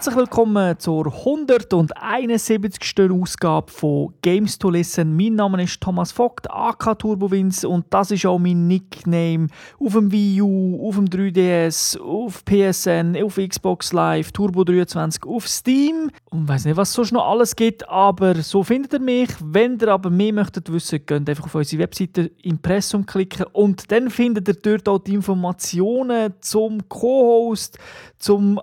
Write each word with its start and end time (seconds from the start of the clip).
Herzlich 0.00 0.16
willkommen 0.16 0.78
zur 0.78 1.08
171. 1.08 3.10
Ausgabe 3.10 3.70
von 3.70 4.14
Games 4.22 4.58
to 4.58 4.70
Listen. 4.70 5.14
Mein 5.14 5.34
Name 5.34 5.62
ist 5.62 5.78
Thomas 5.78 6.10
Vogt, 6.10 6.50
AK 6.50 6.98
Turbowins 6.98 7.66
und 7.66 7.84
das 7.90 8.10
ist 8.10 8.24
auch 8.24 8.38
mein 8.38 8.66
Nickname 8.66 9.48
auf 9.78 9.92
dem 9.92 10.10
Wii 10.10 10.40
U, 10.40 10.88
auf 10.88 10.94
dem 10.94 11.04
3DS, 11.04 12.00
auf 12.00 12.42
PSN, 12.46 13.22
auf 13.22 13.36
Xbox 13.36 13.92
Live, 13.92 14.32
Turbo 14.32 14.64
23, 14.64 15.26
auf 15.26 15.46
Steam 15.46 16.10
und 16.30 16.48
weiß 16.48 16.64
nicht, 16.64 16.78
was 16.78 16.94
sonst 16.94 17.12
noch 17.12 17.28
alles 17.28 17.54
gibt, 17.54 17.86
aber 17.86 18.36
so 18.36 18.62
findet 18.62 18.94
ihr 18.94 19.00
mich. 19.00 19.28
Wenn 19.44 19.78
ihr 19.78 19.88
aber 19.88 20.08
mehr 20.08 20.32
möchtet 20.32 20.72
wissen, 20.72 21.04
könnt 21.04 21.28
einfach 21.28 21.44
auf 21.44 21.54
unsere 21.54 21.82
Webseite 21.82 22.30
Impressum 22.40 23.04
klicken 23.04 23.44
und 23.52 23.92
dann 23.92 24.08
findet 24.08 24.48
ihr 24.48 24.54
dort 24.54 24.88
auch 24.88 25.00
die 25.00 25.12
Informationen 25.12 26.32
zum 26.40 26.88
Co-Host, 26.88 27.78
zum 28.16 28.58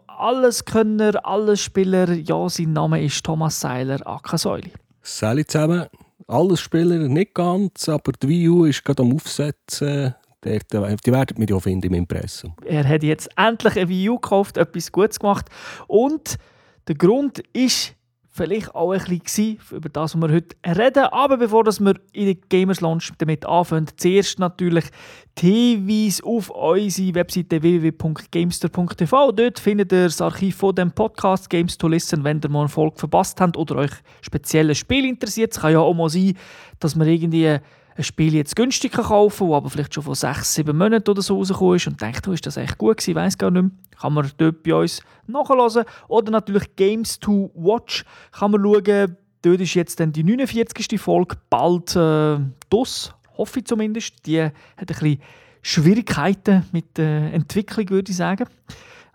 Allesspieler. 1.27 2.13
Ja, 2.13 2.47
sein 2.49 2.73
Name 2.73 3.03
ist 3.03 3.23
Thomas 3.23 3.59
Seiler, 3.59 3.99
AK 4.05 4.39
Säuli. 4.39 4.71
Salut 5.01 5.51
zusammen. 5.51 5.85
Allesspieler 6.27 7.07
nicht 7.07 7.33
ganz, 7.33 7.87
aber 7.89 8.11
die 8.13 8.27
Wii 8.27 8.49
U 8.49 8.65
ist 8.65 8.83
gerade 8.83 9.03
am 9.03 9.13
Aufsetzen. 9.13 10.15
Die 10.43 10.59
werden 10.71 11.37
mich 11.37 11.49
ja 11.49 11.59
finden 11.59 11.87
im 11.87 11.93
Impressum. 11.93 12.53
Er 12.65 12.87
hat 12.87 13.03
jetzt 13.03 13.29
endlich 13.35 13.75
eine 13.75 13.89
Wii 13.89 14.09
U 14.09 14.15
gekauft, 14.15 14.57
etwas 14.57 14.91
Gutes 14.91 15.19
gemacht. 15.19 15.47
Und 15.87 16.37
der 16.87 16.95
Grund 16.95 17.39
ist 17.53 17.96
vielleicht 18.37 18.73
auch 18.73 18.91
ein 18.91 19.19
bisschen 19.19 19.57
über 19.71 19.89
das, 19.89 20.15
was 20.15 20.21
wir 20.21 20.33
heute 20.33 20.55
reden. 20.65 21.03
Aber 21.11 21.37
bevor 21.37 21.65
wir 21.65 21.95
in 22.13 22.25
der 22.25 22.35
Gamers 22.49 22.81
Launch 22.81 23.11
damit 23.17 23.45
anfangen, 23.45 23.87
zuerst 23.97 24.39
natürlich 24.39 24.85
die 25.39 25.75
Hinweise 25.75 26.23
auf 26.23 26.49
unsere 26.49 27.15
Webseite 27.15 27.61
www.gamester.tv. 27.61 29.31
Dort 29.31 29.59
findet 29.59 29.91
ihr 29.91 30.05
das 30.05 30.21
Archiv 30.21 30.55
von 30.55 30.75
dem 30.75 30.91
Podcast 30.91 31.49
Games 31.49 31.77
to 31.77 31.87
Listen, 31.87 32.23
wenn 32.23 32.39
ihr 32.41 32.49
mal 32.49 32.61
eine 32.61 32.69
Folge 32.69 32.97
verpasst 32.97 33.41
habt 33.41 33.57
oder 33.57 33.75
euch 33.75 33.91
spezielle 34.21 34.75
Spiel 34.75 35.05
interessiert. 35.05 35.53
Es 35.53 35.59
kann 35.59 35.73
ja 35.73 35.79
auch 35.79 35.93
mal 35.93 36.09
sein, 36.09 36.37
dass 36.79 36.95
man 36.95 37.07
irgendwie 37.07 37.57
ein 37.97 38.03
Spiel 38.03 38.35
jetzt 38.35 38.55
günstig 38.55 38.91
kaufen 38.91 39.37
kann, 39.37 39.49
das 39.49 39.57
aber 39.57 39.69
vielleicht 39.69 39.93
schon 39.93 40.03
vor 40.03 40.15
sechs, 40.15 40.53
sieben 40.53 40.77
Monaten 40.77 41.09
oder 41.09 41.21
so 41.21 41.37
rausgekommen 41.37 41.75
ist 41.77 41.87
und 41.87 41.99
denkt, 41.99 42.27
oh, 42.27 42.31
ist 42.31 42.45
das 42.45 42.57
echt 42.57 42.77
gut 42.77 42.97
gewesen, 42.97 43.15
weiß 43.15 43.37
gar 43.37 43.49
nicht 43.49 43.63
mehr. 43.63 43.71
Kann 43.99 44.13
man 44.13 44.31
dort 44.37 44.61
bei 44.61 44.75
uns 44.75 45.01
nachhören. 45.25 45.83
Oder 46.07 46.31
natürlich 46.31 46.75
Games 46.75 47.19
to 47.19 47.49
Watch 47.55 48.05
kann 48.31 48.51
man 48.51 48.61
schauen. 48.61 49.17
Dort 49.41 49.61
ist 49.61 49.73
jetzt 49.73 49.99
dann 49.99 50.11
die 50.11 50.23
49. 50.23 50.99
Folge 50.99 51.37
bald 51.49 51.95
äh, 51.95 52.37
DOS, 52.69 53.13
hoffe 53.35 53.59
ich 53.59 53.65
zumindest. 53.65 54.25
Die 54.27 54.43
hat 54.43 54.51
ein 54.77 54.85
bisschen 54.85 55.21
Schwierigkeiten 55.63 56.65
mit 56.71 56.97
der 56.97 57.33
Entwicklung, 57.33 57.89
würde 57.89 58.11
ich 58.11 58.17
sagen. 58.17 58.45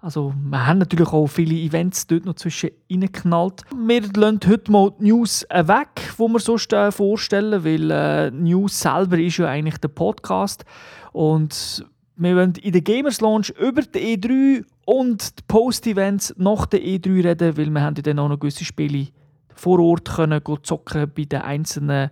Also 0.02 0.34
wir 0.36 0.66
haben 0.66 0.78
natürlich 0.78 1.12
auch 1.12 1.28
viele 1.28 1.54
Events 1.54 2.08
dort 2.08 2.24
noch 2.24 2.34
zwischen 2.34 2.70
reingeknallt. 2.90 3.62
Wir 3.86 4.02
lassen 4.02 4.40
heute 4.48 4.72
mal 4.72 4.90
die 4.98 5.04
News 5.04 5.46
weg, 5.48 5.88
die 6.18 6.22
wir 6.22 6.40
sonst 6.40 6.72
äh, 6.72 6.90
vorstellen, 6.90 7.64
weil 7.64 7.88
äh, 7.92 8.30
News 8.32 8.80
selber 8.80 9.16
ist 9.18 9.36
ja 9.36 9.46
eigentlich 9.46 9.78
der 9.78 9.88
Podcast. 9.88 10.64
Und 11.12 11.86
wir 12.16 12.34
wollen 12.34 12.54
in 12.60 12.72
der 12.72 12.80
Gamers 12.80 13.20
Launch 13.20 13.50
über 13.50 13.82
die 13.82 14.18
E3 14.18 14.64
und 14.86 15.38
die 15.38 15.42
Post-Events 15.46 16.34
nach 16.36 16.66
der 16.66 16.80
E3 16.80 17.24
reden, 17.24 17.56
weil 17.56 17.70
wir 17.70 17.82
haben 17.82 17.94
dann 17.94 18.18
auch 18.18 18.28
noch 18.28 18.40
gewisse 18.40 18.64
Spiele 18.64 19.06
vor 19.54 19.78
Ort 19.78 20.16
können 20.16 20.42
zocken 20.64 21.12
bei 21.16 21.26
den 21.26 21.42
einzelnen 21.42 22.10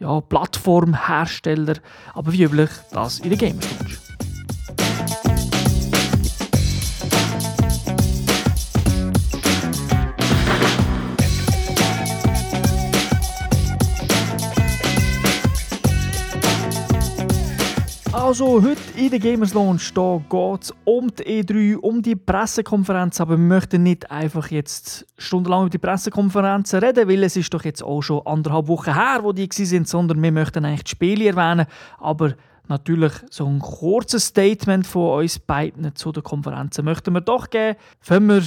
ja, 0.00 0.20
Plattformherstellern. 0.20 1.78
Aber 2.12 2.32
wie 2.32 2.42
üblich, 2.42 2.70
das 2.90 3.20
in 3.20 3.28
der 3.28 3.38
Gamers 3.38 3.68
Launch. 3.78 4.09
Also 18.30 18.62
heute 18.62 18.80
in 18.96 19.10
der 19.10 19.18
Gamers 19.18 19.54
Launch 19.54 19.92
geht 19.92 20.62
es 20.62 20.72
um 20.84 21.12
die 21.16 21.42
E3, 21.42 21.74
um 21.78 22.00
die 22.00 22.14
Pressekonferenz, 22.14 23.20
aber 23.20 23.32
wir 23.32 23.38
möchten 23.38 23.82
nicht 23.82 24.08
einfach 24.08 24.52
jetzt 24.52 25.04
stundenlang 25.18 25.62
über 25.62 25.70
die 25.70 25.78
Pressekonferenzen 25.78 26.78
reden, 26.78 27.08
weil 27.08 27.24
es 27.24 27.34
ist 27.34 27.52
doch 27.52 27.64
jetzt 27.64 27.82
auch 27.82 28.02
schon 28.02 28.24
anderthalb 28.24 28.68
Wochen 28.68 28.94
her, 28.94 29.18
wo 29.22 29.32
die 29.32 29.48
sind, 29.50 29.88
sondern 29.88 30.22
wir 30.22 30.30
möchten 30.30 30.64
eigentlich 30.64 30.84
die 30.84 30.90
Spiele 30.90 31.26
erwähnen, 31.26 31.66
aber 31.98 32.34
natürlich 32.68 33.14
so 33.30 33.46
ein 33.46 33.58
kurzes 33.58 34.26
Statement 34.26 34.86
von 34.86 35.22
uns 35.22 35.40
beiden 35.40 35.92
zu 35.96 36.12
den 36.12 36.22
Konferenzen 36.22 36.84
möchten 36.84 37.12
wir 37.12 37.22
doch 37.22 37.50
geben. 37.50 37.76
Fangen 37.98 38.28
wir 38.28 38.42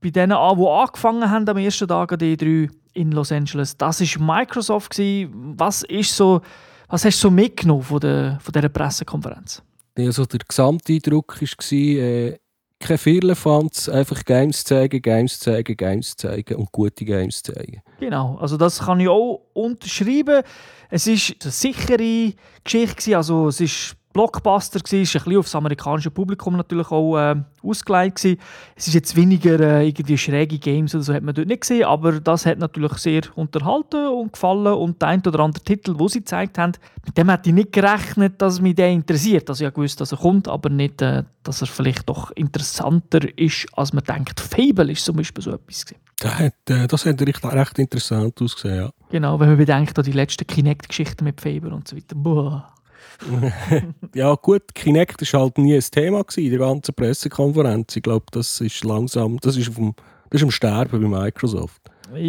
bei 0.00 0.10
denen 0.10 0.30
an, 0.30 0.56
die 0.56 0.64
angefangen 0.64 1.28
haben 1.28 1.48
am 1.48 1.56
ersten 1.56 1.88
Tag 1.88 2.12
an 2.12 2.20
der 2.20 2.36
E3 2.36 2.70
in 2.92 3.10
Los 3.10 3.32
Angeles. 3.32 3.76
Das 3.76 4.00
war 4.00 4.36
Microsoft. 4.36 4.96
Was 4.96 5.82
ist 5.82 6.16
so 6.16 6.40
was 6.88 7.04
hast 7.04 7.18
du 7.18 7.28
so 7.28 7.30
mitgenommen 7.30 7.82
von, 7.82 8.00
der, 8.00 8.38
von 8.40 8.52
dieser 8.52 8.68
Pressekonferenz? 8.68 9.62
Also 9.96 10.24
der 10.26 10.40
Gesamteindruck 10.46 11.40
war, 11.40 11.72
äh, 11.72 12.38
kein 12.80 12.98
Firlefanz, 12.98 13.88
einfach 13.88 14.24
Games 14.24 14.64
zeigen, 14.64 15.00
Games 15.00 15.38
zeigen, 15.38 15.76
Games 15.76 16.16
zeigen 16.16 16.56
und 16.56 16.70
gute 16.70 17.04
Games 17.04 17.42
zeigen. 17.42 17.80
Genau, 17.98 18.36
also 18.36 18.56
das 18.56 18.80
kann 18.80 19.00
ich 19.00 19.08
auch 19.08 19.46
unterschreiben. 19.54 20.42
Es 20.90 21.06
war 21.06 21.14
eine 21.42 21.50
sichere 21.52 22.32
Geschichte, 22.62 23.16
also 23.16 23.48
es 23.48 23.60
ist 23.60 23.96
Blockbuster 24.14 24.78
war, 24.78 24.90
ein 24.92 25.02
bisschen 25.02 25.36
auf 25.36 25.46
das 25.46 25.54
amerikanische 25.56 26.10
Publikum 26.10 26.56
natürlich 26.56 26.88
auch 26.92 27.18
äh, 27.18 27.34
ausgelegt 27.64 28.22
gewesen. 28.22 28.40
Es 28.76 28.86
ist 28.86 28.94
jetzt 28.94 29.16
weniger 29.16 29.58
äh, 29.58 29.88
irgendwie 29.88 30.16
schräge 30.16 30.56
Games 30.58 30.94
oder 30.94 31.02
so 31.02 31.12
hat 31.12 31.24
man 31.24 31.34
dort 31.34 31.48
nicht 31.48 31.62
gesehen, 31.62 31.84
aber 31.84 32.20
das 32.20 32.46
hat 32.46 32.58
natürlich 32.58 32.92
sehr 32.94 33.22
unterhalten 33.34 34.06
und 34.06 34.32
gefallen 34.32 34.72
und 34.72 35.02
der 35.02 35.08
ein 35.08 35.22
oder 35.26 35.40
andere 35.40 35.64
Titel, 35.64 35.94
wo 35.98 36.06
sie 36.06 36.20
gezeigt 36.20 36.58
haben, 36.58 36.74
mit 37.04 37.18
dem 37.18 37.28
hätte 37.28 37.48
ich 37.48 37.54
nicht 37.56 37.72
gerechnet, 37.72 38.40
dass 38.40 38.60
mich 38.60 38.76
der 38.76 38.90
interessiert. 38.90 39.50
Also 39.50 39.66
ich 39.66 39.76
wusste, 39.76 39.98
dass 39.98 40.12
er 40.12 40.18
kommt, 40.18 40.46
aber 40.46 40.70
nicht, 40.70 41.02
äh, 41.02 41.24
dass 41.42 41.60
er 41.60 41.66
vielleicht 41.66 42.08
doch 42.08 42.30
interessanter 42.36 43.36
ist, 43.36 43.66
als 43.74 43.92
man 43.92 44.04
denkt. 44.04 44.38
Fable 44.38 44.92
ist 44.92 45.04
zum 45.04 45.16
Beispiel 45.16 45.42
so 45.42 45.50
etwas 45.50 45.84
gewesen. 45.86 46.00
Das 46.20 46.38
hat, 46.38 46.54
äh, 46.70 46.86
das 46.86 47.04
hat 47.04 47.20
recht, 47.20 47.44
recht 47.44 47.78
interessant 47.80 48.40
ausgesehen, 48.40 48.76
ja. 48.76 48.90
Genau, 49.10 49.40
wenn 49.40 49.48
man 49.48 49.56
bedenkt, 49.56 50.06
die 50.06 50.12
letzten 50.12 50.46
Kinect-Geschichten 50.46 51.24
mit 51.24 51.40
Fable 51.40 51.74
und 51.74 51.88
so 51.88 51.96
weiter. 51.96 52.14
Boah. 52.14 52.73
ja 54.14 54.34
gut, 54.34 54.74
Kinect 54.74 55.32
war 55.32 55.40
halt 55.40 55.58
nie 55.58 55.74
ein 55.74 55.80
Thema 55.80 56.24
in 56.36 56.50
der 56.50 56.58
ganzen 56.58 56.94
Pressekonferenz. 56.94 57.96
Ich 57.96 58.02
glaube, 58.02 58.26
das 58.32 58.60
ist 58.60 58.84
langsam, 58.84 59.38
das 59.40 59.56
ist, 59.56 59.68
auf 59.68 59.76
dem, 59.76 59.94
das 60.30 60.40
ist 60.40 60.44
am 60.44 60.50
Sterben 60.50 61.00
bei 61.00 61.24
Microsoft. 61.24 61.80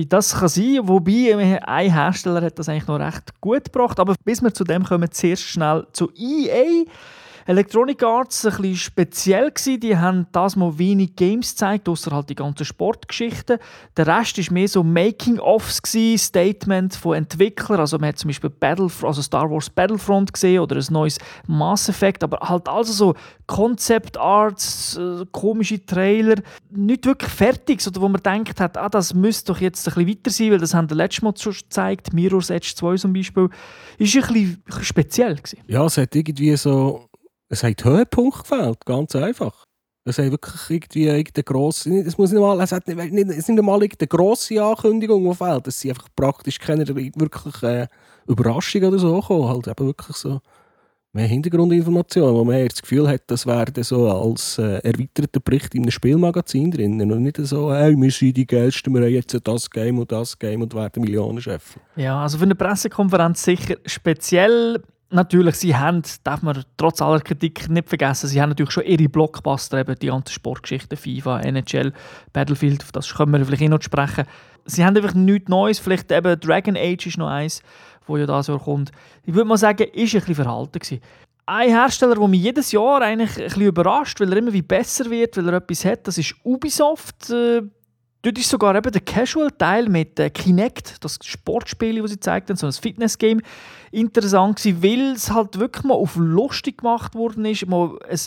Das 0.07 0.33
kann 0.39 0.47
sein, 0.47 0.79
wobei 0.83 1.59
ein 1.65 1.91
Hersteller 1.91 2.41
hat 2.41 2.57
das 2.57 2.69
eigentlich 2.69 2.87
noch 2.87 2.99
recht 2.99 3.39
gut 3.41 3.65
gebracht. 3.65 3.99
Aber 3.99 4.15
bis 4.23 4.41
wir 4.41 4.53
zu 4.53 4.63
dem 4.63 4.83
kommen, 4.85 5.11
zuerst 5.11 5.43
schnell 5.43 5.85
zu 5.91 6.11
EA. 6.15 6.85
Electronic 7.47 8.01
Arts 8.01 8.43
war 8.43 8.59
ein 8.59 8.75
speziell. 8.75 9.51
Die 9.51 9.95
haben 9.95 10.25
das 10.31 10.55
mal 10.55 10.79
wenig 10.79 11.15
Games 11.15 11.51
gezeigt, 11.51 11.87
außer 11.87 12.09
halt 12.11 12.29
die 12.29 12.35
ganzen 12.35 12.65
Sportgeschichten. 12.65 13.59
Der 13.95 14.07
Rest 14.07 14.39
war 14.39 14.53
mehr 14.53 14.67
so 14.67 14.83
Making-ofs, 14.83 15.81
Statement 16.17 16.95
von 16.95 17.17
Entwicklern. 17.17 17.79
Also 17.79 17.99
man 17.99 18.09
hat 18.09 18.17
zum 18.17 18.29
Beispiel 18.29 18.49
Battlefront, 18.49 19.09
also 19.09 19.21
Star 19.21 19.51
Wars 19.51 19.69
Battlefront 19.69 20.33
gesehen 20.33 20.59
oder 20.59 20.75
ein 20.75 20.85
neues 20.89 21.19
Mass 21.45 21.87
Effect, 21.87 22.23
aber 22.23 22.39
halt 22.39 22.67
also 22.67 22.91
so 22.91 23.15
Concept 23.45 24.17
Arts, 24.17 24.97
äh, 24.97 25.23
komische 25.31 25.85
Trailer, 25.85 26.41
nicht 26.71 27.05
wirklich 27.05 27.31
fertig, 27.31 27.85
oder 27.85 28.01
wo 28.01 28.09
man 28.09 28.23
denkt 28.23 28.59
hat, 28.59 28.75
ah, 28.75 28.89
das 28.89 29.13
müsste 29.13 29.53
doch 29.53 29.61
jetzt 29.61 29.87
ein 29.87 29.93
bisschen 29.93 30.09
weiter 30.09 30.31
sein, 30.31 30.51
weil 30.51 30.57
das 30.57 30.73
haben 30.73 30.89
wir 30.89 30.97
letztes 30.97 31.21
Mal 31.21 31.33
schon 31.37 31.53
gezeigt, 31.53 32.11
Mirror's 32.11 32.49
Edge 32.49 32.73
2 32.75 32.95
zum 32.95 33.13
Beispiel, 33.13 33.49
ist 33.99 34.15
ein 34.15 34.21
bisschen, 34.21 34.63
speziell. 34.81 35.39
Ja, 35.67 35.85
es 35.85 35.97
hat 35.97 36.15
irgendwie 36.15 36.55
so 36.57 37.07
es 37.49 37.63
hat 37.63 37.83
Höhepunkt 37.83 38.39
gefällt, 38.39 38.85
ganz 38.85 39.15
einfach. 39.15 39.65
Es 40.07 40.19
hat 40.19 40.29
wirklich 40.29 40.69
irgendwie 40.69 41.07
irgendeine 41.07 41.43
grosse, 41.43 41.89
es 41.99 42.17
muss 42.17 42.31
nicht 42.31 42.39
mal, 42.39 42.61
es 42.61 42.71
hat 42.71 42.87
nicht, 42.87 42.99
es 42.99 43.45
sind 43.45 43.55
nicht 43.55 43.65
mal 43.65 43.81
irgendeine 43.81 44.07
grosse 44.07 44.63
Ankündigung, 44.63 45.27
die 45.27 45.35
fehlt. 45.35 45.67
Es 45.67 45.79
sind 45.79 45.91
einfach 45.91 46.09
praktisch 46.15 46.59
keine 46.59 46.87
wirklich 46.87 47.63
äh, 47.63 47.87
Überraschungen 48.27 48.89
oder 48.89 48.99
so 48.99 49.19
gekommen. 49.19 49.49
Halt 49.49 49.67
eben 49.67 49.87
wirklich 49.87 50.15
so 50.15 50.41
mehr 51.15 51.27
Hintergrundinformationen, 51.27 52.35
wo 52.35 52.43
man 52.43 52.57
eher 52.57 52.67
das 52.67 52.81
Gefühl 52.81 53.07
hat, 53.07 53.23
das 53.27 53.47
wäre 53.47 53.83
so 53.83 54.07
als 54.07 54.59
äh, 54.59 54.79
erweiterter 54.83 55.39
Bericht 55.39 55.73
in 55.73 55.83
einem 55.83 55.91
Spielmagazin 55.91 56.69
drin. 56.69 57.01
Und 57.01 57.23
nicht 57.23 57.37
so, 57.37 57.73
hey, 57.73 57.95
wir 57.95 58.11
sind 58.11 58.37
die 58.37 58.45
Geilsten, 58.45 58.93
wir 58.93 59.01
haben 59.01 59.11
jetzt 59.11 59.39
das 59.43 59.69
Game 59.69 59.97
und 59.97 60.11
das 60.11 60.37
Game 60.37 60.61
und 60.61 60.75
werden 60.75 61.01
Millionenchef. 61.01 61.79
Ja, 61.95 62.21
also 62.21 62.37
für 62.37 62.43
eine 62.43 62.53
Pressekonferenz 62.53 63.43
sicher 63.43 63.77
speziell 63.85 64.83
natürlich, 65.15 65.55
sie 65.55 65.75
haben, 65.75 66.03
darf 66.23 66.41
man 66.41 66.63
trotz 66.77 67.01
aller 67.01 67.19
Kritik 67.19 67.69
nicht 67.69 67.89
vergessen, 67.89 68.27
sie 68.27 68.41
haben 68.41 68.49
natürlich 68.49 68.71
schon 68.71 68.83
ihre 68.83 69.09
Blockbuster, 69.09 69.79
eben 69.79 69.95
die 69.97 70.07
ganzen 70.07 70.31
Sportgeschichten, 70.31 70.97
FIFA, 70.97 71.41
NHL, 71.41 71.93
Battlefield, 72.33 72.83
auf 72.83 72.91
das 72.91 73.13
können 73.13 73.31
wir 73.31 73.45
vielleicht 73.45 73.63
eh 73.63 73.69
noch 73.69 73.81
sprechen. 73.81 74.25
Sie 74.65 74.85
haben 74.85 74.95
einfach 74.95 75.13
nichts 75.13 75.49
Neues, 75.49 75.79
vielleicht 75.79 76.11
eben 76.11 76.39
Dragon 76.39 76.77
Age 76.77 77.07
ist 77.07 77.17
noch 77.17 77.29
eins, 77.29 77.61
wo 78.05 78.17
ja 78.17 78.25
das 78.25 78.47
Jahr 78.47 78.59
kommt. 78.59 78.91
Ich 79.23 79.33
würde 79.33 79.47
mal 79.47 79.57
sagen, 79.57 79.87
ist 79.93 80.13
ein 80.13 80.19
bisschen 80.19 80.35
verhalten 80.35 80.79
gewesen. 80.79 81.01
Ein 81.47 81.69
Hersteller, 81.69 82.15
der 82.15 82.27
mich 82.27 82.41
jedes 82.41 82.71
Jahr 82.71 83.01
eigentlich 83.01 83.37
ein 83.37 83.45
bisschen 83.45 83.63
überrascht, 83.63 84.19
weil 84.19 84.31
er 84.31 84.37
immer 84.37 84.53
wie 84.53 84.63
besser 84.63 85.09
wird, 85.09 85.37
weil 85.37 85.47
er 85.49 85.55
etwas 85.55 85.85
hat, 85.85 86.07
das 86.07 86.17
ist 86.17 86.35
Ubisoft. 86.43 87.31
Dort 88.25 88.39
ist 88.39 88.49
sogar 88.49 88.75
eben 88.75 88.91
der 88.91 89.01
Casual-Teil 89.01 89.87
mit 89.87 90.19
äh, 90.19 90.31
Kinect, 90.31 90.95
das 91.03 91.19
Sportspiel, 91.23 92.01
das 92.01 92.09
sie 92.09 92.15
gezeigt 92.15 92.49
haben, 92.49 92.57
so 92.57 92.65
ein 92.65 92.73
Fitness-Game, 92.73 93.39
interessant 93.91 94.57
gewesen, 94.57 94.81
weil 94.81 95.11
es 95.11 95.31
halt 95.31 95.59
wirklich 95.59 95.83
mal 95.83 95.93
auf 95.93 96.15
lustig 96.15 96.79
gemacht 96.79 97.13
worden 97.13 97.45
ist. 97.45 97.67
Mal 97.67 97.99
ein, 98.09 98.19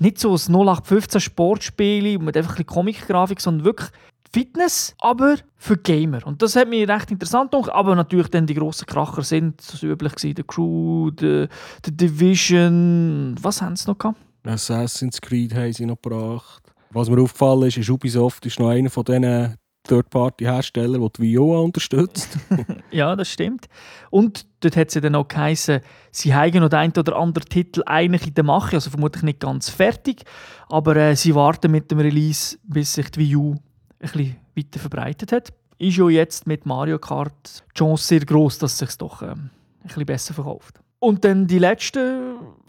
nicht 0.00 0.18
so 0.18 0.30
ein 0.30 0.52
0815 0.52 1.20
Sportspiel 1.20 2.18
mit 2.18 2.36
einfach 2.36 2.58
ein 2.58 2.66
Comic-Grafik, 2.66 3.40
sondern 3.40 3.64
wirklich 3.64 3.90
Fitness, 4.32 4.96
aber 4.98 5.36
für 5.56 5.76
Gamer. 5.76 6.26
Und 6.26 6.42
das 6.42 6.56
hat 6.56 6.68
mich 6.68 6.88
recht 6.88 7.12
interessant 7.12 7.52
gemacht. 7.52 7.70
Aber 7.70 7.94
natürlich 7.94 8.30
dann 8.30 8.48
die 8.48 8.54
grossen 8.54 8.86
Kracher 8.86 9.22
sind, 9.22 9.60
so 9.60 9.86
üblich 9.86 10.16
gewesen, 10.16 10.34
der 10.34 10.44
Crew, 10.46 11.12
der, 11.12 11.48
der 11.86 11.92
Division, 11.92 13.36
was 13.40 13.62
haben 13.62 13.76
sie 13.76 13.86
noch 13.86 13.98
gehabt? 13.98 14.18
Assassin's 14.44 15.20
Creed 15.20 15.54
haben 15.54 15.72
sie 15.72 15.86
noch 15.86 16.02
gebracht. 16.02 16.63
Was 16.94 17.10
mir 17.10 17.20
aufgefallen 17.20 17.64
ist, 17.64 17.76
ist 17.76 17.90
Ubisoft 17.90 18.46
ist 18.46 18.60
noch 18.60 18.68
einer 18.68 18.88
von 18.88 19.04
diesen 19.04 19.56
Third-Party-Herstellern, 19.88 21.00
der 21.00 21.10
die 21.10 21.22
Vioa 21.22 21.58
unterstützt. 21.58 22.38
ja, 22.92 23.16
das 23.16 23.28
stimmt. 23.28 23.66
Und 24.10 24.46
dort 24.60 24.76
hat 24.76 24.94
es 24.94 25.02
dann 25.02 25.16
auch 25.16 25.26
geheißen, 25.26 25.80
sie 26.12 26.34
haben 26.34 26.60
noch 26.60 26.68
den 26.68 26.78
einen 26.78 26.92
oder 26.96 27.16
anderen 27.16 27.48
Titel 27.48 27.82
eigentlich 27.84 28.28
in 28.28 28.34
der 28.34 28.44
Mache, 28.44 28.76
also 28.76 28.90
vermutlich 28.90 29.24
nicht 29.24 29.40
ganz 29.40 29.68
fertig, 29.70 30.22
aber 30.68 30.94
äh, 30.94 31.16
sie 31.16 31.34
warten 31.34 31.72
mit 31.72 31.90
dem 31.90 31.98
Release, 31.98 32.58
bis 32.62 32.94
sich 32.94 33.10
die 33.10 33.20
Wii 33.20 33.36
U 33.36 33.52
ein 33.52 33.58
bisschen 33.98 34.36
weiter 34.56 34.78
verbreitet 34.78 35.32
hat. 35.32 35.52
Ist 35.78 35.96
ja 35.96 36.08
jetzt 36.08 36.46
mit 36.46 36.64
Mario 36.64 37.00
Kart 37.00 37.64
die 37.72 37.78
Chance 37.78 38.04
sehr 38.04 38.20
groß, 38.20 38.58
dass 38.58 38.74
es 38.74 38.78
sich 38.78 38.96
doch 38.98 39.20
ähm, 39.20 39.50
ein 39.80 39.88
bisschen 39.88 40.06
besser 40.06 40.32
verkauft. 40.32 40.78
Und 41.00 41.24
dann 41.24 41.48
die 41.48 41.58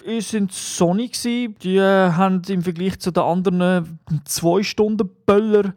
letzten 0.05 0.21
sind 0.21 0.51
Sony. 0.51 1.11
Die 1.61 1.77
äh, 1.77 2.11
haben 2.11 2.41
im 2.47 2.61
Vergleich 2.61 2.99
zu 2.99 3.11
den 3.11 3.23
anderen 3.23 3.99
zwei 4.25 4.63
Stunden 4.63 5.09
Böller 5.25 5.73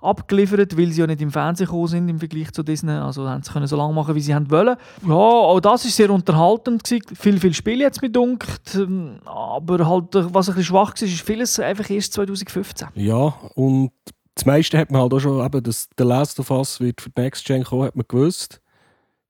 abgeliefert, 0.00 0.78
weil 0.78 0.92
sie 0.92 1.00
ja 1.00 1.06
nicht 1.08 1.20
im 1.20 1.30
Fernsehen 1.32 1.66
gekommen 1.66 1.88
sind 1.88 2.08
im 2.08 2.18
Vergleich 2.18 2.52
zu 2.52 2.62
Disney. 2.62 2.92
Also 2.92 3.28
haben 3.28 3.42
sie 3.42 3.52
können 3.52 3.66
so 3.66 3.76
lange 3.76 3.92
machen, 3.92 4.14
wie 4.14 4.20
sie 4.20 4.32
wollen. 4.32 4.76
Ja, 5.06 5.14
auch 5.14 5.60
das 5.60 5.84
war 5.84 5.90
sehr 5.90 6.10
unterhaltend. 6.10 6.84
Gewesen. 6.84 7.16
Viel, 7.16 7.40
viel 7.40 7.54
Spiele 7.54 7.84
jetzt 7.84 8.00
mit 8.00 8.14
dunkt. 8.14 8.74
Ähm, 8.74 9.18
aber 9.24 9.86
halt, 9.88 10.14
was 10.14 10.48
ein 10.48 10.54
bisschen 10.54 10.64
schwach 10.64 10.94
war, 10.94 11.02
ist 11.02 11.20
vieles 11.20 11.58
einfach 11.58 11.88
erst 11.90 12.12
2015. 12.12 12.88
Ja, 12.94 13.34
und 13.54 13.90
das 14.34 14.46
meiste 14.46 14.78
hat 14.78 14.92
man 14.92 15.02
halt 15.02 15.14
auch 15.14 15.20
schon, 15.20 15.44
eben, 15.44 15.62
dass 15.64 15.88
The 15.98 16.04
Last 16.04 16.38
of 16.38 16.50
Us 16.52 16.78
wird 16.78 17.00
für 17.00 17.10
die 17.10 17.20
Next 17.20 17.44
Gen 17.44 17.64
kommen, 17.64 17.84
hat 17.84 17.96
man 17.96 18.06
gewusst. 18.06 18.60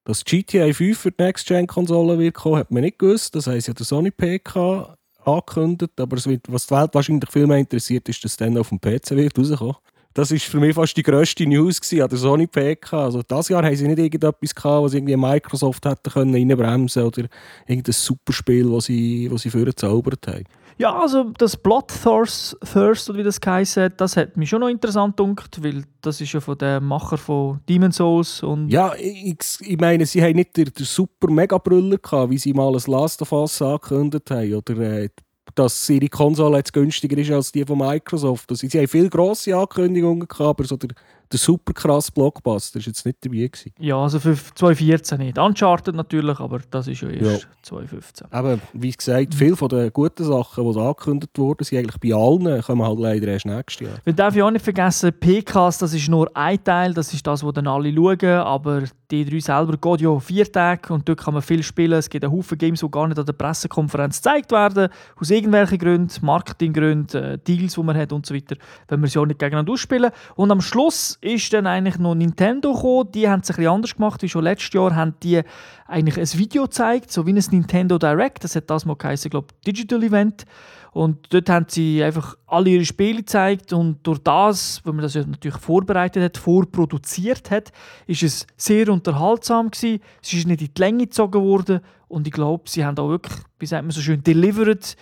Dass 0.08 0.24
GTA 0.24 0.72
5 0.72 0.98
für 0.98 1.12
die 1.12 1.22
Next-Gen-Konsole 1.22 2.18
wird 2.18 2.34
kommen, 2.34 2.56
hat 2.56 2.70
man 2.70 2.82
nicht 2.82 2.98
gewusst. 2.98 3.34
Das 3.34 3.46
heisst 3.46 3.68
ja 3.68 3.74
der 3.74 3.84
Sony 3.84 4.10
PK 4.10 4.96
angekündigt. 5.22 6.00
Aber 6.00 6.16
wird, 6.24 6.50
was 6.50 6.66
die 6.66 6.74
Welt 6.74 6.94
wahrscheinlich 6.94 7.30
viel 7.30 7.46
mehr 7.46 7.58
interessiert, 7.58 8.08
ist, 8.08 8.24
dass 8.24 8.30
es 8.30 8.36
dann 8.38 8.56
auf 8.56 8.70
dem 8.70 8.80
PC 8.80 9.10
wird 9.10 9.38
rauskommen. 9.38 9.76
Das 10.14 10.30
war 10.30 10.38
für 10.38 10.60
mich 10.60 10.74
fast 10.74 10.96
die 10.96 11.02
grösste 11.02 11.46
News 11.46 11.78
gewesen, 11.78 12.00
an 12.00 12.08
der 12.08 12.16
Sony 12.16 12.46
PK. 12.46 13.04
Also 13.04 13.20
das 13.22 13.50
Jahr 13.50 13.62
haben 13.62 13.76
sie 13.76 13.86
nicht 13.86 13.98
irgendetwas 13.98 14.54
gehabt, 14.54 14.84
was 14.84 14.94
irgendwie 14.94 15.14
Microsoft 15.14 15.84
hätte 15.84 16.10
können 16.10 16.32
reinbremsen 16.32 17.02
oder 17.02 17.28
irgendein 17.66 17.92
Superspiel, 17.92 18.70
das 18.70 18.86
sie, 18.86 19.30
was 19.30 19.42
sie 19.42 19.50
vorher 19.50 19.76
zaubert 19.76 20.26
haben. 20.26 20.44
Ja, 20.78 20.96
also 20.96 21.32
das 21.36 21.56
Bloodthirst, 21.56 22.56
Thirst, 22.72 23.12
wie 23.14 23.24
das 23.24 23.40
hat, 23.76 24.00
das 24.00 24.16
hat 24.16 24.36
mich 24.36 24.48
schon 24.48 24.60
noch 24.60 24.68
interessant 24.68 25.16
gedacht, 25.16 25.62
weil 25.62 25.82
das 26.02 26.20
ist 26.20 26.32
ja 26.32 26.40
von 26.40 26.56
dem 26.56 26.86
Macher 26.86 27.18
von 27.18 27.58
Demon's 27.68 27.96
Souls 27.96 28.44
und... 28.44 28.68
Ja, 28.68 28.94
ich, 28.96 29.38
ich 29.60 29.78
meine, 29.78 30.06
sie 30.06 30.22
haben 30.22 30.36
nicht 30.36 30.56
den, 30.56 30.66
den 30.66 30.86
super 30.86 31.30
Mega-Brüller 31.30 31.98
gehabt, 31.98 32.30
wie 32.30 32.38
sie 32.38 32.52
mal 32.52 32.72
ein 32.72 32.82
Last 32.86 33.20
of 33.22 33.32
Us 33.32 33.60
angekündigt 33.60 34.30
haben, 34.30 34.54
oder 34.54 34.78
äh, 34.78 35.08
dass 35.56 35.88
ihre 35.90 36.08
Konsole 36.08 36.58
jetzt 36.58 36.72
günstiger 36.72 37.18
ist 37.18 37.32
als 37.32 37.50
die 37.50 37.64
von 37.64 37.78
Microsoft. 37.78 38.48
Also, 38.50 38.68
sie 38.68 38.78
haben 38.78 38.86
viele 38.86 39.10
grosse 39.10 39.56
Ankündigungen 39.56 40.28
gehabt, 40.28 40.60
aber 40.60 40.64
so 40.64 40.76
der 40.76 40.90
der 41.32 41.38
super 41.38 41.72
krasse 41.72 42.12
Blockbuster 42.12 42.78
war 42.78 42.86
jetzt 42.86 43.04
nicht 43.04 43.18
dabei. 43.24 43.48
Gewesen. 43.48 43.72
Ja, 43.78 43.96
also 43.96 44.18
für 44.20 44.34
2014 44.34 45.18
nicht. 45.18 45.38
Uncharted 45.38 45.94
natürlich, 45.94 46.38
aber 46.40 46.60
das 46.70 46.88
ist 46.88 47.00
ja 47.02 47.08
erst 47.08 47.42
ja. 47.42 47.48
2015. 47.62 48.26
Aber 48.30 48.58
wie 48.72 48.90
gesagt, 48.90 49.34
viele 49.34 49.56
von 49.56 49.68
den 49.68 49.92
guten 49.92 50.24
Sachen, 50.24 50.72
die 50.72 50.78
angekündigt 50.78 51.38
wurden, 51.38 51.64
sind 51.64 51.78
eigentlich 51.78 51.98
bei 51.98 52.14
allen, 52.14 52.62
kommen 52.62 52.86
halt 52.86 52.98
leider 52.98 53.28
erst 53.28 53.46
nächstes 53.46 53.86
Jahr. 53.86 53.98
Wir 54.04 54.12
dürfen 54.12 54.38
ja 54.38 54.44
auch 54.46 54.50
nicht 54.50 54.64
vergessen, 54.64 55.12
PKs, 55.12 55.78
das 55.78 55.94
ist 55.94 56.08
nur 56.08 56.34
ein 56.36 56.62
Teil, 56.62 56.94
das 56.94 57.12
ist 57.12 57.26
das, 57.26 57.44
was 57.44 57.52
dann 57.54 57.66
alle 57.66 57.92
schauen, 57.92 58.40
aber 58.40 58.82
die 59.10 59.24
drei 59.24 59.40
selber 59.40 59.76
geht 59.76 60.02
ja 60.02 60.18
vier 60.18 60.50
Tage 60.50 60.92
und 60.92 61.08
dort 61.08 61.20
kann 61.20 61.34
man 61.34 61.42
viel 61.42 61.62
spielen. 61.62 61.98
Es 61.98 62.10
gibt 62.10 62.24
einen 62.24 62.32
Haufen 62.32 62.58
Games, 62.58 62.80
die 62.80 62.90
gar 62.90 63.08
nicht 63.08 63.18
an 63.18 63.24
der 63.24 63.32
Pressekonferenz 63.32 64.18
gezeigt 64.18 64.52
werden, 64.52 64.88
aus 65.18 65.30
irgendwelchen 65.30 65.78
Gründen, 65.78 66.26
Marketinggründen, 66.26 67.22
äh, 67.22 67.38
Deals, 67.38 67.74
die 67.74 67.82
man 67.82 67.96
hat 67.96 68.12
und 68.12 68.26
so 68.26 68.34
weiter, 68.34 68.56
wenn 68.88 69.00
wir 69.00 69.08
sie 69.08 69.18
auch 69.18 69.26
nicht 69.26 69.38
gegeneinander 69.38 69.72
ausspielen. 69.72 70.10
Und 70.34 70.50
am 70.50 70.60
Schluss 70.60 71.17
ist 71.20 71.52
dann 71.52 71.66
eigentlich 71.66 71.98
noch 71.98 72.14
Nintendo 72.14 72.72
gekommen. 72.72 73.10
Die 73.12 73.28
haben 73.28 73.40
es 73.40 73.50
ein 73.50 73.56
bisschen 73.56 73.72
anders 73.72 73.94
gemacht, 73.94 74.22
wie 74.22 74.28
schon 74.28 74.44
letztes 74.44 74.72
Jahr 74.72 74.94
haben 74.94 75.14
die 75.22 75.42
eigentlich 75.86 76.18
ein 76.18 76.38
Video 76.38 76.64
gezeigt, 76.64 77.10
so 77.10 77.26
wie 77.26 77.32
ein 77.32 77.44
Nintendo 77.50 77.98
Direct. 77.98 78.44
Das 78.44 78.54
hat 78.54 78.70
das 78.70 78.84
mal 78.84 78.96
geheißen, 78.96 79.30
glaube 79.30 79.48
Digital 79.66 80.02
Event. 80.02 80.44
Und 80.92 81.32
dort 81.32 81.50
haben 81.50 81.66
sie 81.68 82.02
einfach 82.02 82.36
alle 82.46 82.70
ihre 82.70 82.84
Spiele 82.84 83.18
gezeigt 83.18 83.72
und 83.72 83.98
durch 84.04 84.18
das, 84.20 84.80
wenn 84.84 84.96
man 84.96 85.02
das 85.02 85.14
natürlich 85.14 85.58
vorbereitet 85.58 86.22
hat, 86.22 86.38
vorproduziert 86.38 87.50
hat, 87.50 87.72
ist 88.06 88.22
es 88.22 88.46
sehr 88.56 88.88
unterhaltsam 88.88 89.70
gewesen. 89.70 90.00
Es 90.22 90.32
ist 90.32 90.46
nicht 90.46 90.62
in 90.62 90.70
die 90.74 90.80
Länge 90.80 91.04
gezogen 91.04 91.42
worden 91.42 91.80
und 92.08 92.26
ich 92.26 92.32
glaube, 92.32 92.64
sie 92.68 92.84
haben 92.84 92.98
auch 92.98 93.10
wirklich, 93.10 93.38
wie 93.58 93.66
sagt 93.66 93.82
man 93.82 93.90
so 93.90 94.00
schön, 94.00 94.22
delivered 94.22 94.96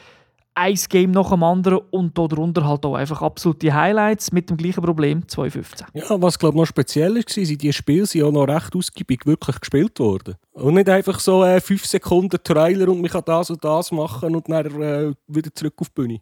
ein 0.57 0.79
Game 0.89 1.11
nach 1.11 1.31
dem 1.31 1.43
anderen 1.43 1.81
und 1.91 2.17
darunter 2.17 2.67
halt 2.67 2.85
auch 2.87 2.95
einfach 2.95 3.21
absolute 3.21 3.73
Highlights 3.73 4.33
mit 4.33 4.49
dem 4.49 4.57
gleichen 4.57 4.83
Problem 4.83 5.29
2015. 5.29 5.87
Ja, 5.93 6.05
was 6.23 6.39
glaube 6.39 6.57
ich 6.57 6.61
noch 6.61 6.67
speziell 6.67 7.15
war, 7.15 7.23
sind 7.27 7.63
die 7.63 7.73
Spiele 7.73 8.07
sind 8.07 8.23
auch 8.23 8.33
noch 8.33 8.49
recht 8.49 8.75
ausgiebig 8.75 9.27
wirklich 9.27 9.61
gespielt 9.61 9.99
worden. 10.01 10.37
Und 10.53 10.75
nicht 10.75 10.89
einfach 10.89 11.21
so 11.21 11.43
5 11.43 11.71
äh, 11.71 11.87
Sekunden 11.87 12.39
Trailer 12.43 12.89
und 12.89 13.03
man 13.03 13.11
kann 13.11 13.23
das 13.27 13.51
und 13.51 13.63
das 13.63 13.93
machen 13.93 14.35
und 14.35 14.49
dann 14.49 14.83
äh, 14.83 15.13
wieder 15.29 15.55
zurück 15.55 15.75
auf 15.77 15.91
die 15.91 15.95
Bühne. 15.95 16.21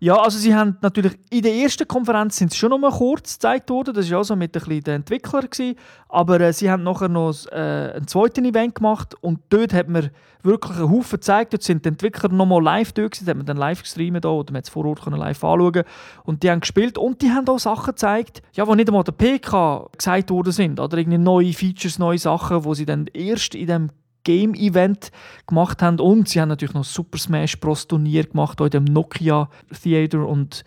Ja, 0.00 0.14
also 0.14 0.38
sie 0.38 0.54
haben 0.54 0.76
natürlich 0.80 1.18
in 1.28 1.42
der 1.42 1.54
ersten 1.54 1.88
Konferenz 1.88 2.36
sind 2.36 2.52
sie 2.52 2.58
schon 2.58 2.70
noch 2.70 2.78
mal 2.78 2.92
kurz 2.92 3.34
gezeigt 3.34 3.68
worden. 3.68 3.94
Das 3.94 4.08
war 4.08 4.20
auch 4.20 4.24
so 4.24 4.36
mit 4.36 4.56
ein 4.56 4.60
bisschen 4.60 4.84
den 4.84 4.94
Entwicklern 4.96 5.50
gewesen. 5.50 5.76
Aber 6.08 6.40
äh, 6.40 6.52
sie 6.52 6.70
haben 6.70 6.84
nachher 6.84 7.08
noch 7.08 7.34
äh, 7.50 7.94
ein 7.96 8.06
zweites 8.06 8.44
Event 8.44 8.76
gemacht 8.76 9.16
und 9.20 9.40
dort 9.48 9.74
hat 9.74 9.88
man 9.88 10.10
wirklich 10.44 10.76
einen 10.78 10.90
Haufen 10.90 11.18
gezeigt. 11.18 11.52
Dort 11.52 11.64
sind 11.64 11.84
die 11.84 11.88
Entwickler 11.88 12.28
noch 12.28 12.46
mal 12.46 12.62
live 12.62 12.92
da 12.92 13.02
gewesen. 13.02 13.24
Da 13.26 13.30
hat 13.30 13.38
man 13.38 13.46
dann 13.46 13.56
live 13.56 13.82
gestreamt 13.82 14.24
da, 14.24 14.28
oder 14.28 14.52
man 14.52 14.62
es 14.62 14.68
vor 14.68 14.84
Ort 14.84 15.02
können 15.02 15.18
live 15.18 15.42
anschauen 15.42 15.82
und 16.22 16.44
die 16.44 16.50
haben 16.50 16.60
gespielt 16.60 16.96
und 16.96 17.20
die 17.20 17.32
haben 17.32 17.48
auch 17.48 17.58
Sachen 17.58 17.86
gezeigt, 17.86 18.40
ja, 18.52 18.64
die 18.64 18.74
nicht 18.76 18.88
einmal 18.88 19.02
der 19.02 19.12
PK 19.12 19.88
gesagt 19.98 20.30
worden 20.30 20.52
sind 20.52 20.78
oder 20.78 20.96
irgendwie 20.96 21.18
neue 21.18 21.52
Features, 21.52 21.98
neue 21.98 22.18
Sachen, 22.18 22.64
wo 22.64 22.72
sie 22.72 22.86
dann 22.86 23.08
erst 23.12 23.56
in 23.56 23.66
dem 23.66 23.90
Game-Event 24.28 25.10
gemacht 25.46 25.80
haben. 25.80 25.98
Und 26.00 26.28
sie 26.28 26.38
haben 26.38 26.50
natürlich 26.50 26.74
noch 26.74 26.84
Super 26.84 27.16
Smash 27.16 27.58
Bros. 27.58 27.88
Turnier 27.88 28.24
gemacht, 28.24 28.60
auch 28.60 28.66
in 28.66 28.70
dem 28.70 28.84
Nokia 28.84 29.48
Theater. 29.82 30.26
Und 30.26 30.64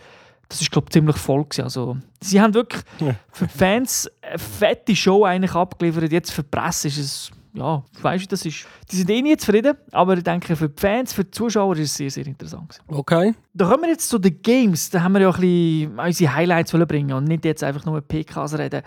das 0.49 0.61
ist, 0.61 0.71
glaube 0.71 0.87
ich, 0.89 0.93
ziemlich 0.93 1.17
voll. 1.17 1.43
Gewesen. 1.43 1.63
Also, 1.63 1.97
sie 2.21 2.41
haben 2.41 2.55
wirklich 2.55 2.83
für 3.31 3.45
die 3.45 3.57
Fans 3.57 4.09
eine 4.21 4.39
fette 4.39 4.95
Show 4.95 5.25
eigentlich 5.25 5.53
abgeliefert. 5.53 6.11
Jetzt 6.11 6.31
für 6.31 6.41
die 6.41 6.49
Presse 6.49 6.87
ist 6.87 6.97
es 6.97 7.31
ja, 7.53 7.83
weißt 8.01 8.23
du, 8.23 8.27
das 8.29 8.45
ist. 8.45 8.65
Die 8.89 8.95
sind 8.95 9.09
eh 9.09 9.21
nicht 9.21 9.41
zufrieden, 9.41 9.75
aber 9.91 10.15
ich 10.17 10.23
denke, 10.23 10.55
für 10.55 10.69
die 10.69 10.79
Fans, 10.79 11.11
für 11.11 11.25
die 11.25 11.31
Zuschauer 11.31 11.73
ist 11.73 11.91
es 11.91 11.95
sehr, 11.95 12.09
sehr 12.09 12.25
interessant. 12.25 12.79
Okay. 12.87 13.35
Da 13.53 13.69
kommen 13.69 13.83
wir 13.83 13.89
jetzt 13.89 14.07
zu 14.07 14.17
den 14.19 14.41
Games. 14.41 14.89
Da 14.89 15.03
haben 15.03 15.11
wir 15.11 15.21
ja 15.21 15.29
ein 15.29 15.41
bisschen 15.41 15.99
unsere 15.99 16.33
Highlights 16.33 16.71
bringen 16.71 17.11
und 17.11 17.25
nicht 17.25 17.43
jetzt 17.43 17.61
einfach 17.61 17.83
nur 17.83 17.99
PKs 17.99 18.57
reden. 18.57 18.83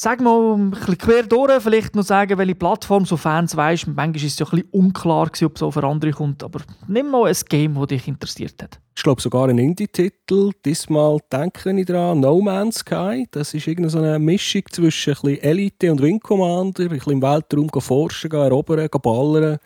Sag 0.00 0.20
mal, 0.20 0.54
ein 0.54 0.70
bisschen 0.70 0.96
quer 0.96 1.24
durch, 1.24 1.60
vielleicht 1.60 1.96
noch 1.96 2.04
sagen, 2.04 2.38
welche 2.38 2.54
Plattform 2.54 3.04
so 3.04 3.16
Fans 3.16 3.56
weißt. 3.56 3.88
Manchmal 3.88 4.14
war 4.14 4.14
es 4.14 4.38
ja 4.38 4.46
ein 4.46 4.50
bisschen 4.50 4.68
unklar, 4.70 5.28
ob 5.42 5.56
es 5.56 5.62
auch 5.64 5.72
für 5.72 5.82
andere 5.82 6.12
kommt. 6.12 6.44
Aber 6.44 6.60
nimm 6.86 7.10
mal 7.10 7.26
ein 7.26 7.36
Game, 7.48 7.74
das 7.74 7.88
dich 7.88 8.06
interessiert 8.06 8.62
hat. 8.62 8.78
Ich 8.96 9.02
glaube 9.02 9.20
sogar 9.20 9.48
ein 9.48 9.58
Indie-Titel. 9.58 10.52
Diesmal 10.64 11.18
denke 11.32 11.76
ich 11.76 11.86
daran, 11.86 12.20
No 12.20 12.40
Man's 12.40 12.76
Sky. 12.76 13.26
Das 13.32 13.52
ist 13.54 13.66
irgendeine 13.66 14.10
eine 14.10 14.18
Mischung 14.20 14.62
zwischen 14.70 15.14
ein 15.14 15.20
bisschen 15.20 15.42
Elite 15.42 15.90
und 15.90 16.00
Wing 16.00 16.20
Commander. 16.20 16.84
Ein 16.84 16.90
bisschen 16.90 17.14
im 17.14 17.22
Weltraum 17.22 17.68
forschen, 17.68 18.30
erobern, 18.30 18.88
ballern. 19.02 19.58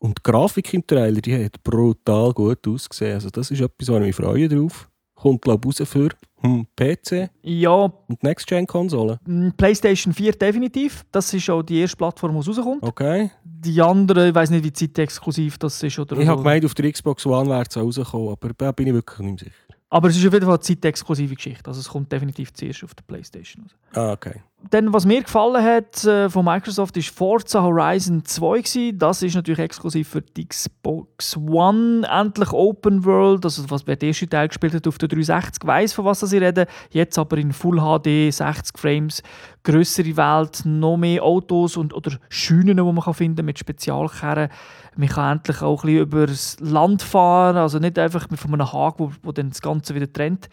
Und 0.00 0.18
die 0.18 0.22
Grafik 0.24 0.74
im 0.74 0.84
Trailer, 0.84 1.20
die 1.20 1.44
hat 1.44 1.62
brutal 1.62 2.32
gut 2.32 2.66
ausgesehen. 2.66 3.14
Also 3.14 3.30
das 3.30 3.52
ist 3.52 3.60
etwas, 3.60 3.88
wo 3.88 3.94
ich 3.98 4.06
mich 4.06 4.16
freue 4.16 4.48
drauf. 4.48 4.88
Kommt, 5.20 5.42
glaube 5.42 5.68
ich, 5.68 5.80
raus 5.80 5.88
für 5.88 6.10
hm, 6.40 6.66
PC? 6.76 7.30
Ja. 7.42 7.92
Und 8.06 8.22
Next-Gen-Konsole? 8.22 9.18
Hm, 9.24 9.52
PlayStation 9.56 10.14
4 10.14 10.32
definitiv. 10.32 11.04
Das 11.10 11.34
ist 11.34 11.50
auch 11.50 11.62
die 11.62 11.80
erste 11.80 11.96
Plattform, 11.96 12.40
die 12.40 12.46
rauskommt. 12.46 12.82
Okay. 12.82 13.30
Die 13.42 13.82
andere, 13.82 14.28
ich 14.28 14.34
weiß 14.34 14.50
nicht, 14.50 14.64
wie 14.64 14.72
zeitexklusiv 14.72 15.58
das 15.58 15.82
ist. 15.82 15.98
Oder 15.98 16.16
ich 16.18 16.24
so. 16.24 16.30
habe 16.30 16.42
gemeint, 16.42 16.64
auf 16.64 16.74
der 16.74 16.92
Xbox 16.92 17.26
One 17.26 17.50
wäre 17.50 17.64
es 17.68 17.76
rausgekommen, 17.76 18.28
aber 18.28 18.50
da 18.56 18.70
bin 18.70 18.86
ich 18.86 18.94
wirklich 18.94 19.18
nicht 19.18 19.40
sicher. 19.40 19.52
Aber 19.90 20.08
es 20.08 20.16
ist 20.16 20.26
auf 20.26 20.32
jeden 20.32 20.44
Fall 20.44 20.54
eine 20.54 20.60
zeitexklusive 20.60 21.34
Geschichte. 21.34 21.66
Also 21.66 21.80
es 21.80 21.88
kommt 21.88 22.12
definitiv 22.12 22.52
zuerst 22.52 22.84
auf 22.84 22.94
der 22.94 23.02
PlayStation 23.02 23.64
raus. 23.64 23.74
Ah, 23.94 24.12
okay. 24.12 24.42
Dann, 24.70 24.92
was 24.92 25.06
mir 25.06 25.22
gefallen 25.22 25.64
hat 25.64 26.04
äh, 26.04 26.28
von 26.28 26.44
Microsoft, 26.44 26.96
ist 26.96 27.14
Forza 27.14 27.62
Horizon 27.62 28.24
2 28.24 28.58
gewesen. 28.58 28.98
Das 28.98 29.22
ist 29.22 29.34
natürlich 29.34 29.60
exklusiv 29.60 30.08
für 30.08 30.20
die 30.20 30.46
Xbox 30.46 31.36
One. 31.36 32.06
Endlich 32.06 32.52
Open 32.52 33.04
World, 33.04 33.44
also 33.44 33.70
was 33.70 33.86
wer 33.86 33.96
den 33.96 34.08
ersten 34.08 34.28
Teil 34.28 34.48
gespielt 34.48 34.74
hat 34.74 34.86
auf 34.88 34.98
der 34.98 35.08
360, 35.08 35.64
weiß 35.64 35.92
von 35.92 36.04
was 36.04 36.24
ich 36.24 36.40
rede. 36.40 36.66
Jetzt 36.90 37.18
aber 37.18 37.38
in 37.38 37.52
Full 37.52 37.78
HD, 37.78 38.34
60 38.34 38.76
Frames, 38.76 39.22
größere 39.62 40.16
Welt, 40.16 40.62
noch 40.64 40.96
mehr 40.96 41.22
Autos 41.22 41.76
und 41.76 41.94
oder 41.94 42.18
Schünen, 42.28 42.76
die 42.76 42.82
man 42.82 43.00
kann 43.00 43.14
finden 43.14 43.46
mit 43.46 43.58
Spezialkerren. 43.60 44.48
Man 44.96 45.08
kann 45.08 45.38
endlich 45.38 45.62
auch 45.62 45.84
ein 45.84 45.86
bisschen 45.86 46.02
über 46.02 46.26
das 46.26 46.56
Land 46.58 47.02
fahren, 47.02 47.56
also 47.56 47.78
nicht 47.78 47.98
einfach 47.98 48.26
von 48.28 48.54
einem 48.54 48.72
Haken, 48.72 49.04
wo, 49.04 49.12
wo 49.22 49.32
dann 49.32 49.50
das 49.50 49.62
Ganze 49.62 49.94
wieder 49.94 50.12
trennt. 50.12 50.48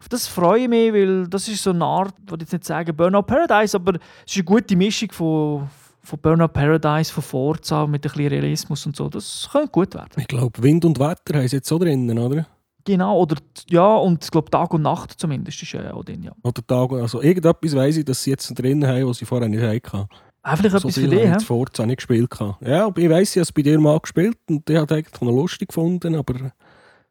Auf 0.00 0.08
das 0.08 0.26
freue 0.26 0.62
ich 0.62 0.68
mich, 0.68 0.92
weil 0.92 1.28
das 1.28 1.46
ist 1.46 1.62
so 1.62 1.70
eine 1.70 1.84
Art, 1.84 2.14
ich 2.24 2.30
würde 2.30 2.44
jetzt 2.44 2.52
nicht 2.52 2.64
sagen 2.64 2.96
Burnout 2.96 3.22
Paradise, 3.22 3.76
aber 3.76 3.94
es 3.94 4.32
ist 4.32 4.36
eine 4.36 4.44
gute 4.44 4.74
Mischung 4.74 5.12
von, 5.12 5.68
von 6.02 6.18
Burnout 6.20 6.48
Paradise, 6.48 7.12
von 7.12 7.22
Forza 7.22 7.86
mit 7.86 8.04
ein 8.06 8.10
bisschen 8.10 8.28
Realismus 8.28 8.86
und 8.86 8.96
so. 8.96 9.08
Das 9.08 9.48
könnte 9.52 9.68
gut 9.68 9.94
werden. 9.94 10.10
Ich 10.16 10.26
glaube, 10.26 10.62
Wind 10.62 10.84
und 10.86 10.98
Wetter 10.98 11.38
haben 11.38 11.48
sie 11.48 11.56
jetzt 11.56 11.68
so 11.68 11.78
drinnen, 11.78 12.18
oder? 12.18 12.46
Genau, 12.84 13.20
oder 13.20 13.36
ja, 13.68 13.94
und 13.96 14.24
ich 14.24 14.30
glaube 14.30 14.50
Tag 14.50 14.72
und 14.72 14.82
Nacht 14.82 15.12
zumindest 15.12 15.62
ist 15.62 15.72
ja 15.72 15.92
auch 15.92 16.02
drin, 16.02 16.22
ja. 16.22 16.32
Oder 16.42 16.66
Tag, 16.66 16.92
also 16.92 17.20
irgendetwas 17.20 17.76
weiss 17.76 17.98
ich, 17.98 18.04
dass 18.06 18.22
sie 18.22 18.30
jetzt 18.30 18.48
drinnen 18.58 18.88
haben, 18.88 19.06
was 19.06 19.18
sie 19.18 19.26
vorher 19.26 19.50
nicht 19.50 19.62
hatten. 19.62 20.08
Ah, 20.42 20.56
vielleicht 20.56 20.72
So 20.72 20.88
etwas 20.88 20.94
für 20.94 21.08
dich, 21.08 21.28
habe 21.28 21.38
ich 21.38 21.46
Forza 21.46 21.84
nicht 21.84 21.98
gespielt. 21.98 22.30
Ja, 22.62 22.86
aber 22.86 23.00
ich 23.02 23.10
weiss, 23.10 23.30
ich 23.32 23.36
habe 23.36 23.42
es 23.42 23.52
bei 23.52 23.60
dir 23.60 23.78
mal 23.78 24.00
gespielt 24.00 24.38
und 24.48 24.68
ich 24.70 24.76
habe 24.76 24.98
es 24.98 25.20
noch 25.20 25.30
lustig 25.30 25.68
gefunden, 25.68 26.14
aber 26.14 26.52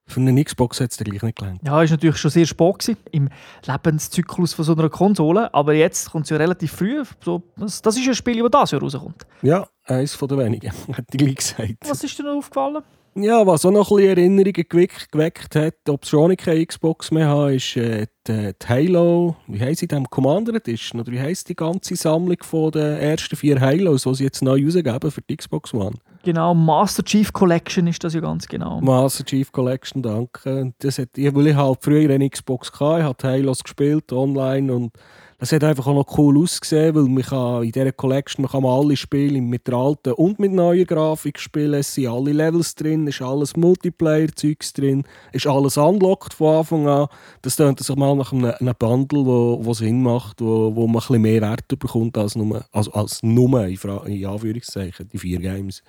für 0.09 0.19
eine 0.19 0.43
Xbox 0.43 0.81
hat 0.81 0.91
es 0.91 0.97
dir 0.97 1.05
gleich 1.05 1.21
nicht 1.21 1.37
gelangt. 1.37 1.61
Ja, 1.65 1.81
ist 1.81 1.91
natürlich 1.91 2.17
schon 2.17 2.31
sehr 2.31 2.45
spät 2.45 2.79
gewesen, 2.79 2.97
im 3.11 3.29
Lebenszyklus 3.65 4.53
von 4.53 4.65
so 4.65 4.73
einer 4.73 4.89
Konsole, 4.89 5.53
aber 5.53 5.73
jetzt 5.73 6.11
kommt 6.11 6.25
es 6.25 6.29
ja 6.29 6.37
relativ 6.37 6.71
früh. 6.71 7.03
So, 7.23 7.43
das, 7.57 7.81
das 7.81 7.97
ist 7.97 8.07
ein 8.07 8.15
Spiel, 8.15 8.41
das 8.41 8.51
dieses 8.51 8.71
Jahr 8.71 8.81
rauskommt. 8.81 9.25
Ja, 9.41 9.67
eines 9.85 10.15
von 10.15 10.27
den 10.27 10.39
wenigen, 10.39 10.71
hätte 10.87 11.05
ich 11.11 11.17
gleich 11.17 11.35
gesagt. 11.35 11.75
Was 11.87 12.03
ist 12.03 12.17
dir 12.17 12.23
noch 12.23 12.37
aufgefallen? 12.37 12.83
Ja, 13.15 13.45
was 13.45 13.65
auch 13.65 13.71
noch 13.71 13.89
ein 13.91 13.97
bisschen 13.97 14.17
Erinnerungen 14.17 14.65
geweckt, 14.69 15.11
geweckt 15.11 15.55
hat, 15.55 15.75
ob 15.89 16.03
es 16.03 16.09
schon 16.09 16.37
keine 16.37 16.65
Xbox 16.65 17.11
mehr 17.11 17.27
haben, 17.27 17.53
ist 17.53 17.75
äh, 17.75 18.05
die, 18.27 18.53
die 18.53 18.67
Halo, 18.67 19.35
wie 19.47 19.59
heisst 19.59 19.79
sie 19.79 19.87
dem 19.87 20.09
Commander 20.09 20.53
Edition, 20.53 21.01
oder 21.01 21.11
wie 21.11 21.19
heisst 21.19 21.49
die 21.49 21.55
ganze 21.55 21.95
Sammlung 21.95 22.37
von 22.41 22.71
den 22.71 22.97
ersten 22.97 23.35
vier 23.35 23.59
Halos, 23.59 24.03
die 24.03 24.15
sie 24.15 24.23
jetzt 24.25 24.41
neu 24.41 24.63
rausgeben 24.63 25.11
für 25.11 25.21
die 25.21 25.35
Xbox 25.35 25.73
One? 25.73 25.95
Genau, 26.23 26.53
Master 26.53 27.03
Chief 27.03 27.31
Collection 27.31 27.87
ist 27.87 28.03
das 28.03 28.13
ja 28.13 28.19
ganz 28.19 28.45
genau. 28.47 28.81
Master 28.81 29.23
Chief 29.23 29.51
Collection, 29.51 30.01
danke. 30.01 30.73
Das 30.79 30.99
hat, 30.99 31.17
ich, 31.17 31.33
weil 31.33 31.47
ich 31.47 31.55
halt 31.55 31.79
früher 31.81 32.09
eine 32.09 32.29
Xbox 32.29 32.71
hatte, 32.79 33.37
ich 33.37 33.45
habe 33.45 33.57
gespielt 33.63 34.11
online 34.11 34.73
und 34.73 34.91
das 35.39 35.53
hat 35.53 35.63
einfach 35.63 35.87
auch 35.87 35.95
noch 35.95 36.17
cool 36.17 36.37
ausgesehen, 36.37 36.93
weil 36.95 37.03
man 37.03 37.23
kann 37.23 37.63
in 37.63 37.71
dieser 37.71 37.93
Collection 37.93 38.41
man 38.41 38.51
kann 38.51 38.63
man 38.63 38.77
alle 38.77 38.97
Spiele 38.97 39.39
mit 39.39 39.67
der 39.67 39.75
alten 39.75 40.11
und 40.11 40.37
mit 40.37 40.51
neuer 40.51 40.83
Grafik 40.83 41.39
spielen. 41.39 41.75
Es 41.75 41.93
sind 41.93 42.07
alle 42.07 42.33
Levels 42.33 42.75
drin, 42.75 43.07
es 43.07 43.15
ist 43.15 43.21
alles 43.21 43.55
Multiplayer-Zeugs 43.55 44.73
drin, 44.73 45.05
ist 45.31 45.47
alles 45.47 45.77
unlocked 45.77 46.33
von 46.33 46.57
Anfang 46.57 46.87
an. 46.89 47.07
Das 47.41 47.55
tönt 47.55 47.79
sich 47.79 47.95
mal 47.95 48.17
nach 48.17 48.33
einem, 48.33 48.53
einem 48.59 48.75
Bundle, 48.77 49.25
wo, 49.25 49.59
wo 49.63 49.73
Sinn 49.73 50.03
macht, 50.03 50.41
wo, 50.41 50.75
wo 50.75 50.87
man 50.87 50.97
ein 50.97 50.99
bisschen 50.99 51.21
mehr 51.21 51.41
Wert 51.41 51.69
bekommt 51.69 52.17
als 52.17 52.35
nur, 52.35 52.65
also 52.73 52.91
als 52.91 53.23
nur 53.23 53.65
in, 53.65 53.77
in 54.07 54.25
Anführungszeichen, 54.25 55.07
die 55.07 55.17
vier 55.17 55.39
Games. 55.39 55.81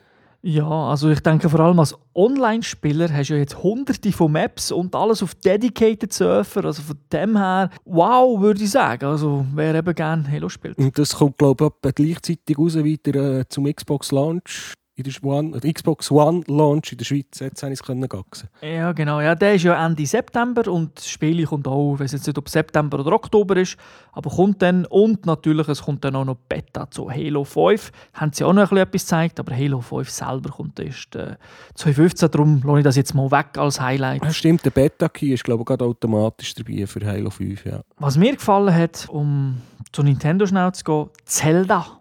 Ja, 0.42 0.68
also 0.68 1.10
ich 1.10 1.20
denke 1.20 1.50
vor 1.50 1.60
allem 1.60 1.78
als 1.80 1.94
Online-Spieler 2.14 3.12
hast 3.12 3.28
du 3.28 3.34
ja 3.34 3.40
jetzt 3.40 3.62
hunderte 3.62 4.10
von 4.10 4.32
Maps 4.32 4.72
und 4.72 4.94
alles 4.94 5.22
auf 5.22 5.34
Dedicated 5.34 6.14
Surfer, 6.14 6.64
also 6.64 6.80
von 6.80 6.96
dem 7.12 7.36
her, 7.36 7.68
wow, 7.84 8.40
würde 8.40 8.62
ich 8.62 8.70
sagen. 8.70 9.04
Also 9.04 9.44
wer 9.54 9.74
eben 9.74 9.94
gerne 9.94 10.30
Halo 10.30 10.48
spielt. 10.48 10.78
Und 10.78 10.98
das 10.98 11.14
kommt, 11.14 11.36
glaube 11.36 11.70
ich, 11.84 11.94
gleichzeitig 11.94 12.58
raus 12.58 12.74
wieder 12.76 13.40
äh, 13.40 13.48
zum 13.48 13.70
Xbox 13.70 14.12
Launch. 14.12 14.72
In 15.00 15.10
der 15.10 15.24
One, 15.24 15.58
der 15.58 15.72
Xbox 15.72 16.10
One 16.10 16.42
Launch 16.46 16.92
in 16.92 16.98
der 16.98 17.04
Schweiz. 17.06 17.38
Jetzt 17.40 17.62
habe 17.62 17.72
ich 17.72 17.80
es 17.80 17.86
können 17.86 18.06
gaxen. 18.06 18.50
Ja, 18.60 18.92
genau. 18.92 19.20
Ja, 19.20 19.34
der 19.34 19.54
ist 19.54 19.62
ja 19.62 19.86
Ende 19.86 20.04
September 20.04 20.70
und 20.70 20.98
das 20.98 21.08
Spiel 21.08 21.42
kommt 21.46 21.66
auch, 21.66 21.94
ich 21.94 22.00
weiß 22.00 22.12
jetzt 22.12 22.26
nicht, 22.26 22.36
ob 22.36 22.48
September 22.48 23.00
oder 23.00 23.12
Oktober 23.12 23.56
ist, 23.56 23.78
aber 24.12 24.28
kommt 24.28 24.60
dann. 24.60 24.84
Und 24.84 25.24
natürlich, 25.24 25.68
es 25.68 25.82
kommt 25.82 26.04
dann 26.04 26.16
auch 26.16 26.26
noch 26.26 26.36
Beta 26.48 26.90
zu 26.90 27.10
Halo 27.10 27.44
5. 27.44 27.92
Haben 28.12 28.32
sie 28.34 28.44
auch 28.44 28.52
noch 28.52 28.62
ein 28.62 28.68
bisschen 28.68 28.78
etwas 28.78 29.02
gezeigt, 29.02 29.40
aber 29.40 29.56
Halo 29.56 29.80
5 29.80 30.10
selber 30.10 30.50
kommt 30.50 30.78
erst 30.80 31.16
äh, 31.16 31.36
2015. 31.76 32.30
Darum 32.30 32.60
lohne 32.62 32.80
ich 32.80 32.84
das 32.84 32.96
jetzt 32.96 33.14
mal 33.14 33.30
weg 33.30 33.56
als 33.56 33.80
Highlight. 33.80 34.22
Ja, 34.22 34.32
stimmt, 34.32 34.64
der 34.64 34.70
Beta-Key 34.70 35.32
ist, 35.32 35.44
glaube 35.44 35.62
ich, 35.62 35.66
gerade 35.66 35.84
automatisch 35.84 36.54
dabei 36.54 36.86
für 36.86 37.04
Halo 37.06 37.30
5. 37.30 37.64
Ja. 37.64 37.80
Was 37.96 38.18
mir 38.18 38.34
gefallen 38.34 38.74
hat, 38.74 39.08
um 39.08 39.62
zu 39.92 40.02
Nintendo 40.02 40.46
schnell 40.46 40.72
zu 40.72 40.84
gehen, 40.84 41.06
Zelda. 41.24 41.99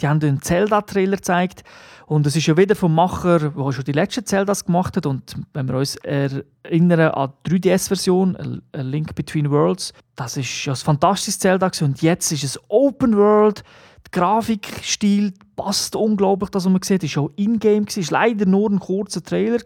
Die 0.00 0.08
haben 0.08 0.20
einen 0.22 0.42
Zelda-Trailer 0.42 1.16
gezeigt. 1.16 1.62
Und 2.06 2.26
es 2.26 2.36
ist 2.36 2.46
ja 2.46 2.56
wieder 2.56 2.74
vom 2.74 2.94
Macher, 2.94 3.38
der 3.38 3.72
schon 3.72 3.84
die 3.84 3.92
letzten 3.92 4.26
Zeldas 4.26 4.64
gemacht 4.64 4.96
hat. 4.96 5.06
Und 5.06 5.34
wenn 5.54 5.66
wir 5.68 5.76
uns 5.76 5.96
erinnern 5.96 7.12
an 7.12 7.32
die 7.46 7.58
3DS-Version, 7.58 8.60
A 8.72 8.80
Link 8.82 9.14
Between 9.14 9.50
Worlds, 9.50 9.92
das 10.16 10.36
ist 10.36 10.64
ja 10.64 10.72
ein 10.72 10.76
fantastisches 10.76 11.38
Zelda. 11.38 11.70
Und 11.80 12.02
jetzt 12.02 12.30
ist 12.32 12.44
es 12.44 12.60
Open 12.68 13.16
World. 13.16 13.62
Der 14.04 14.20
Grafikstil 14.20 15.32
passt 15.56 15.96
unglaublich, 15.96 16.50
das, 16.50 16.64
was 16.64 16.72
man 16.72 16.82
sieht. 16.82 17.04
Ist 17.04 17.16
auch 17.16 17.30
in-game. 17.36 17.86
Es 17.88 17.96
war 18.10 18.20
leider 18.20 18.46
nur 18.46 18.68
ein 18.68 18.80
kurzer 18.80 19.22
Trailer. 19.22 19.60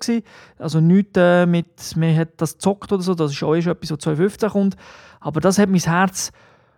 Also 0.58 0.80
nichts 0.80 1.12
äh, 1.16 1.46
mit, 1.46 1.96
man 1.96 2.16
hat 2.16 2.28
das 2.36 2.54
gezockt 2.54 2.92
oder 2.92 3.02
so. 3.02 3.14
Das 3.14 3.32
ist 3.32 3.42
auch 3.42 3.54
erst 3.54 3.66
etwas, 3.66 3.90
was 3.90 3.98
2015 3.98 4.50
kommt. 4.50 4.76
Aber 5.20 5.40
das 5.40 5.58
hat 5.58 5.68
mein 5.68 5.80
Herz 5.80 6.30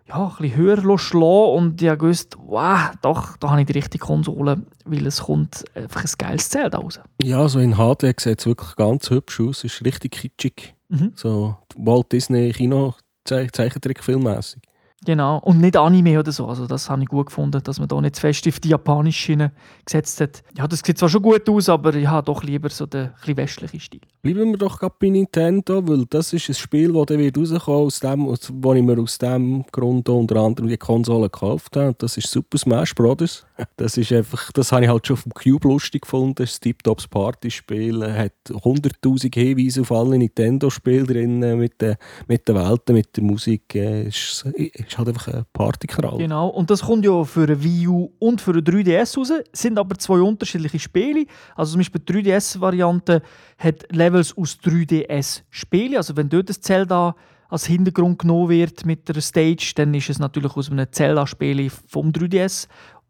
ja, 0.08 0.26
ein 0.26 0.36
bisschen 0.38 0.56
höher 0.56 0.98
schlagen 0.98 1.56
und 1.56 1.82
ich 1.82 2.00
wusste, 2.00 2.38
wow, 2.46 2.90
doch, 3.02 3.36
da 3.36 3.50
habe 3.50 3.60
ich 3.60 3.66
die 3.66 3.74
richtige 3.74 4.04
Konsole, 4.04 4.62
weil 4.84 5.06
es 5.06 5.22
kommt 5.22 5.64
einfach 5.74 6.02
ein 6.02 6.10
geiles 6.16 6.48
Zelda 6.48 6.78
raus. 6.78 7.00
ja, 7.22 7.48
so 7.48 7.58
in 7.58 7.74
HD 7.74 8.18
sieht 8.18 8.40
es 8.40 8.46
wirklich 8.46 8.74
ganz 8.76 9.10
hübsch 9.10 9.40
aus. 9.40 9.64
Es 9.64 9.74
ist 9.74 9.84
richtig 9.84 10.12
kitschig. 10.12 10.74
Mhm. 10.88 11.12
So 11.14 11.56
Walt 11.76 12.10
Disney 12.12 12.50
Kino 12.52 12.94
Zeichentrickfilmmäßig. 13.24 14.62
Genau, 15.04 15.38
und 15.38 15.60
nicht 15.60 15.76
Anime 15.76 16.18
oder 16.18 16.32
so, 16.32 16.46
also 16.46 16.66
das 16.66 16.90
habe 16.90 17.02
ich 17.02 17.08
gut 17.08 17.26
gefunden, 17.26 17.62
dass 17.62 17.78
man 17.78 17.86
da 17.86 18.00
nicht 18.00 18.16
zu 18.16 18.20
fest 18.20 18.48
auf 18.48 18.58
die 18.58 18.70
japanische 18.70 19.18
Schiene 19.20 19.52
gesetzt 19.84 20.20
hat. 20.20 20.42
Ja, 20.56 20.66
das 20.66 20.80
sieht 20.84 20.98
zwar 20.98 21.08
schon 21.08 21.22
gut 21.22 21.48
aus, 21.48 21.68
aber 21.68 21.94
ich 21.94 22.08
habe 22.08 22.24
doch 22.24 22.42
lieber 22.42 22.68
so 22.68 22.84
den 22.84 23.10
westlichen 23.24 23.78
Stil. 23.78 24.00
Bleiben 24.22 24.50
wir 24.50 24.58
doch 24.58 24.80
gerade 24.80 24.96
bei 24.98 25.08
Nintendo, 25.08 25.86
weil 25.86 26.04
das 26.10 26.32
ist 26.32 26.48
ein 26.48 26.54
Spiel, 26.56 26.92
das 26.92 27.06
dann 27.06 27.20
wird 27.20 27.38
rauskommen, 27.38 27.86
aus 27.86 28.00
dem, 28.00 28.26
aus- 28.26 28.52
wo 28.52 28.74
ich 28.74 28.82
mir 28.82 28.98
aus 28.98 29.16
dem 29.18 29.64
Grund 29.70 30.08
unter 30.08 30.36
anderem 30.40 30.68
die 30.68 30.76
Konsole 30.76 31.30
gekauft 31.30 31.76
habe. 31.76 31.94
Das 31.96 32.16
ist 32.16 32.28
Super 32.28 32.58
Smash 32.58 32.92
Bros. 32.96 33.46
Das 33.76 33.96
ist 33.96 34.12
einfach, 34.12 34.50
das 34.52 34.72
habe 34.72 34.82
ich 34.84 34.90
halt 34.90 35.06
schon 35.06 35.16
vom 35.16 35.32
Cube 35.32 35.68
lustig 35.68 36.02
gefunden. 36.02 36.34
Das 36.34 36.50
ist 36.54 36.60
Tiptops 36.60 37.06
Partyspiel. 37.06 38.02
Hat 38.12 38.32
100'000 38.50 39.32
Hinweise 39.32 39.82
auf 39.82 39.92
alle 39.92 40.18
Nintendo-Spiele 40.18 41.04
drin, 41.04 41.38
mit 41.58 41.80
den, 41.80 41.94
mit 42.26 42.48
den 42.48 42.56
Welten, 42.56 42.94
mit 42.96 43.16
der 43.16 43.22
Musik. 43.24 43.74
Ist, 43.76 44.44
ist 44.88 44.98
halt 44.98 45.08
einfach 45.08 45.28
ein 45.28 45.44
Partyknall. 45.52 46.18
Genau, 46.18 46.48
und 46.48 46.70
das 46.70 46.82
kommt 46.82 47.04
ja 47.04 47.24
für 47.24 47.44
eine 47.44 47.62
Wii 47.62 47.88
U 47.88 48.12
und 48.18 48.40
für 48.40 48.52
eine 48.52 48.60
3DS 48.60 49.16
raus, 49.18 49.32
sind 49.52 49.78
aber 49.78 49.96
zwei 49.98 50.20
unterschiedliche 50.20 50.78
Spiele. 50.78 51.26
Also 51.54 51.72
zum 51.72 51.80
Beispiel 51.80 52.00
die 52.00 52.30
3DS-Variante 52.30 53.22
hat 53.58 53.86
Levels 53.90 54.36
aus 54.36 54.58
3DS-Spielen, 54.62 55.96
also 55.96 56.16
wenn 56.16 56.28
dort 56.28 56.48
das 56.48 56.60
Zelda 56.60 57.14
als 57.48 57.66
Hintergrund 57.66 58.18
genommen 58.18 58.50
wird 58.50 58.84
mit 58.84 59.08
der 59.08 59.20
Stage, 59.20 59.72
dann 59.76 59.94
ist 59.94 60.10
es 60.10 60.18
natürlich 60.18 60.54
aus 60.54 60.70
einem 60.70 60.86
Zelda-Spiel 60.90 61.70
vom 61.70 62.10
3DS 62.10 62.68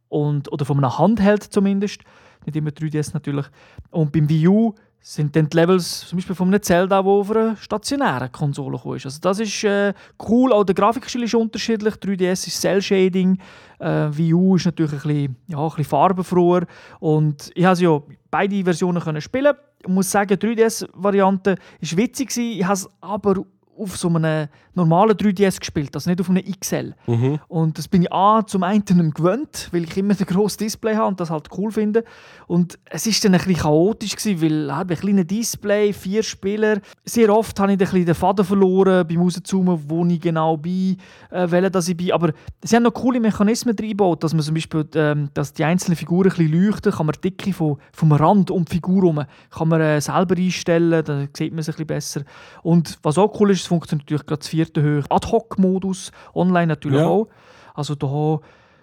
und, 0.09 0.51
oder 0.53 0.65
von 0.65 0.79
einem 0.79 0.97
Handheld 0.97 1.43
zumindest, 1.43 2.03
nicht 2.47 2.57
immer 2.57 2.71
3DS 2.71 3.11
natürlich. 3.15 3.47
Und 3.91 4.13
beim 4.13 4.29
Wii 4.29 4.49
U 4.49 4.75
sind 5.01 5.35
dann 5.37 5.49
die 5.49 5.57
Levels 5.57 6.07
zum 6.09 6.19
Beispiel 6.19 6.35
von 6.35 6.49
einem 6.49 6.63
Zelda, 6.63 7.05
wo 7.05 7.21
auf 7.21 7.31
einer 7.31 7.57
stationären 7.57 8.31
Konsole 8.31 8.77
gekommen. 8.77 9.01
Also 9.03 9.21
das 9.21 9.41
ist 9.41 9.65
äh, 9.65 9.95
cool, 10.29 10.53
auch 10.53 10.65
der 10.65 10.75
Grafikstil 10.75 11.23
ist 11.23 11.35
unterschiedlich. 11.35 11.95
3DS 11.95 12.47
ist 12.47 12.61
Cell-Shading, 12.61 13.39
äh, 13.79 13.87
Wii 14.11 14.35
U 14.35 14.57
ist 14.57 14.67
natürlich 14.67 14.93
ein 14.93 14.99
bisschen, 14.99 15.37
ja, 15.47 15.59
ein 15.59 15.69
bisschen 15.69 15.85
farbenfroher. 15.85 16.67
Und 17.01 17.51
ich 17.55 17.65
habe 17.65 17.81
ja 17.81 18.03
beide 18.31 18.65
Versionen 18.65 19.03
können 19.03 19.21
spielen. 19.21 19.55
Ich 19.81 19.89
muss 19.89 20.11
sagen, 20.11 20.39
die 20.39 20.47
3DS-Variante 20.47 21.57
war 21.57 21.99
witzig, 21.99 22.37
ich 22.37 22.65
habe 22.65 22.75
es 22.75 22.89
aber 23.01 23.45
auf 23.79 23.97
so 23.97 24.09
einem 24.09 24.49
normalen 24.75 25.17
3DS 25.17 25.59
gespielt, 25.59 25.95
also 25.95 26.09
nicht 26.09 26.21
auf 26.21 26.31
einem 26.31 26.45
XL. 26.45 26.95
Mhm. 27.07 27.41
Und 27.49 27.79
das 27.79 27.89
bin 27.89 28.03
ich 28.03 28.13
A, 28.13 28.47
zum 28.47 28.63
einen 28.63 28.85
gewöhnt, 29.13 29.69
weil 29.73 29.85
ich 29.85 29.97
immer 29.97 30.15
ein 30.19 30.27
grosses 30.27 30.57
Display 30.57 30.95
habe 30.95 31.09
und 31.09 31.21
das 31.21 31.31
halt 31.31 31.49
cool 31.57 31.71
finde. 31.71 32.05
Und 32.47 32.79
es 32.87 33.07
war 33.07 33.13
dann 33.23 33.35
ein 33.35 33.47
bisschen 33.47 33.63
chaotisch, 33.63 34.17
gewesen, 34.17 34.43
weil 34.43 34.67
ich 34.67 34.93
ein 34.93 35.01
kleines 35.01 35.27
Display, 35.27 35.93
vier 35.93 36.23
Spieler. 36.23 36.81
Sehr 37.05 37.35
oft 37.35 37.59
habe 37.61 37.73
ich 37.73 37.79
dann 37.79 37.89
ein 37.89 37.91
bisschen 37.91 38.07
den 38.07 38.15
Faden 38.15 38.45
verloren 38.45 39.07
beim 39.07 39.21
Rauszoomen, 39.21 39.79
wo 39.87 40.05
ich 40.07 40.21
genau 40.21 40.57
bin, 40.57 40.97
äh, 41.31 41.51
welcher 41.51 41.71
dass 41.71 41.89
ich 41.89 41.97
bin. 41.97 42.13
Aber 42.13 42.33
sie 42.63 42.77
haben 42.77 42.85
noch 42.85 42.95
coole 42.95 43.21
Mechanismen 43.21 43.77
reingebaut, 43.79 44.23
dass 44.23 44.33
man 44.33 44.43
zum 44.43 44.55
Beispiel, 44.55 44.87
ähm, 44.95 45.31
dass 45.35 45.53
die 45.53 45.65
einzelnen 45.65 45.97
Figuren 45.97 46.31
ein 46.31 46.37
bisschen 46.37 46.67
leuchten, 46.67 46.93
kann 46.93 47.07
man 47.07 47.15
die 47.23 47.31
Dicke 47.31 47.53
vom, 47.53 47.79
vom 47.93 48.13
Rand 48.13 48.51
um 48.51 48.65
die 48.65 48.73
Figur 48.73 49.03
herum, 49.03 49.25
kann 49.51 49.69
man 49.69 49.81
äh, 49.81 50.01
selber 50.01 50.37
einstellen, 50.37 51.05
dann 51.05 51.29
sieht 51.37 51.53
man 51.53 51.61
es 51.61 51.69
ein 51.69 51.73
bisschen 51.73 51.87
besser. 51.87 52.23
Und 52.63 52.99
was 53.03 53.19
auch 53.19 53.39
cool 53.41 53.51
ist, 53.51 53.68
funktioniert 53.69 54.07
natürlich 54.07 54.27
gerade 54.27 54.39
das 54.41 54.49
vierte 54.49 54.83
Höhe. 54.83 55.05
Ad-Hoc-Modus, 55.09 56.13
online 56.35 56.67
natürlich 56.67 57.01
Ja. 57.01 57.07
auch. 57.07 57.29
Also 57.75 57.95
da 57.95 58.41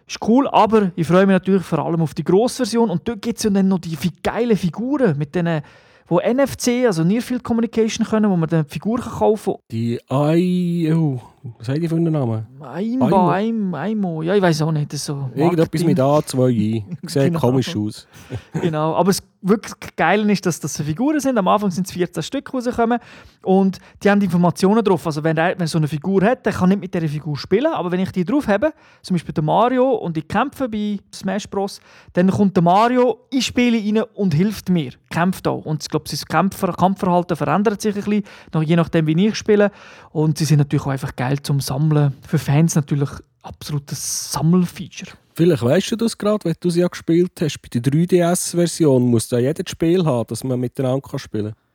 ist 0.07 0.19
cool, 0.27 0.47
aber 0.47 0.91
ich 0.95 1.07
freue 1.07 1.25
mich 1.25 1.33
natürlich 1.33 1.63
vor 1.63 1.79
allem 1.79 2.01
auf 2.01 2.13
die 2.13 2.23
Grossversion 2.23 2.89
und 2.89 3.07
dort 3.07 3.21
gibt 3.21 3.37
es 3.37 3.43
ja 3.43 3.49
dann 3.49 3.67
noch 3.67 3.79
die 3.79 3.97
geile 4.23 4.55
Figuren 4.55 5.17
mit 5.17 5.35
denen 5.35 5.61
wo 6.07 6.19
NFC, 6.19 6.85
also 6.85 7.03
Near 7.03 7.21
Field 7.21 7.43
Communication 7.43 8.05
können, 8.05 8.29
wo 8.29 8.35
man 8.35 8.47
dann 8.47 8.65
Figuren 8.65 9.01
kaufen 9.01 9.53
kann. 9.53 9.61
Die 9.71 9.99
I... 10.11 10.93
Oh, 10.93 11.19
was 11.57 11.67
haben 11.67 11.81
die 11.81 11.87
für 11.87 11.95
einen 11.95 12.13
Namen? 12.13 12.45
Aimo. 12.61 13.29
Aimo. 13.75 14.21
Ja, 14.21 14.35
ich 14.35 14.41
weiß 14.41 14.61
auch 14.61 14.71
nicht. 14.71 14.93
Das 14.93 15.05
so 15.05 15.29
Irgendetwas 15.33 15.83
mit 15.83 15.99
A, 15.99 16.21
2 16.23 16.49
I. 16.49 16.85
Sieht 17.07 17.23
genau. 17.23 17.39
komisch 17.39 17.75
aus. 17.75 18.07
genau, 18.53 18.93
aber 18.95 19.09
das 19.09 19.23
wirklich 19.47 19.73
Geile 19.95 20.31
ist, 20.31 20.45
dass 20.45 20.59
das 20.59 20.81
Figuren 20.81 21.19
sind. 21.19 21.37
Am 21.37 21.47
Anfang 21.47 21.71
sind 21.71 21.87
es 21.87 21.93
14 21.93 22.23
Stück 22.23 22.53
rausgekommen 22.53 22.99
und 23.43 23.79
die 24.03 24.09
haben 24.09 24.19
Informationen 24.21 24.83
drauf. 24.83 25.05
Also 25.05 25.23
wenn 25.23 25.37
er 25.37 25.57
wenn 25.57 25.67
so 25.67 25.77
eine 25.77 25.87
Figur 25.87 26.23
hat, 26.23 26.45
dann 26.45 26.53
kann 26.53 26.69
nicht 26.69 26.81
mit 26.81 26.93
dieser 26.93 27.07
Figur 27.07 27.37
spielen, 27.37 27.71
aber 27.71 27.91
wenn 27.91 27.99
ich 27.99 28.11
die 28.11 28.25
drauf 28.25 28.47
habe, 28.47 28.73
zum 29.01 29.15
Beispiel 29.15 29.33
der 29.33 29.43
Mario 29.43 29.91
und 29.91 30.17
ich 30.17 30.27
kämpfe 30.27 30.67
bei 30.67 30.99
Smash 31.13 31.47
Bros., 31.47 31.79
dann 32.13 32.29
kommt 32.31 32.55
der 32.55 32.63
Mario 32.63 33.27
in 33.29 33.41
Spiele 33.41 33.77
rein 33.77 34.03
und 34.15 34.33
hilft 34.33 34.69
mir, 34.69 34.93
kämpft 35.09 35.47
auch. 35.47 35.65
Und 35.65 35.83
ich 35.83 35.89
glaube, 35.89 36.09
sein 36.09 36.19
Kampf 36.27 36.61
Kampfverhalten 36.61 37.37
verändert 37.37 37.81
sich 37.81 37.95
ein 37.95 38.23
bisschen, 38.51 38.63
je 38.63 38.75
nachdem, 38.75 39.07
wie 39.07 39.27
ich 39.27 39.35
spiele. 39.35 39.71
Und 40.11 40.37
sie 40.37 40.45
sind 40.45 40.57
natürlich 40.57 40.85
auch 40.85 40.91
einfach 40.91 41.15
geil 41.15 41.41
zum 41.41 41.59
Sammeln. 41.59 42.13
Für 42.27 42.39
Fans 42.39 42.75
natürlich 42.75 43.09
absolutes 43.43 44.31
Sammelfeature. 44.31 45.11
Vielleicht 45.35 45.63
weißt 45.63 45.91
du 45.91 45.95
das 45.97 46.17
gerade, 46.17 46.45
wenn 46.45 46.55
du 46.59 46.69
sie 46.69 46.79
ja 46.79 46.87
gespielt 46.87 47.33
hast. 47.41 47.59
Bei 47.61 47.67
der 47.67 47.81
3DS-Version 47.81 49.03
muss 49.03 49.27
da 49.27 49.37
jedes 49.37 49.69
Spiel 49.69 50.05
haben, 50.05 50.27
dass 50.27 50.45
man 50.45 50.57
miteinander 50.57 51.19
spielen 51.19 51.53
kann. 51.53 51.65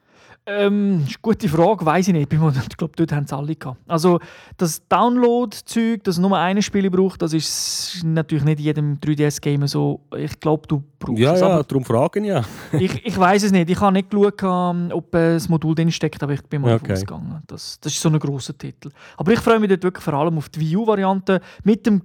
Ähm, 0.46 1.02
ist 1.06 1.08
eine 1.08 1.16
gute 1.20 1.48
Frage, 1.48 1.84
weiß 1.84 2.08
ich 2.08 2.14
nicht. 2.14 2.32
Ich 2.32 2.38
glaube, 2.78 2.94
dort 2.96 3.12
haben 3.12 3.24
es 3.24 3.32
alle 3.32 3.54
gehabt. 3.54 3.78
Also, 3.86 4.18
das 4.56 4.86
Download-Zeug, 4.88 6.02
das 6.04 6.16
nur 6.16 6.36
ein 6.38 6.62
Spiel 6.62 6.88
braucht, 6.90 7.20
das 7.20 7.34
ist 7.34 8.00
natürlich 8.02 8.44
nicht 8.44 8.60
in 8.60 8.64
jedem 8.64 8.98
3DS-Game 8.98 9.66
so. 9.66 10.00
Ich 10.16 10.40
glaube, 10.40 10.66
du 10.66 10.82
brauchst 10.98 11.20
ja, 11.20 11.34
es. 11.34 11.40
Ja, 11.40 11.62
darum 11.62 11.84
fragen 11.84 12.24
ja. 12.24 12.42
ich 12.72 13.04
ich 13.04 13.18
weiß 13.18 13.42
es 13.42 13.52
nicht. 13.52 13.68
Ich 13.68 13.80
habe 13.80 13.92
nicht 13.92 14.10
geschaut, 14.10 14.42
ähm, 14.42 14.90
ob 14.92 15.12
das 15.12 15.50
Modul 15.50 15.74
drin 15.74 15.92
steckt, 15.92 16.22
aber 16.22 16.32
ich 16.32 16.42
bin 16.42 16.62
mal 16.62 16.76
okay. 16.76 16.94
ausgegangen. 16.94 17.42
Das, 17.46 17.78
das 17.78 17.92
ist 17.92 18.00
so 18.00 18.08
ein 18.08 18.18
grosser 18.18 18.56
Titel. 18.56 18.90
Aber 19.18 19.32
ich 19.32 19.40
freue 19.40 19.60
mich 19.60 19.68
dort 19.68 19.82
wirklich 19.82 20.02
vor 20.02 20.14
allem 20.14 20.38
auf 20.38 20.48
die 20.48 20.60
Wii 20.60 20.76
U-Variante 20.76 21.42
mit 21.64 21.84
dem 21.84 22.02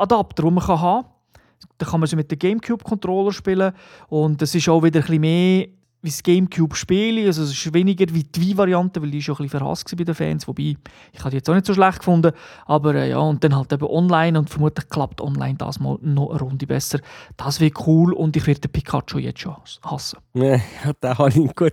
Gamecube-Adapter, 0.00 0.42
den 0.42 0.54
man 0.54 0.66
haben 0.66 1.04
kann. 1.04 1.12
Da 1.78 1.86
kann 1.86 2.00
man 2.00 2.06
so 2.08 2.16
mit 2.16 2.30
dem 2.30 2.38
Gamecube-Controller 2.38 3.32
spielen 3.32 3.72
und 4.08 4.40
es 4.40 4.54
ist 4.54 4.68
auch 4.68 4.82
wieder 4.82 5.00
ein 5.00 5.06
bisschen 5.06 5.20
mehr 5.20 5.68
wie 6.02 6.08
das 6.08 6.22
Gamecube 6.22 6.74
spiele. 6.74 7.26
Also 7.26 7.42
es 7.42 7.50
ist 7.50 7.74
weniger 7.74 8.06
wie 8.12 8.24
die 8.24 8.40
Wii-Variante, 8.40 9.02
weil 9.02 9.10
die 9.10 9.22
schon 9.22 9.34
ein 9.34 9.44
bisschen 9.44 9.60
verhasst 9.60 9.94
bei 9.96 10.04
den 10.04 10.14
Fans. 10.14 10.48
Wobei, 10.48 10.76
ich 11.12 11.20
habe 11.20 11.30
die 11.30 11.36
jetzt 11.36 11.50
auch 11.50 11.54
nicht 11.54 11.66
so 11.66 11.74
schlecht 11.74 11.98
gefunden. 11.98 12.32
Aber 12.66 12.94
äh, 12.94 13.10
ja, 13.10 13.18
und 13.18 13.44
dann 13.44 13.54
halt 13.56 13.72
eben 13.72 13.86
online 13.86 14.38
und 14.38 14.48
vermutlich 14.48 14.88
klappt 14.88 15.20
online 15.20 15.56
das 15.56 15.80
mal 15.80 15.98
noch 16.00 16.30
eine 16.30 16.40
Runde 16.40 16.66
besser. 16.66 17.00
Das 17.36 17.60
wäre 17.60 17.72
cool 17.86 18.12
und 18.12 18.36
ich 18.36 18.46
werde 18.46 18.60
den 18.60 18.72
Pikachu 18.72 19.18
jetzt 19.18 19.40
schon 19.40 19.56
hassen. 19.82 20.18
Ja, 20.82 20.92
den 21.02 21.18
habe 21.18 21.28
ich 21.28 21.54
gut. 21.54 21.72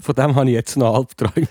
Von 0.00 0.14
dem 0.14 0.34
habe 0.34 0.48
ich 0.48 0.54
jetzt 0.54 0.76
noch 0.76 0.94
Albträume. 0.94 1.46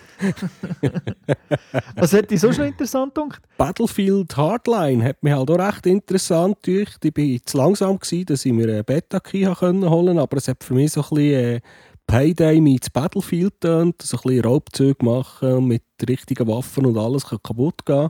Was 1.95 2.13
hat 2.13 2.31
dich 2.31 2.41
so 2.41 2.51
schon 2.51 2.65
interessant 2.65 3.15
gedacht? 3.15 3.41
Battlefield 3.57 4.35
Hardline 4.35 5.03
hat 5.03 5.23
mich 5.23 5.33
halt 5.33 5.49
auch 5.49 5.59
recht 5.59 5.85
interessant 5.85 6.61
gedacht. 6.63 7.05
Ich 7.05 7.15
war 7.15 7.45
zu 7.45 7.57
langsam, 7.57 7.99
gewesen, 7.99 8.25
dass 8.25 8.45
ich 8.45 8.51
mir 8.51 8.67
eine 8.67 8.83
Beta-Key 8.83 9.45
holen 9.45 9.81
konnte, 9.81 10.21
aber 10.21 10.37
es 10.37 10.47
hat 10.47 10.63
für 10.63 10.73
mich 10.73 10.91
so 10.91 11.01
ein 11.01 11.09
bisschen... 11.09 11.55
Äh, 11.55 11.61
Payday 12.07 12.61
meets 12.61 12.89
Battlefield 12.89 13.61
tönt, 13.61 14.01
so 14.01 14.17
ein 14.17 14.21
bisschen 14.23 14.45
Raubzüge 14.45 15.05
machen 15.05 15.67
mit 15.67 15.83
richtigen 16.07 16.47
Waffen 16.47 16.85
und 16.85 16.97
alles 16.97 17.25
kann 17.27 17.41
kaputt 17.41 17.85
gehen. 17.85 18.09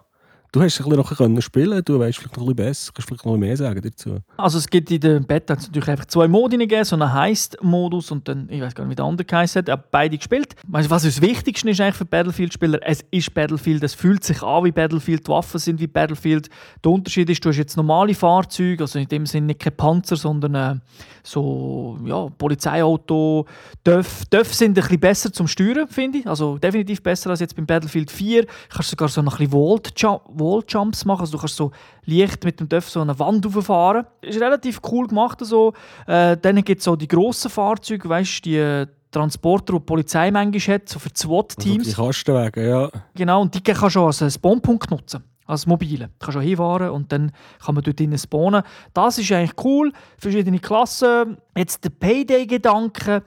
Du 0.54 0.62
hast 0.62 0.80
ein 0.80 0.88
bisschen 0.88 1.34
noch 1.34 1.42
spielen 1.42 1.82
du 1.84 1.98
weißt 1.98 2.20
vielleicht 2.20 2.38
noch 2.38 2.44
ein 2.44 2.56
bisschen 2.56 2.68
besser, 2.68 2.92
kannst 2.94 3.08
vielleicht 3.08 3.26
noch 3.26 3.38
mehr 3.38 3.58
sagen 3.58 3.82
dazu. 3.82 4.20
Also 4.38 4.60
es 4.60 4.68
gibt 4.68 4.92
in 4.92 5.00
der 5.00 5.20
Beta 5.20 5.56
natürlich 5.56 5.89
einfach 5.89 6.06
zwei 6.06 6.28
Modi 6.28 6.58
gegeben, 6.58 6.86
so 6.86 6.96
einen 6.96 7.12
Heist-Modus 7.12 8.12
und 8.12 8.28
dann, 8.28 8.48
ich 8.52 8.62
weiß 8.62 8.76
gar 8.76 8.84
nicht, 8.84 8.92
wie 8.92 8.96
der 8.96 9.06
andere 9.06 9.26
geheißen 9.26 9.63
hat, 9.63 9.70
aber 9.72 9.84
beide 9.89 10.16
gespielt. 10.16 10.54
Was 10.68 10.88
das 10.88 11.22
Wichtigste 11.22 11.72
ist 11.72 11.82
eigentlich 11.82 11.96
für 11.96 12.06
Battlefield-Spieler, 12.06 12.82
es 12.84 13.04
ist 13.10 13.34
Battlefield, 13.34 13.82
es 13.82 13.96
fühlt 13.96 14.24
sich 14.24 14.44
an 14.44 14.63
wie 14.66 14.72
Battlefield, 14.72 15.26
die 15.26 15.32
Waffen 15.32 15.60
sind 15.60 15.80
wie 15.80 15.88
Battlefield. 15.88 16.50
Der 16.84 16.92
Unterschied 16.92 17.32
ist, 17.32 17.44
du 17.44 17.50
hast 17.50 17.58
jetzt 17.58 17.76
normale 17.76 18.13
Fahrzeuge, 18.13 18.84
also 18.84 19.00
in 19.00 19.08
dem 19.08 19.26
Sinne 19.26 19.48
nicht 19.48 19.60
kein 19.60 19.76
Panzer, 19.76 20.18
sondern 20.18 20.54
äh, 20.54 20.76
so 21.24 21.98
ja, 22.06 22.28
Polizeiauto. 22.38 23.48
Döf, 23.84 24.26
Döf 24.26 24.54
sind 24.54 24.78
ein 24.78 24.84
bisschen 24.84 25.00
besser 25.00 25.34
zum 25.34 25.48
Steuern, 25.48 25.88
finde 25.88 26.20
ich, 26.20 26.28
also 26.28 26.60
definitiv 26.60 27.02
besser 27.02 27.32
als 27.32 27.39
jetzt 27.39 27.56
beim 27.56 27.66
Battlefield 27.66 28.12
4. 28.12 28.44
Du 28.44 28.48
kannst 28.70 28.92
sogar 28.92 29.08
so 29.08 29.20
ein 29.20 29.26
bisschen 29.26 29.52
Volt-Jump 29.52 30.22
Walljumps 30.43 31.06
machen. 31.06 31.21
Also 31.21 31.34
du 31.34 31.38
kannst 31.39 31.56
so 31.56 31.71
leicht 32.06 32.43
mit 32.43 32.60
dem 32.60 32.69
Dörf 32.69 32.89
so 32.89 33.01
eine 33.01 33.17
Wand 33.17 33.45
hochfahren. 33.45 34.06
Ist 34.21 34.39
relativ 34.39 34.82
cool 34.91 35.08
gemacht. 35.08 35.41
Also. 35.41 35.73
Äh, 36.06 36.38
dann 36.38 36.63
gibt 36.63 36.79
es 36.79 36.86
so 36.86 36.95
die 36.95 37.08
grossen 37.08 37.49
Fahrzeuge, 37.49 38.08
weißt 38.08 38.45
die 38.45 38.58
äh, 38.58 38.88
Transporter, 39.12 39.73
die 39.73 39.79
die 39.79 39.86
Polizei 39.86 40.32
manchmal 40.32 40.75
hat, 40.75 40.89
so 40.89 40.99
für 40.99 41.10
SWAT-Teams. 41.13 41.88
Also 41.88 42.01
die 42.01 42.08
Kastenwagen, 42.08 42.67
ja. 42.67 42.89
Genau, 43.15 43.41
und 43.41 43.53
die 43.53 43.62
kannst 43.62 43.95
du 43.95 44.06
als 44.06 44.34
Spawnpunkt 44.34 44.91
nutzen. 44.91 45.23
Als 45.45 45.65
mobile. 45.65 46.08
Du 46.08 46.25
kannst 46.25 46.38
auch 46.38 46.41
hinfahren 46.41 46.89
und 46.89 47.12
dann 47.12 47.32
kann 47.63 47.75
man 47.75 47.84
dort 47.84 47.99
drinnen 47.99 48.17
spawnen. 48.17 48.63
Das 48.93 49.17
ist 49.17 49.32
eigentlich 49.32 49.63
cool. 49.63 49.91
Verschiedene 50.17 50.58
Klassen. 50.60 51.38
Jetzt 51.56 51.84
der 51.84 51.89
Payday-Gedanke 51.89 53.23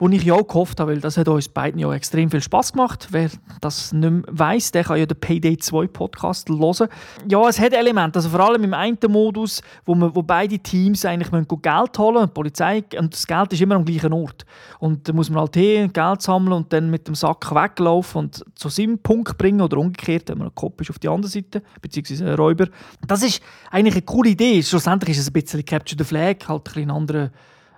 wo 0.00 0.08
ich 0.08 0.24
ja 0.24 0.34
auch 0.34 0.46
gehofft 0.48 0.80
habe, 0.80 0.92
weil 0.92 1.00
das 1.00 1.18
hat 1.18 1.28
uns 1.28 1.48
beiden 1.48 1.78
ja 1.78 1.92
extrem 1.92 2.30
viel 2.30 2.40
Spaß 2.40 2.72
gemacht. 2.72 3.08
Wer 3.10 3.30
das 3.60 3.92
nicht 3.92 4.24
weiss, 4.28 4.72
der 4.72 4.84
kann 4.84 4.98
ja 4.98 5.04
den 5.04 5.20
Payday 5.20 5.58
2 5.58 5.86
Podcast 5.88 6.48
hören. 6.48 6.88
Ja, 7.28 7.46
es 7.46 7.60
hat 7.60 7.74
Elemente, 7.74 8.18
also 8.18 8.30
vor 8.30 8.40
allem 8.40 8.64
im 8.64 8.72
einen 8.72 8.96
Modus, 9.08 9.60
wo, 9.84 9.94
man, 9.94 10.14
wo 10.14 10.22
beide 10.22 10.58
Teams 10.58 11.04
eigentlich 11.04 11.30
müssen 11.30 11.46
Geld 11.60 11.98
holen 11.98 12.26
die 12.26 12.32
Polizei, 12.32 12.82
und 12.98 13.12
das 13.12 13.26
Geld 13.26 13.52
ist 13.52 13.60
immer 13.60 13.76
am 13.76 13.84
gleichen 13.84 14.12
Ort. 14.14 14.46
Und 14.78 15.06
da 15.06 15.12
muss 15.12 15.28
man 15.28 15.40
halt 15.40 15.54
hin, 15.54 15.92
Geld 15.92 16.22
sammeln 16.22 16.54
und 16.54 16.72
dann 16.72 16.90
mit 16.90 17.06
dem 17.06 17.14
Sack 17.14 17.54
weglaufen 17.54 18.20
und 18.20 18.44
zu 18.54 18.70
seinem 18.70 18.98
Punkt 18.98 19.36
bringen 19.36 19.60
oder 19.60 19.76
umgekehrt, 19.76 20.30
wenn 20.30 20.38
man 20.38 20.48
ein 20.48 20.54
Kopf 20.54 20.80
ist 20.80 20.88
auf 20.88 20.98
die 20.98 21.08
andere 21.08 21.30
Seite, 21.30 21.62
beziehungsweise 21.82 22.26
ein 22.26 22.34
Räuber. 22.36 22.68
Das 23.06 23.22
ist 23.22 23.42
eigentlich 23.70 23.94
eine 23.94 24.02
coole 24.02 24.30
Idee. 24.30 24.62
Schlussendlich 24.62 25.10
ist 25.16 25.22
es 25.22 25.28
ein 25.28 25.34
bisschen 25.34 25.62
Capture 25.62 26.02
the 26.02 26.08
Flag, 26.08 26.36
halt 26.48 26.62
ein 26.62 26.72
bisschen 26.72 26.90
andere, 26.90 27.32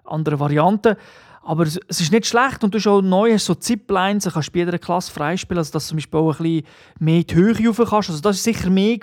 andere 0.04 0.38
Variante. 0.38 0.96
Aber 1.44 1.64
es, 1.64 1.76
ist 1.76 2.12
nicht 2.12 2.26
schlecht 2.26 2.62
und 2.62 2.72
du 2.72 2.78
hast 2.78 2.86
auch 2.86 3.02
neu 3.02 3.32
hast 3.32 3.46
so 3.46 3.54
Ziplines, 3.54 4.28
kannst 4.32 4.48
du 4.48 4.52
bei 4.52 4.60
jeder 4.60 4.78
Klasse 4.78 5.10
freispielen, 5.10 5.58
also 5.58 5.72
dass 5.72 5.84
du 5.84 5.88
zum 5.88 5.96
Beispiel 5.96 6.20
auch 6.20 6.38
ein 6.38 6.42
bisschen 6.42 6.66
mehr 7.00 7.24
die 7.24 7.34
Höhe 7.34 7.66
rauf 7.66 7.76
kannst. 7.78 8.10
Also 8.10 8.20
das 8.20 8.36
ist 8.36 8.44
sicher 8.44 8.70
mehr 8.70 8.98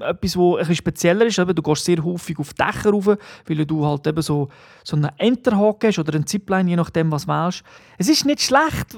etwas, 0.00 0.36
was 0.36 0.58
bisschen 0.58 0.76
spezieller 0.76 1.26
ist. 1.26 1.38
Du 1.38 1.62
gehst 1.62 1.84
sehr 1.84 2.02
häufig 2.02 2.38
auf 2.38 2.54
Dächer 2.54 2.90
rauf, 2.90 3.06
weil 3.46 3.66
du 3.66 3.86
halt 3.86 4.06
eben 4.06 4.22
so, 4.22 4.48
so 4.82 4.96
einen 4.96 5.10
Enterhaken 5.18 5.88
hast 5.88 5.98
oder 5.98 6.14
einen 6.14 6.26
Zipline, 6.26 6.70
je 6.70 6.76
nachdem, 6.76 7.10
was 7.12 7.26
du 7.26 7.32
wählst. 7.32 7.62
Es 7.98 8.08
ist 8.08 8.24
nicht 8.24 8.42
schlecht, 8.42 8.96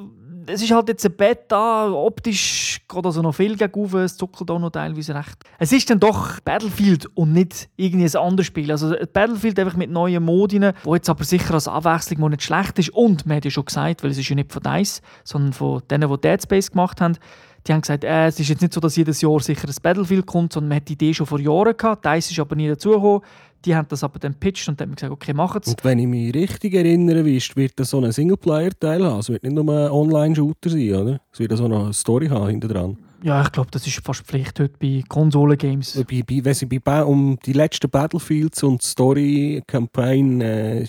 es 0.49 0.63
ist 0.63 0.71
halt 0.71 0.89
jetzt 0.89 1.05
ein 1.05 1.17
Beta, 1.17 1.91
optisch 1.91 2.81
geht 2.89 3.05
also 3.05 3.23
noch 3.23 3.35
viel 3.35 3.57
gegenüber, 3.57 4.01
es 4.01 4.17
zuckelt 4.17 4.51
auch 4.51 4.59
noch 4.59 4.71
teilweise 4.71 5.15
recht. 5.15 5.43
Es 5.59 5.73
ist 5.73 5.91
dann 5.91 6.01
doch 6.01 6.41
Battlefield 6.41 7.07
und 7.15 7.33
nicht 7.33 7.69
irgendwie 7.77 8.07
ein 8.07 8.23
anderes 8.23 8.47
Spiel. 8.47 8.71
Also 8.71 8.95
Battlefield 9.13 9.59
einfach 9.59 9.77
mit 9.77 9.91
neuen 9.91 10.23
Modinen, 10.23 10.73
wo 10.85 10.95
jetzt 10.95 11.11
aber 11.11 11.25
sicher 11.25 11.55
als 11.55 11.69
Abwechslung 11.69 12.31
nicht 12.31 12.43
schlecht 12.43 12.79
ist. 12.79 12.91
Und, 12.91 13.27
man 13.27 13.39
hat 13.39 13.45
ja 13.45 13.51
schon 13.51 13.65
gesagt, 13.65 14.03
weil 14.03 14.11
es 14.11 14.19
ist 14.19 14.29
ja 14.29 14.37
nicht 14.37 14.53
von 14.53 14.63
DICE, 14.63 15.03
sondern 15.25 15.53
von 15.53 15.83
denen, 15.91 16.09
die 16.09 16.21
Dead 16.21 16.43
Space 16.43 16.71
gemacht 16.71 17.01
haben, 17.01 17.19
die 17.67 17.73
haben 17.73 17.81
gesagt, 17.81 18.05
äh, 18.05 18.27
es 18.27 18.39
ist 18.39 18.49
jetzt 18.49 18.63
nicht 18.63 18.73
so, 18.73 18.81
dass 18.81 18.97
jedes 18.97 19.21
Jahr 19.21 19.41
sicher 19.41 19.69
ein 19.69 19.75
Battlefield 19.83 20.27
kommt, 20.27 20.53
sondern 20.53 20.69
man 20.69 20.77
hat 20.77 20.89
die 20.89 20.93
Idee 20.93 21.15
schon 21.15 21.27
vor 21.27 21.41
Jahren 21.41 21.77
gehabt. 21.77 22.05
DICE 22.05 22.31
ist 22.31 22.39
aber 22.39 22.57
nie 22.57 22.69
dazugekommen. 22.69 23.21
Die 23.65 23.75
haben 23.75 23.89
das 23.89 24.05
aber 24.05 24.19
dann 24.21 24.35
pitcht 24.35 24.69
und 24.69 24.81
dann 24.81 24.91
haben 24.91 24.95
gesagt, 24.95 25.13
okay, 25.13 25.33
machen 25.33 25.61
es. 25.65 25.69
Und 25.69 25.83
wenn 25.83 25.99
ich 25.99 26.07
mich 26.07 26.33
richtig 26.35 26.75
erinnere, 26.75 27.25
wird 27.25 27.73
das 27.77 27.91
so 27.91 27.99
einen 27.99 28.13
Singleplayer-Teil 28.13 29.05
haben. 29.05 29.19
Es 29.19 29.29
wird 29.29 29.43
nicht 29.43 29.55
nur 29.55 29.69
ein 29.69 29.91
Online-Shooter 29.91 30.71
sein, 30.71 30.95
oder? 30.95 31.21
Es 31.33 31.41
wird 31.41 31.57
so 31.57 31.65
eine 31.65 31.93
Story 31.93 32.29
haben 32.29 32.49
hinter 32.49 32.69
dran. 32.69 32.97
Ja, 33.23 33.43
ich 33.43 33.51
glaube, 33.51 33.71
das 33.73 33.85
ist 33.87 33.99
fast 34.05 34.23
Pflicht 34.23 34.61
heute 34.61 34.75
bei 34.79 35.03
Konsolengames. 35.09 36.05
Bei, 36.09 36.23
bei, 36.23 36.45
wenn 36.45 36.55
sie 36.55 36.67
bei, 36.67 37.03
um 37.03 37.39
die 37.45 37.55
letzten 37.55 37.91
Battlefields 37.91 38.63
und 38.63 38.83
Story-Campaign 38.83 40.41
äh, 40.43 40.87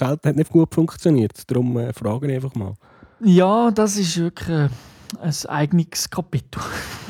hat 0.00 0.36
nicht 0.36 0.50
gut 0.50 0.74
funktioniert. 0.74 1.42
Darum 1.46 1.76
äh, 1.76 1.92
frage 1.92 2.28
ich 2.28 2.36
einfach 2.36 2.54
mal. 2.54 2.74
Ja, 3.20 3.70
das 3.70 3.98
ist 3.98 4.16
wirklich 4.16 4.48
äh, 4.48 4.68
ein 5.20 5.34
eigenes 5.48 6.10
Kapitel. 6.10 6.60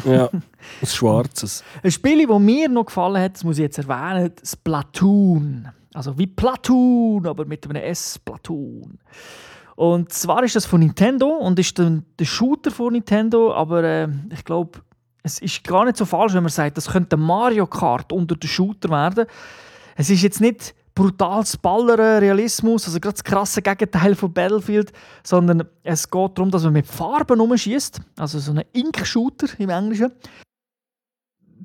ja. 0.04 0.28
Ein 0.82 0.86
schwarzes. 0.86 1.62
Ein 1.80 1.92
Spiel, 1.92 2.26
das 2.26 2.38
mir 2.40 2.68
noch 2.68 2.86
gefallen 2.86 3.22
hat, 3.22 3.36
das 3.36 3.44
muss 3.44 3.56
ich 3.56 3.62
jetzt 3.62 3.78
erwähnen, 3.78 4.32
Splatoon. 4.42 5.68
Also 5.94 6.18
wie 6.18 6.26
Platoon, 6.26 7.24
aber 7.24 7.44
mit 7.44 7.64
einem 7.64 7.82
S, 7.82 8.18
Platoon. 8.18 8.98
Und 9.76 10.12
zwar 10.12 10.42
ist 10.42 10.56
das 10.56 10.66
von 10.66 10.80
Nintendo 10.80 11.28
und 11.28 11.58
ist 11.58 11.78
der, 11.78 12.02
der 12.18 12.24
Shooter 12.24 12.70
von 12.70 12.94
Nintendo, 12.94 13.54
aber 13.54 13.84
äh, 13.84 14.08
ich 14.32 14.44
glaube, 14.44 14.80
es 15.22 15.38
ist 15.38 15.64
gar 15.64 15.84
nicht 15.84 15.96
so 15.96 16.04
falsch, 16.04 16.34
wenn 16.34 16.42
man 16.42 16.50
sagt, 16.50 16.76
das 16.76 16.88
könnte 16.88 17.16
Mario 17.16 17.66
Kart 17.66 18.12
unter 18.12 18.36
den 18.36 18.48
Shooter 18.48 18.90
werden. 18.90 19.26
Es 19.96 20.10
ist 20.10 20.22
jetzt 20.22 20.40
nicht 20.40 20.74
brutales 20.96 21.56
Ballern, 21.58 22.18
Realismus, 22.18 22.86
also 22.86 22.98
gerade 22.98 23.14
das 23.14 23.22
krasse 23.22 23.62
Gegenteil 23.62 24.16
von 24.16 24.32
Battlefield, 24.32 24.92
sondern 25.22 25.68
es 25.84 26.10
geht 26.10 26.38
darum, 26.38 26.50
dass 26.50 26.64
man 26.64 26.72
mit 26.72 26.86
Farben 26.86 27.40
umschießt, 27.40 28.00
also 28.18 28.38
so 28.40 28.52
ein 28.52 28.64
Ink-Shooter 28.72 29.46
im 29.58 29.68
Englischen 29.68 30.10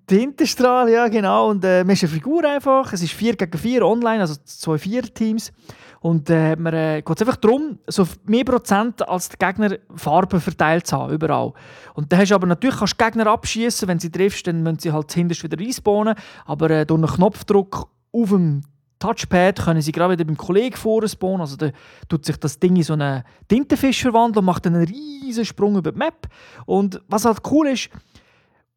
Tintenstrahl, 0.06 0.90
ja 0.90 1.08
genau. 1.08 1.50
Und 1.52 1.64
äh, 1.64 1.86
man 1.86 1.94
ist 1.94 2.04
eine 2.04 2.12
Figur 2.12 2.44
einfach. 2.44 2.92
Es 2.92 3.02
ist 3.02 3.14
4 3.14 3.38
gegen 3.38 3.58
4 3.58 3.86
online, 3.86 4.20
also 4.20 4.36
zwei 4.44 4.78
Vier-Teams. 4.78 5.54
Und 6.02 6.30
äh, 6.30 6.58
man 6.58 6.74
äh, 6.74 7.02
geht 7.02 7.22
einfach 7.22 7.38
darum, 7.38 7.80
so 7.88 8.06
mehr 8.26 8.44
Prozent 8.44 9.08
als 9.08 9.30
die 9.30 9.38
Gegner 9.38 9.78
Farben 9.96 10.42
verteilt 10.42 10.88
zu 10.88 10.98
haben, 10.98 11.14
überall. 11.14 11.54
Und 11.94 12.12
dann 12.12 12.20
hast 12.20 12.32
du 12.32 12.36
aber 12.36 12.48
natürlich 12.48 12.76
kannst 12.76 12.98
Gegner 12.98 13.28
abschießen, 13.28 13.88
wenn 13.88 14.00
sie 14.00 14.12
triffst, 14.12 14.48
dann 14.48 14.64
müssen 14.64 14.80
sie 14.80 14.92
halt 14.92 15.14
hinterst 15.14 15.44
wieder 15.44 15.58
respawnen. 15.58 16.16
Aber 16.46 16.70
äh, 16.72 16.86
durch 16.86 17.00
einen 17.00 17.10
Knopfdruck 17.10 17.88
auf 18.12 18.30
dem 18.30 18.64
Touchpad 19.02 19.60
können 19.60 19.82
sie 19.82 19.92
gerade 19.92 20.14
wieder 20.14 20.24
beim 20.24 20.38
Kollegen 20.38 20.78
vorspawnen. 20.78 21.42
Also 21.42 21.58
da 21.58 21.72
tut 22.08 22.26
sich 22.26 22.38
das 22.38 22.60
Ding 22.60 22.76
in 22.76 22.84
so 22.84 22.94
einen 22.94 23.24
Tintenfisch 23.48 24.02
verwandeln 24.02 24.40
und 24.40 24.46
macht 24.46 24.66
einen 24.68 24.84
riesen 24.84 25.44
Sprung 25.44 25.76
über 25.76 25.92
die 25.92 25.98
Map. 25.98 26.28
Und 26.66 27.02
was 27.08 27.26
halt 27.26 27.40
cool 27.52 27.68
ist, 27.68 27.90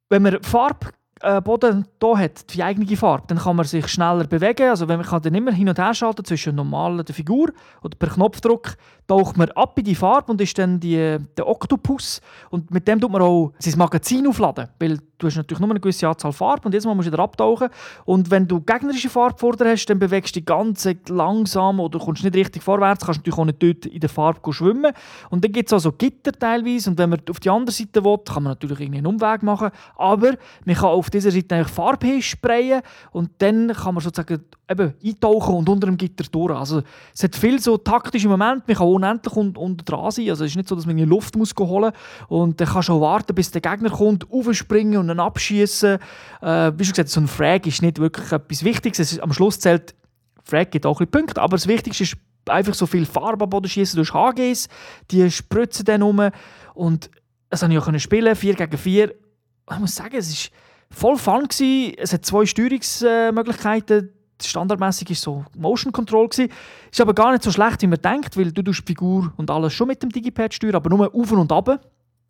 wenn 0.09 0.23
man 0.23 0.43
Farbe 0.43 0.89
äh, 1.21 1.41
hier 1.45 2.19
hat, 2.19 2.55
die 2.55 2.63
eigene 2.63 2.97
Farbe, 2.97 3.25
dann 3.29 3.39
kann 3.39 3.57
man 3.57 3.67
sich 3.67 3.87
schneller 3.89 4.25
bewegen. 4.25 4.71
Also 4.71 4.89
wenn 4.89 4.99
man 4.99 5.07
kann 5.07 5.23
dann 5.23 5.35
immer 5.35 5.53
hin 5.53 5.69
und 5.69 5.79
her 5.79 5.95
schalten 5.95 6.25
zwischen 6.25 6.57
normaler 6.57 7.05
Figur 7.05 7.51
oder 7.83 7.97
per 7.97 8.09
Knopfdruck 8.11 8.77
taucht 9.07 9.37
man 9.37 9.51
ab 9.51 9.79
in 9.79 9.85
die 9.85 9.95
Farbe 9.95 10.33
und 10.33 10.41
ist 10.41 10.59
dann 10.59 10.81
die, 10.81 11.19
der 11.37 11.47
Oktopus. 11.47 12.21
Und 12.51 12.71
mit 12.71 12.89
dem 12.89 13.01
tut 13.01 13.11
man 13.11 13.23
auch 13.23 13.53
sein 13.59 13.75
Magazin 13.77 14.27
aufladen, 14.27 14.69
weil 14.79 14.99
du 15.19 15.27
hast 15.27 15.37
natürlich 15.37 15.61
nur 15.61 15.71
eine 15.71 15.81
gewisse 15.81 16.09
Anzahl 16.09 16.33
Farben 16.33 16.67
und 16.67 16.73
jedes 16.73 16.87
Mal 16.87 16.95
musst 16.95 17.09
du 17.09 17.13
wieder 17.13 17.23
abtauchen. 17.23 17.69
Und 18.05 18.31
wenn 18.31 18.47
du 18.47 18.61
gegnerische 18.61 19.09
Farbe 19.09 19.39
vor 19.39 19.57
dir 19.57 19.71
hast, 19.71 19.87
dann 19.87 19.99
bewegst 19.99 20.35
du 20.35 20.41
dich 20.41 20.47
ganz 20.47 20.89
langsam 21.09 21.81
oder 21.81 21.99
kommst 21.99 22.25
nicht 22.25 22.35
richtig 22.35 22.63
vorwärts, 22.63 23.05
kannst 23.05 23.21
natürlich 23.21 23.39
auch 23.39 23.45
nicht 23.45 23.63
dort 23.63 23.87
in 23.87 24.01
der 24.01 24.09
Farbe 24.09 24.53
schwimmen. 24.53 24.93
Und 25.31 25.45
dann 25.45 25.53
gibt 25.53 25.69
es 25.69 25.73
also 25.73 25.93
Gitter 25.93 26.33
teilweise 26.33 26.91
und 26.91 26.99
wenn 26.99 27.11
man 27.11 27.21
auf 27.29 27.41
die 27.41 27.51
andere 27.51 27.75
Seite 27.75 28.05
will, 28.05 28.19
kann 28.25 28.43
man 28.43 28.53
natürlich 28.53 28.81
einen 28.81 29.07
Umweg 29.07 29.43
machen, 29.43 29.71
aber 29.97 30.35
man 30.65 30.75
kann 30.75 30.91
auf 30.91 31.11
dieser 31.11 31.31
Seite 31.31 31.55
eigentlich 31.55 31.73
Farbe 31.73 32.23
sprayen 32.23 32.83
und 33.13 33.31
dann 33.39 33.73
kann 33.73 33.95
man 33.95 34.03
sozusagen 34.03 34.45
eben 34.69 34.95
eintauchen 35.05 35.55
und 35.57 35.69
unter 35.69 35.87
dem 35.87 35.97
Gitter 35.97 36.25
durch. 36.31 36.57
Also 36.57 36.83
es 37.15 37.23
hat 37.23 37.37
viel 37.37 37.61
so 37.61 37.77
taktische 37.77 38.29
Momente, 38.29 38.65
man 38.67 38.77
kann 38.77 38.87
unendlich 38.95 39.35
unter, 39.35 39.61
unter 39.61 39.85
dran 39.85 40.11
sein, 40.11 40.31
also 40.31 40.45
es 40.45 40.53
ist 40.53 40.57
nicht 40.57 40.69
so, 40.69 40.75
dass 40.75 40.87
man 40.87 40.97
in 40.97 41.05
die 41.05 41.11
Luft 41.11 41.37
muss 41.37 41.55
holen. 41.59 41.93
Muss 41.93 42.29
und 42.29 42.61
dann 42.61 42.69
kannst 42.69 42.89
du 42.89 42.95
auch 42.95 43.01
warten, 43.01 43.35
bis 43.35 43.51
der 43.51 43.61
Gegner 43.61 43.91
kommt, 43.91 44.31
aufspringen 44.31 44.99
und 44.99 45.09
dann 45.09 45.21
abschießen. 45.21 45.99
Äh, 46.41 46.73
wie 46.77 46.85
schon 46.85 46.93
gesagt, 46.93 47.09
so 47.09 47.21
ein 47.21 47.29
Frag 47.29 47.67
ist 47.67 47.83
nicht 47.83 47.99
wirklich 47.99 48.33
etwas 48.33 48.65
Wichtiges, 48.65 48.99
ist, 48.99 49.21
am 49.21 49.33
Schluss 49.33 49.61
zählt, 49.61 49.95
Frag 50.43 50.71
gibt 50.71 50.87
auch 50.87 51.01
ein 51.01 51.07
bisschen 51.07 51.25
Punkte, 51.27 51.41
aber 51.41 51.57
das 51.57 51.67
Wichtigste 51.67 52.05
ist 52.05 52.17
einfach 52.47 52.75
so 52.75 52.87
viel 52.87 53.07
Farbe 53.07 53.45
am 53.45 53.51
Boden 53.51 53.69
schießen. 53.69 53.97
Durch 53.97 54.13
HGs, 54.13 54.69
die 55.11 55.31
spritzen 55.31 55.85
dann 55.87 56.03
um 56.03 56.31
und 56.75 57.11
das 57.51 57.63
habe 57.63 57.73
ich 57.73 57.79
auch 57.79 57.99
spielen, 57.99 58.35
4 58.35 58.55
gegen 58.55 58.77
4. 58.77 59.15
Ich 59.71 59.79
muss 59.79 59.95
sagen, 59.95 60.17
es 60.17 60.29
ist 60.29 60.51
voll 60.91 61.17
fun 61.17 61.49
gewesen. 61.49 61.95
Es 61.97 62.13
hat 62.13 62.25
zwei 62.27 62.45
Steuerungsmöglichkeiten 62.45 64.11
standardmäßig 64.43 65.11
ist 65.11 65.23
so 65.23 65.45
Motion 65.57 65.93
Control 65.93 66.29
gewesen. 66.29 66.51
Ist 66.91 67.01
aber 67.01 67.15
gar 67.15 67.33
nicht 67.33 67.43
so 67.43 67.51
schlecht, 67.51 67.83
wie 67.83 67.87
man 67.87 68.01
denkt, 68.01 68.37
weil 68.37 68.53
du 68.53 68.63
die 68.63 68.73
Figur 68.73 69.33
und 69.37 69.51
alles 69.51 69.73
schon 69.73 69.89
mit 69.89 70.03
dem 70.03 70.11
Digipad 70.11 70.55
steuern, 70.55 70.77
aber 70.77 70.91
nur 70.91 71.15
auf 71.15 71.33
und 71.33 71.53
ab. 71.53 71.81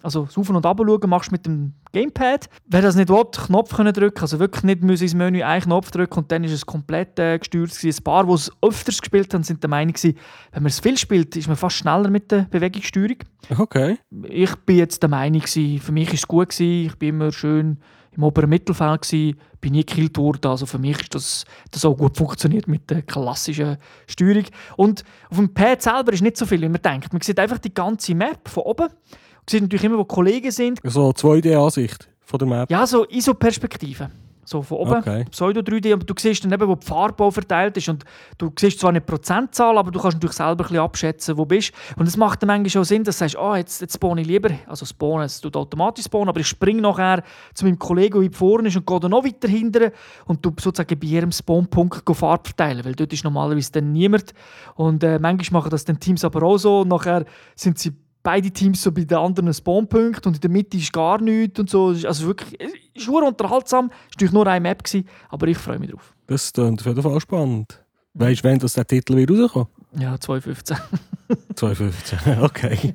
Also 0.05 0.27
das 0.27 0.37
Auf 0.37 0.51
und 0.51 0.67
Ab 0.67 0.79
schauen 0.85 1.09
machst 1.09 1.31
du 1.31 1.33
mit 1.35 1.47
dem 1.47 1.73
Gamepad. 1.93 2.51
Wer 2.67 2.83
das 2.83 2.95
nicht 2.95 3.09
will, 3.09 3.25
Knopf 3.33 3.75
können 3.75 3.93
drücken, 3.93 4.21
also 4.21 4.39
wirklich 4.39 4.63
nicht 4.63 4.83
müssen 4.83 5.05
ins 5.05 5.15
Menü 5.15 5.43
einen 5.43 5.63
Knopf 5.63 5.91
drücken 5.91 6.19
und 6.19 6.31
dann 6.31 6.45
ist 6.45 6.53
es 6.53 6.67
komplett 6.67 7.19
äh, 7.19 7.39
gesteuert. 7.39 7.73
Ein 7.83 8.05
paar, 8.05 8.27
die 8.27 8.33
es 8.33 8.53
öfters 8.61 9.01
gespielt 9.01 9.33
haben, 9.33 9.45
sind 9.45 9.63
der 9.63 9.71
Meinung 9.71 9.95
gewesen, 9.95 10.19
wenn 10.53 10.63
man 10.63 10.69
es 10.69 10.81
viel 10.81 10.99
spielt, 10.99 11.35
ist 11.37 11.49
man 11.49 11.57
fast 11.57 11.77
schneller 11.77 12.11
mit 12.11 12.31
der 12.31 12.43
Bewegungssteuerung. 12.51 13.17
Okay. 13.59 13.97
Ich 14.29 14.55
bin 14.57 14.77
jetzt 14.77 15.03
der 15.03 15.09
Meinung 15.09 15.41
gewesen, 15.41 15.81
für 15.81 15.93
mich 15.93 16.09
ist 16.09 16.21
es 16.21 16.29
gut 16.29 16.51
gewesen, 16.51 16.87
ich 16.87 16.99
bin 16.99 17.09
immer 17.09 17.33
schön 17.33 17.79
im 18.17 18.23
oberen 18.23 18.51
Mittelfeld 18.51 19.03
gewesen, 19.03 19.39
bin 19.61 19.73
nie 19.73 19.85
gekillt 19.85 20.17
worden. 20.19 20.47
Also 20.47 20.67
für 20.67 20.79
mich 20.79 21.01
ist 21.01 21.15
das, 21.15 21.45
das 21.71 21.85
auch 21.85 21.97
gut 21.97 22.17
funktioniert 22.17 22.69
mit 22.69 22.89
der 22.91 23.03
klassischen 23.03 23.79
Steuerung. 24.07 24.45
Und 24.77 25.05
auf 25.31 25.39
dem 25.39 25.53
Pad 25.53 25.83
selber 25.83 26.13
ist 26.13 26.23
nicht 26.23 26.37
so 26.37 26.47
viel, 26.47 26.61
wie 26.61 26.69
man 26.69 26.83
denkt. 26.83 27.13
Man 27.13 27.23
sieht 27.23 27.39
einfach 27.39 27.59
die 27.59 27.73
ganze 27.73 28.15
Map 28.15 28.49
von 28.49 28.65
oben. 28.65 28.89
Man 28.89 29.49
sieht 29.49 29.63
natürlich 29.63 29.85
immer, 29.85 29.99
wo 29.99 30.05
Kollegen 30.05 30.51
sind. 30.51 30.81
So 30.85 31.11
2D-Ansicht 31.11 32.09
von 32.21 32.39
der 32.39 32.49
Map? 32.49 32.71
Ja, 32.71 32.87
so 32.87 33.07
ISO-Perspektive. 33.09 34.11
So 34.45 34.63
von 34.63 34.79
oben, 34.79 34.95
okay. 34.95 35.25
Pseudo 35.31 35.61
3D. 35.61 35.95
Und 35.95 36.09
du 36.09 36.15
siehst 36.19 36.45
dann 36.45 36.53
eben, 36.53 36.69
wo 36.69 36.75
die 36.75 36.87
Farbe 36.87 37.31
verteilt 37.31 37.77
ist. 37.77 37.89
Und 37.89 38.05
du 38.39 38.53
siehst 38.59 38.81
zwar 38.81 38.93
nicht 38.93 39.07
die 39.07 39.13
Prozentzahl, 39.13 39.77
aber 39.79 39.91
du 39.91 40.01
kannst 40.01 40.17
natürlich 40.17 40.37
selber 40.37 40.65
ein 40.65 40.69
bisschen 40.69 40.79
abschätzen, 40.79 41.37
wo 41.37 41.43
du 41.43 41.49
bist. 41.49 41.73
Und 41.97 42.07
es 42.07 42.17
macht 42.17 42.43
dann 42.43 42.49
manchmal 42.49 42.83
auch 42.83 42.87
Sinn, 42.87 43.05
dass 43.05 43.19
du 43.19 43.25
sagst, 43.25 43.37
oh, 43.39 43.55
jetzt, 43.55 43.81
jetzt 43.81 43.95
spawne 43.95 44.23
ich 44.23 44.27
lieber. 44.27 44.51
Also 44.67 44.87
spawnen, 44.87 45.27
es 45.27 45.41
tut 45.41 45.57
automatisch 45.57 46.07
spawnen, 46.07 46.29
aber 46.29 46.41
ich 46.41 46.49
springe 46.49 46.81
nachher 46.81 47.23
zu 47.55 47.65
meinem 47.65 47.79
Kollegen, 47.79 48.21
der 48.21 48.33
vorne 48.33 48.69
ist 48.69 48.77
und 48.77 48.87
gehe 48.87 49.01
dann 49.01 49.11
noch 49.11 49.25
weiter 49.25 49.49
hinten 49.49 49.91
und 50.27 50.45
du 50.45 50.53
sozusagen 50.59 50.99
bei 50.99 51.07
jedem 51.07 51.33
Spawnpunkt 51.33 52.03
Farbe 52.15 52.49
verteilen, 52.49 52.85
weil 52.85 52.95
dort 52.95 53.13
ist 53.13 53.25
normalerweise 53.25 53.73
dann 53.73 53.93
niemand. 53.93 54.33
Und 54.75 55.03
äh, 55.05 55.19
manchmal 55.19 55.61
machen 55.61 55.71
das 55.71 55.85
dann 55.85 56.01
Teams 56.01 56.25
aber 56.25 56.43
auch 56.43 56.59
so. 56.59 56.81
Und 56.81 56.89
nachher 56.89 57.25
sind 57.55 57.79
sie 57.79 57.93
beide 58.25 58.51
Teams 58.51 58.83
so 58.83 58.91
bei 58.91 59.05
den 59.05 59.19
anderen 59.19 59.55
Spawnpunkten 59.55 60.31
und 60.31 60.35
in 60.37 60.41
der 60.41 60.51
Mitte 60.51 60.77
ist 60.77 60.93
gar 60.93 61.21
nichts 61.21 61.61
und 61.61 61.71
so. 61.71 61.89
Also 61.89 62.27
wirklich, 62.27 62.59
es 62.59 62.73
ist 62.95 63.07
nur 63.07 63.23
unterhaltsam. 63.23 63.93
Es 64.19 64.27
war 64.27 64.33
nur 64.33 64.47
eine 64.49 64.61
Map, 64.61 64.83
gewesen, 64.83 65.07
aber 65.29 65.47
ich 65.47 65.59
freue 65.59 65.79
mich 65.79 65.91
drauf. 65.91 66.13
Das 66.27 66.53
klingt 66.53 66.81
auf 66.81 66.87
jeden 66.87 67.03
Fall 67.03 67.21
spannend. 67.21 67.81
Weißt 68.15 68.45
du, 68.45 68.49
wann 68.49 68.59
das 68.59 68.73
der 68.73 68.87
Titel 68.87 69.17
wird 69.17 69.31
rauskommen? 69.31 69.69
Ja, 69.97 70.19
2015. 70.19 70.77
2015, 71.55 72.39
okay. 72.43 72.95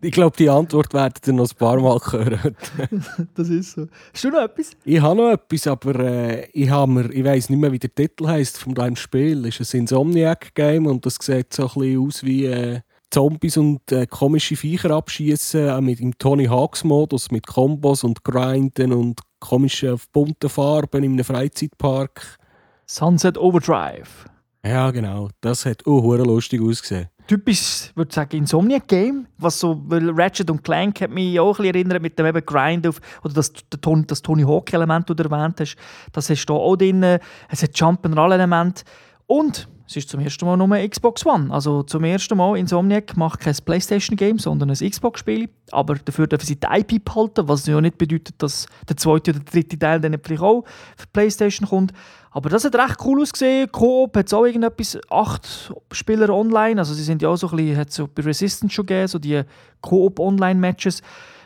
ich 0.00 0.12
glaube, 0.12 0.36
die 0.36 0.50
Antwort 0.50 0.92
werdet 0.92 1.26
ihr 1.26 1.32
noch 1.32 1.50
ein 1.50 1.56
paar 1.56 1.80
Mal 1.80 1.98
hören. 1.98 2.56
das 3.34 3.48
ist 3.48 3.72
so. 3.72 3.86
Hast 4.12 4.24
du 4.24 4.30
noch 4.30 4.42
etwas? 4.42 4.72
Ich 4.84 5.00
habe 5.00 5.16
noch 5.16 5.30
etwas, 5.30 5.66
aber 5.66 5.98
äh, 6.00 6.48
ich, 6.52 6.68
mir, 6.68 7.10
ich 7.12 7.24
weiss 7.24 7.48
nicht 7.48 7.58
mehr, 7.58 7.72
wie 7.72 7.78
der 7.78 7.94
Titel 7.94 8.26
heisst 8.26 8.58
von 8.58 8.74
deinem 8.74 8.96
Spiel. 8.96 9.46
Es 9.46 9.60
ist 9.60 9.74
ein 9.74 9.82
Insomniac-Game 9.82 10.86
und 10.86 11.06
das 11.06 11.16
sieht 11.20 11.54
so 11.54 11.68
ein 11.68 11.68
bisschen 11.68 12.06
aus 12.06 12.24
wie... 12.24 12.46
Äh, 12.46 12.80
Zombies 13.10 13.56
und 13.56 13.90
äh, 13.90 14.06
komische 14.06 14.56
Viecher 14.56 14.90
abschießen, 14.90 15.70
auch 15.70 15.80
mit 15.80 16.00
dem 16.00 16.16
Tony 16.18 16.46
Hawks 16.46 16.84
Modus 16.84 17.30
mit 17.30 17.46
Kombos 17.46 18.04
und 18.04 18.22
Grinden 18.22 18.92
und 18.92 19.20
komischen 19.40 19.98
bunten 20.12 20.50
Farben 20.50 21.04
in 21.04 21.12
einem 21.12 21.24
Freizeitpark. 21.24 22.38
Sunset 22.86 23.38
Overdrive. 23.38 24.26
Ja, 24.64 24.90
genau. 24.90 25.30
Das 25.40 25.64
hat 25.64 25.86
auch 25.86 26.02
uh, 26.02 26.16
lustig 26.16 26.60
ausgesehen. 26.60 27.08
Typisch, 27.26 27.92
würde 27.94 28.08
ich 28.08 28.14
sagen, 28.14 28.36
Insomniac 28.38 28.88
Game, 28.88 29.26
was 29.36 29.60
so, 29.60 29.82
weil 29.86 30.10
Ratchet 30.10 30.50
und 30.50 30.64
Clank 30.64 31.00
hat 31.02 31.10
mich 31.10 31.38
auch 31.38 31.58
ein 31.58 31.62
bisschen 31.62 31.74
erinnert 31.74 32.02
mit 32.02 32.18
dem 32.18 32.26
eben 32.26 32.44
Grind 32.44 32.86
auf, 32.86 33.00
oder 33.22 33.34
das, 33.34 33.52
das 33.52 34.22
Tony 34.22 34.42
Hawk 34.42 34.72
Element, 34.72 35.08
das 35.08 35.16
du 35.16 35.22
erwähnt 35.22 35.60
hast, 35.60 35.76
das 36.12 36.30
hast 36.30 36.46
du 36.46 36.54
auch 36.54 36.76
drin. 36.76 37.02
Es 37.50 37.62
hat 37.62 37.72
Jump'n'Roll 37.72 38.32
Element 38.32 38.82
und 39.26 39.68
es 39.88 39.96
ist 39.96 40.10
zum 40.10 40.20
ersten 40.20 40.44
Mal 40.44 40.58
nur 40.58 40.68
Xbox 40.86 41.24
One. 41.24 41.50
Also 41.50 41.82
zum 41.82 42.04
ersten 42.04 42.36
Mal 42.36 42.58
Insomniac 42.58 43.16
macht 43.16 43.40
kein 43.40 43.56
Playstation-Game, 43.64 44.38
sondern 44.38 44.68
ein 44.68 44.76
Xbox-Spiel. 44.76 45.48
Aber 45.70 45.94
dafür 45.94 46.26
dürfen 46.26 46.44
sie 46.44 46.56
die 46.56 46.66
IP 46.70 47.02
behalten, 47.02 47.48
was 47.48 47.66
ja 47.66 47.80
nicht 47.80 47.96
bedeutet, 47.96 48.34
dass 48.36 48.66
der 48.86 48.98
zweite 48.98 49.30
oder 49.30 49.40
der 49.40 49.50
dritte 49.50 49.78
Teil 49.78 49.98
dann 49.98 50.18
vielleicht 50.22 50.42
auch 50.42 50.64
für 50.94 51.06
Playstation 51.10 51.66
kommt. 51.66 51.92
Aber 52.32 52.50
das 52.50 52.66
hat 52.66 52.74
recht 52.74 52.96
cool 53.02 53.22
ausgesehen. 53.22 53.72
Coop 53.72 54.14
hat 54.14 54.34
auch 54.34 54.44
irgendetwas, 54.44 54.98
acht 55.08 55.72
Spieler 55.92 56.28
online. 56.34 56.78
Also 56.78 56.92
sie 56.92 57.02
sind 57.02 57.22
ja 57.22 57.30
auch 57.30 57.36
so 57.36 57.48
ein 57.48 57.56
bisschen, 57.56 57.76
hat 57.78 57.90
so 57.90 58.06
bei 58.06 58.22
Resistance 58.22 58.74
schon 58.74 58.84
gegeben, 58.84 59.08
so 59.08 59.18
die 59.18 59.40
Coop-Online-Matches. 59.80 61.00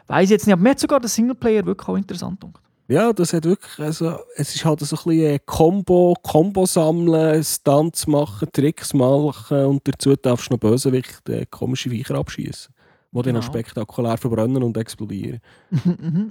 Weiß 0.08 0.30
jetzt 0.30 0.48
nicht, 0.48 0.52
aber 0.52 0.62
mir 0.62 0.70
hat 0.70 0.80
sogar 0.80 0.98
der 0.98 1.08
Singleplayer 1.08 1.64
wirklich 1.64 1.88
auch 1.88 1.96
interessant 1.96 2.40
gemacht. 2.40 2.60
Ja, 2.92 3.10
das 3.14 3.32
hat 3.32 3.46
wirklich, 3.46 3.78
also, 3.78 4.18
es 4.36 4.54
ist 4.54 4.66
halt 4.66 4.80
so 4.80 4.96
ein 4.96 5.02
bisschen 5.04 5.38
Combo, 5.46 6.14
Combo 6.22 6.66
sammeln, 6.66 7.42
Stunts 7.42 8.06
machen, 8.06 8.50
Tricks 8.52 8.92
machen 8.92 9.64
und 9.64 9.80
dazu 9.88 10.14
darfst 10.14 10.50
du 10.50 10.54
noch 10.54 10.60
Bösewicht 10.60 11.26
äh, 11.30 11.46
komische 11.46 11.88
Viecher 11.88 12.16
abschießen, 12.16 12.70
die 12.70 13.10
genau. 13.12 13.22
dann 13.22 13.36
auch 13.38 13.42
spektakulär 13.42 14.18
verbrennen 14.18 14.62
und 14.62 14.76
explodieren. 14.76 15.40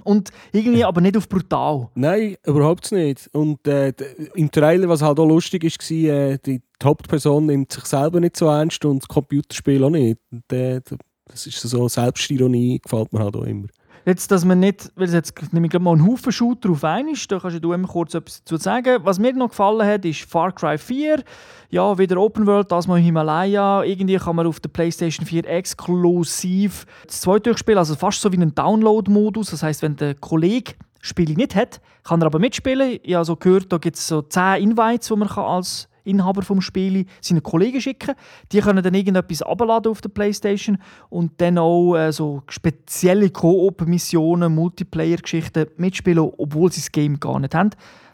und 0.04 0.30
irgendwie 0.52 0.84
aber 0.84 1.00
nicht 1.00 1.16
auf 1.16 1.28
brutal. 1.28 1.88
Nein, 1.96 2.36
überhaupt 2.46 2.92
nicht. 2.92 3.28
Und 3.32 3.66
äh, 3.66 3.92
im 4.36 4.48
Trailer, 4.48 4.88
was 4.88 5.02
halt 5.02 5.18
auch 5.18 5.26
lustig 5.26 5.64
ist, 5.64 5.80
war, 5.90 5.96
äh, 5.96 6.38
die, 6.46 6.60
die 6.60 6.86
Hauptperson 6.86 7.46
nimmt 7.46 7.72
sich 7.72 7.86
selber 7.86 8.20
nicht 8.20 8.36
so 8.36 8.46
ernst 8.46 8.84
und 8.84 9.02
das 9.02 9.08
Computerspiel 9.08 9.82
auch 9.82 9.90
nicht. 9.90 10.20
Und, 10.30 10.52
äh, 10.52 10.80
das 11.26 11.44
ist 11.44 11.60
so 11.60 11.88
Selbstironie, 11.88 12.78
gefällt 12.78 13.12
mir 13.12 13.18
halt 13.18 13.34
auch 13.34 13.42
immer. 13.42 13.66
Jetzt, 14.04 14.32
dass 14.32 14.44
man 14.44 14.58
nicht, 14.58 14.90
weil 14.96 15.04
es 15.04 15.12
jetzt 15.12 15.52
nehme 15.52 15.68
ich 15.68 15.78
mal 15.78 15.92
einen 15.92 16.04
Haufen 16.04 16.32
Shooter 16.32 16.70
auf 16.70 16.82
einmal 16.82 17.12
ist, 17.12 17.30
da 17.30 17.38
kannst 17.38 17.62
du 17.62 17.72
immer 17.72 17.86
kurz 17.86 18.14
etwas 18.14 18.42
dazu 18.42 18.56
sagen. 18.56 18.98
Was 19.04 19.20
mir 19.20 19.32
noch 19.32 19.50
gefallen 19.50 19.86
hat, 19.86 20.04
ist 20.04 20.22
Far 20.22 20.50
Cry 20.50 20.76
4. 20.76 21.22
Ja, 21.70 21.96
wieder 21.96 22.16
Open 22.20 22.46
World, 22.46 22.72
das 22.72 22.88
mal 22.88 22.98
im 22.98 23.04
Himalaya. 23.04 23.84
Irgendwie 23.84 24.16
kann 24.16 24.34
man 24.34 24.48
auf 24.48 24.58
der 24.58 24.70
PlayStation 24.70 25.24
4 25.24 25.48
exklusiv 25.48 26.84
das 27.06 27.20
zweite 27.20 27.50
durchspielen, 27.50 27.78
also 27.78 27.94
fast 27.94 28.20
so 28.20 28.32
wie 28.32 28.38
ein 28.38 28.54
Download-Modus. 28.54 29.50
Das 29.50 29.62
heißt, 29.62 29.82
wenn 29.82 29.94
der 29.94 30.16
Kollege 30.16 30.72
Spiel 31.00 31.34
nicht 31.34 31.54
hat, 31.54 31.80
kann 32.02 32.20
er 32.22 32.26
aber 32.26 32.40
mitspielen. 32.40 32.98
Ich 33.02 33.14
habe 33.14 33.24
so 33.24 33.36
gehört, 33.36 33.72
da 33.72 33.78
gibt 33.78 33.96
es 33.96 34.08
so 34.08 34.22
10 34.22 34.62
Invites, 34.62 35.08
die 35.08 35.16
man 35.16 35.28
als 35.28 35.88
Inhaber 36.04 36.42
vom 36.42 36.60
Spiel, 36.60 37.06
seinen 37.20 37.42
Kollegen 37.42 37.80
schicken. 37.80 38.14
Die 38.52 38.60
können 38.60 38.82
dann 38.82 38.94
irgendetwas 38.94 39.42
abladen 39.42 39.90
auf 39.90 40.00
der 40.00 40.08
Playstation 40.08 40.78
und 41.08 41.32
dann 41.40 41.58
auch 41.58 41.96
äh, 41.96 42.12
so 42.12 42.42
spezielle 42.48 43.30
Koop-Missionen, 43.30 44.54
Multiplayer-Geschichten 44.54 45.66
mitspielen, 45.76 46.30
obwohl 46.36 46.72
sie 46.72 46.80
das 46.80 46.92
Game 46.92 47.18
gar 47.20 47.38
nicht 47.38 47.54
haben. 47.54 47.70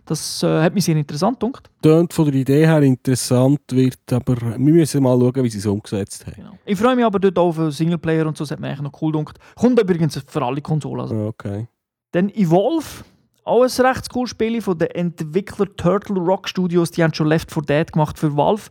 Das 0.08 0.42
äh, 0.42 0.62
hat 0.62 0.74
mich 0.74 0.86
sehr 0.86 0.96
interessant 0.96 1.38
gedacht. 1.38 1.70
Tönt 1.82 2.14
von 2.14 2.24
der 2.24 2.34
Idee 2.34 2.66
her 2.66 2.80
interessant, 2.80 3.60
wird 3.70 4.10
aber 4.10 4.36
wir 4.40 4.58
müssen 4.58 5.02
mal 5.02 5.18
schauen, 5.18 5.44
wie 5.44 5.50
sie 5.50 5.58
es 5.58 5.66
umgesetzt 5.66 6.26
haben. 6.26 6.36
Genau. 6.36 6.58
Ich 6.64 6.78
freue 6.78 6.96
mich 6.96 7.04
aber 7.04 7.18
dort 7.18 7.38
auch 7.38 7.58
auf 7.58 7.74
Singleplayer 7.74 8.26
und 8.26 8.34
so, 8.36 8.44
das 8.44 8.52
hat 8.52 8.60
mir 8.60 8.68
eigentlich 8.68 8.80
noch 8.80 9.02
cool 9.02 9.12
gedacht. 9.12 9.38
Kommt 9.54 9.78
übrigens 9.78 10.18
für 10.26 10.42
alle 10.42 10.62
Konsolen. 10.62 11.02
Also. 11.02 11.26
Okay. 11.26 11.68
Dann 12.12 12.30
Evolve, 12.30 13.04
auch 13.48 13.62
ein 13.64 13.86
recht 13.86 14.10
cooles 14.10 14.30
Spiel 14.30 14.60
von 14.62 14.78
den 14.78 14.88
Entwicklern 14.90 15.70
Turtle 15.76 16.16
Rock 16.20 16.48
Studios. 16.48 16.90
Die 16.90 17.02
haben 17.02 17.14
schon 17.14 17.26
Left 17.26 17.50
4 17.52 17.62
Dead 17.62 17.92
gemacht 17.92 18.18
für 18.18 18.36
Valve. 18.36 18.70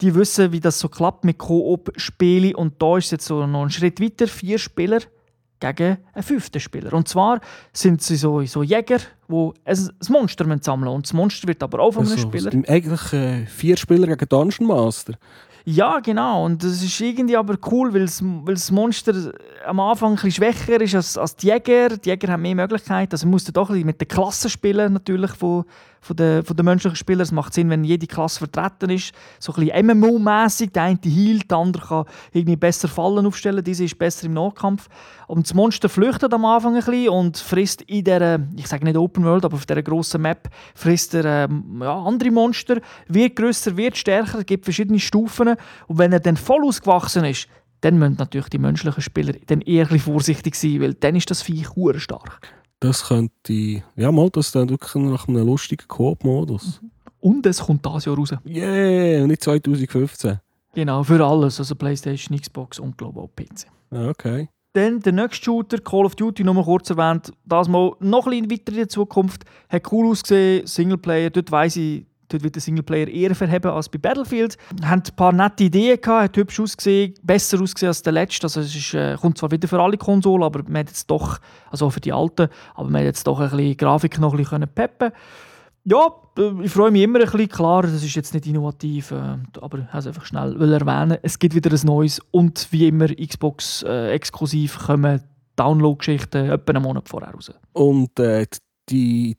Die 0.00 0.14
wissen, 0.14 0.52
wie 0.52 0.60
das 0.60 0.78
so 0.78 0.88
klappt 0.88 1.24
mit 1.24 1.38
Koop-Spielen. 1.38 2.54
Und 2.54 2.80
da 2.82 2.98
ist 2.98 3.06
es 3.06 3.10
jetzt 3.12 3.26
so 3.26 3.46
noch 3.46 3.62
ein 3.62 3.70
Schritt 3.70 4.00
weiter. 4.00 4.28
Vier 4.28 4.58
Spieler 4.58 5.00
gegen 5.60 5.98
einen 6.12 6.22
fünften 6.22 6.60
Spieler. 6.60 6.92
Und 6.92 7.08
zwar 7.08 7.40
sind 7.72 8.02
sie 8.02 8.16
so, 8.16 8.44
so 8.44 8.62
Jäger, 8.62 8.98
die 9.28 9.50
ein 9.64 9.90
Monster 10.08 10.44
sammeln 10.60 10.80
müssen. 10.84 10.94
Und 10.94 11.06
das 11.06 11.12
Monster 11.14 11.48
wird 11.48 11.62
aber 11.62 11.80
auch 11.80 11.92
von 11.92 12.04
einem 12.04 12.12
Also, 12.12 12.28
Spieler. 12.28 12.52
Eigentlich 12.68 13.12
äh, 13.12 13.46
vier 13.46 13.76
Spieler 13.76 14.06
gegen 14.06 14.28
Dungeon 14.28 14.68
Master. 14.68 15.14
Ja, 15.68 15.98
genau. 15.98 16.44
Und 16.44 16.62
das 16.62 16.80
ist 16.80 17.00
irgendwie 17.00 17.36
aber 17.36 17.58
cool, 17.72 17.92
weil 17.92 18.02
das, 18.02 18.70
Monster 18.70 19.32
am 19.66 19.80
Anfang 19.80 20.10
ein 20.10 20.14
bisschen 20.14 20.30
schwächer 20.30 20.80
ist 20.80 20.94
als, 20.94 21.18
als 21.18 21.34
die 21.34 21.48
Jäger. 21.48 21.88
Die 21.88 22.08
Jäger 22.08 22.32
haben 22.32 22.42
mehr 22.42 22.54
Möglichkeiten. 22.54 23.10
Also 23.10 23.26
man 23.26 23.32
muss 23.32 23.46
doch 23.46 23.70
mit 23.70 24.00
den 24.00 24.06
Klassen 24.06 24.48
spielen, 24.48 24.92
natürlich, 24.92 25.32
von, 25.32 25.64
von, 26.06 26.16
den, 26.16 26.44
von 26.44 26.56
den 26.56 26.64
menschlichen 26.64 26.96
Spielern. 26.96 27.22
Es 27.22 27.32
macht 27.32 27.52
Sinn, 27.52 27.68
wenn 27.68 27.84
jede 27.84 28.06
Klasse 28.06 28.38
vertreten 28.38 28.90
ist. 28.90 29.12
So 29.38 29.52
ein 29.52 29.66
bisschen 29.66 29.86
MMO-mässig. 29.86 30.72
Der 30.72 30.84
eine 30.84 30.98
hielt, 31.02 31.50
der 31.50 31.58
andere 31.58 31.86
kann 31.86 32.04
irgendwie 32.32 32.56
besser 32.56 32.88
Fallen 32.88 33.26
aufstellen. 33.26 33.62
Diese 33.64 33.84
ist 33.84 33.98
besser 33.98 34.26
im 34.26 34.34
Nahkampf. 34.34 34.88
Und 35.26 35.46
das 35.46 35.54
Monster 35.54 35.88
flüchtet 35.88 36.32
am 36.32 36.44
Anfang 36.44 36.76
ein 36.76 36.84
bisschen 36.84 37.08
und 37.08 37.36
frisst 37.36 37.82
in 37.82 38.04
dieser, 38.04 38.38
ich 38.56 38.68
sage 38.68 38.84
nicht 38.84 38.96
Open 38.96 39.24
World, 39.24 39.44
aber 39.44 39.56
auf 39.56 39.66
dieser 39.66 39.82
grossen 39.82 40.22
Map 40.22 40.48
frisst 40.74 41.14
er 41.14 41.48
ähm, 41.48 41.80
ja, 41.80 41.98
andere 41.98 42.30
Monster. 42.30 42.80
Wird 43.08 43.36
grösser, 43.36 43.76
wird 43.76 43.96
stärker, 43.96 44.44
gibt 44.44 44.64
verschiedene 44.64 45.00
Stufen. 45.00 45.56
Und 45.88 45.98
wenn 45.98 46.12
er 46.12 46.20
dann 46.20 46.36
voll 46.36 46.64
ausgewachsen 46.64 47.24
ist, 47.24 47.48
dann 47.80 47.98
müssen 47.98 48.16
natürlich 48.18 48.48
die 48.48 48.58
menschlichen 48.58 49.02
Spieler 49.02 49.34
dann 49.46 49.60
eher 49.60 49.86
vorsichtig 49.86 50.54
sein, 50.54 50.80
weil 50.80 50.94
dann 50.94 51.16
ist 51.16 51.30
das 51.30 51.42
Viech 51.42 51.68
stark. 51.98 52.40
Das 52.86 53.08
könnte. 53.08 53.82
Ja, 53.96 54.12
mal, 54.12 54.30
das 54.30 54.52
dann 54.52 54.68
wirklich 54.68 54.94
nach 54.94 55.26
einem 55.26 55.44
lustigen 55.44 55.88
Coop-Modus. 55.88 56.80
Und 57.18 57.44
es 57.44 57.58
kommt 57.58 57.84
das 57.84 58.04
Jahr 58.04 58.16
raus. 58.16 58.32
Yeah, 58.46 59.22
und 59.22 59.28
nicht 59.28 59.42
2015. 59.42 60.38
Genau, 60.72 61.02
für 61.02 61.24
alles. 61.24 61.58
Also 61.58 61.74
Playstation, 61.74 62.38
Xbox 62.38 62.78
und 62.78 62.96
glaube 62.96 63.22
auch 63.22 63.30
PC. 63.34 63.66
Okay. 63.90 64.48
Dann 64.74 65.00
der 65.00 65.12
nächste 65.12 65.44
Shooter, 65.44 65.78
Call 65.78 66.04
of 66.04 66.14
Duty, 66.14 66.44
nur 66.44 66.54
mal 66.54 66.62
kurz 66.62 66.88
erwähnt. 66.90 67.32
Das 67.44 67.66
mal 67.66 67.90
noch 67.98 68.28
ein 68.28 68.46
bisschen 68.46 68.50
weiter 68.52 68.72
in 68.72 68.78
die 68.84 68.88
Zukunft. 68.88 69.42
Hat 69.68 69.90
cool 69.90 70.06
ausgesehen, 70.06 70.64
Singleplayer. 70.64 71.30
Dort 71.30 71.50
weiss 71.50 71.74
ich, 71.74 72.06
dort 72.28 72.42
wird 72.42 72.54
der 72.54 72.62
Singleplayer 72.62 73.08
eher 73.08 73.34
verheben 73.34 73.70
als 73.70 73.88
bei 73.88 73.98
Battlefield. 73.98 74.56
Haben 74.82 75.02
ein 75.06 75.16
paar 75.16 75.32
nette 75.32 75.64
Ideen 75.64 76.00
gehabt, 76.00 76.24
hat 76.24 76.36
hübsch 76.36 76.60
ausgesehen, 76.60 77.14
besser 77.22 77.60
ausgesehen 77.60 77.88
als 77.88 78.02
der 78.02 78.12
letzte. 78.12 78.46
Also 78.46 78.60
es 78.60 78.74
ist, 78.74 78.94
äh, 78.94 79.16
kommt 79.20 79.38
zwar 79.38 79.50
wieder 79.50 79.68
für 79.68 79.80
alle 79.80 79.96
Konsolen, 79.96 80.42
aber 80.42 80.62
man 80.64 80.80
hat 80.80 80.88
jetzt 80.88 81.10
doch, 81.10 81.38
also 81.70 81.86
auch 81.86 81.90
für 81.90 82.00
die 82.00 82.12
alten, 82.12 82.48
aber 82.74 82.90
man 82.90 83.00
hat 83.00 83.06
jetzt 83.06 83.26
doch 83.26 83.40
ein 83.40 83.50
bisschen 83.50 83.76
Grafik 83.76 84.18
noch 84.18 84.32
ein 84.32 84.38
bisschen 84.38 84.68
peppen 84.74 85.12
ja, 85.88 86.12
äh, 86.36 86.64
ich 86.64 86.72
freue 86.72 86.90
mich 86.90 87.02
immer 87.02 87.20
ein 87.20 87.24
bisschen. 87.24 87.48
Klar, 87.48 87.82
das 87.82 88.02
ist 88.02 88.14
jetzt 88.14 88.34
nicht 88.34 88.46
innovativ, 88.46 89.12
äh, 89.12 89.38
aber 89.60 89.78
ich 89.78 89.94
es 89.94 90.06
einfach 90.06 90.26
schnell 90.26 90.58
will 90.58 90.72
erwähnen. 90.72 91.18
Es 91.22 91.38
gibt 91.38 91.54
wieder 91.54 91.70
ein 91.70 91.86
neues 91.86 92.20
und 92.32 92.66
wie 92.72 92.88
immer 92.88 93.06
Xbox 93.06 93.84
äh, 93.84 94.10
exklusiv 94.10 94.78
kommen 94.78 95.22
Download-Geschichten 95.54 96.50
etwa 96.50 96.72
einen 96.72 96.82
Monat 96.82 97.08
vorher 97.08 97.30
raus. 97.30 97.52
Und 97.72 98.18
äh, 98.18 98.46
die 98.90 99.36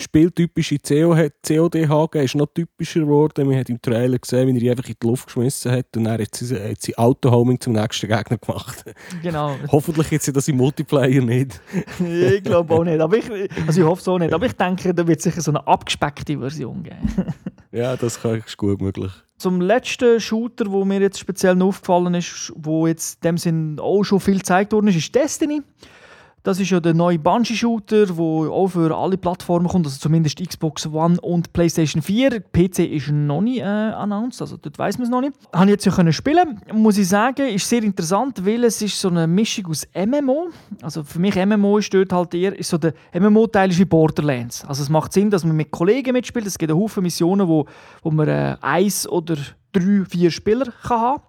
spieltypische 0.00 0.78
COD 0.78 1.32
COD-Hage 1.46 2.22
ist 2.22 2.34
noch 2.34 2.46
typischer 2.46 3.00
geworden. 3.00 3.48
Man 3.48 3.58
hat 3.58 3.68
im 3.68 3.80
Trailer 3.82 4.18
gesehen, 4.18 4.54
wie 4.54 4.66
er 4.66 4.72
einfach 4.72 4.88
in 4.88 4.94
die 5.02 5.06
Luft 5.06 5.26
geschmissen 5.26 5.72
hat 5.72 5.96
und 5.96 6.04
dann 6.04 6.20
hat 6.20 6.34
sie, 6.34 6.54
hat 6.54 6.80
sie 6.80 6.96
Auto-Homing 6.96 7.60
zum 7.60 7.72
nächsten 7.72 8.08
Gegner 8.08 8.38
gemacht. 8.38 8.84
Genau. 9.22 9.56
Hoffentlich 9.72 10.10
jetzt 10.10 10.34
das 10.34 10.48
im 10.48 10.56
Multiplayer 10.56 11.20
nicht. 11.22 11.60
ich 11.98 12.42
glaube 12.42 12.74
auch 12.74 12.84
nicht. 12.84 13.00
Aber 13.00 13.16
ich, 13.16 13.28
also 13.66 13.80
ich 13.80 13.86
hoffe 13.86 14.00
es 14.00 14.08
auch 14.08 14.18
nicht. 14.18 14.32
Aber 14.32 14.46
ich 14.46 14.52
denke, 14.52 14.94
da 14.94 15.06
wird 15.06 15.20
sicher 15.20 15.40
so 15.40 15.50
eine 15.50 15.66
abgespeckte 15.66 16.38
Version 16.38 16.82
geben. 16.82 17.32
Ja, 17.70 17.98
das 17.98 18.16
ist 18.24 18.56
gut 18.56 18.80
möglich. 18.80 19.12
Zum 19.36 19.60
letzten 19.60 20.18
Shooter, 20.20 20.72
wo 20.72 20.86
mir 20.86 21.00
jetzt 21.00 21.18
speziell 21.18 21.60
aufgefallen 21.60 22.14
ist, 22.14 22.50
wo 22.56 22.86
jetzt 22.86 23.16
in 23.16 23.28
dem 23.28 23.36
Sinn 23.36 23.78
auch 23.78 24.04
schon 24.04 24.20
viel 24.20 24.38
gezeigt 24.38 24.72
worden 24.72 24.88
ist, 24.88 24.96
ist 24.96 25.14
Destiny. 25.14 25.60
Das 26.48 26.58
ist 26.58 26.70
ja 26.70 26.80
der 26.80 26.94
neue 26.94 27.18
Bungie-Shooter, 27.18 28.06
der 28.06 28.18
auch 28.18 28.68
für 28.68 28.96
alle 28.96 29.18
Plattformen 29.18 29.68
kommt, 29.68 29.84
also 29.84 29.98
zumindest 29.98 30.42
Xbox 30.42 30.86
One 30.86 31.20
und 31.20 31.52
PlayStation 31.52 32.00
4. 32.00 32.40
PC 32.40 32.78
ist 32.90 33.10
noch 33.10 33.42
nicht 33.42 33.58
äh, 33.58 33.64
announced, 33.64 34.40
also 34.40 34.56
dort 34.56 34.78
weiß 34.78 34.96
man 34.96 35.04
es 35.04 35.10
noch 35.10 35.20
nicht. 35.20 35.34
Habe 35.52 35.66
ich 35.66 35.72
jetzt 35.72 35.84
ja 35.84 35.92
können 35.92 36.10
spielen, 36.10 36.58
muss 36.72 36.96
ich 36.96 37.06
sagen, 37.06 37.48
ist 37.48 37.68
sehr 37.68 37.82
interessant, 37.82 38.46
weil 38.46 38.64
es 38.64 38.80
ist 38.80 38.98
so 38.98 39.08
eine 39.08 39.26
Mischung 39.26 39.66
aus 39.66 39.86
MMO. 39.94 40.48
Also 40.80 41.04
für 41.04 41.18
mich 41.18 41.36
MMO 41.36 41.76
ist 41.76 41.92
dort 41.92 42.14
halt 42.14 42.32
eher, 42.32 42.58
ist 42.58 42.70
so 42.70 42.78
der 42.78 42.94
MMO-Teil 43.12 43.76
wie 43.76 43.84
Borderlands. 43.84 44.64
Also 44.64 44.82
es 44.82 44.88
macht 44.88 45.12
Sinn, 45.12 45.28
dass 45.28 45.44
man 45.44 45.54
mit 45.54 45.70
Kollegen 45.70 46.14
mitspielt. 46.14 46.46
Es 46.46 46.56
gibt 46.56 46.72
einen 46.72 46.80
Haufen 46.80 47.02
Missionen, 47.02 47.46
wo, 47.46 47.66
wo 48.02 48.10
man 48.10 48.26
äh, 48.26 48.56
eins 48.62 49.06
oder 49.06 49.36
drei, 49.74 50.02
vier 50.08 50.30
Spieler 50.30 50.72
kann 50.82 50.98
haben 50.98 51.22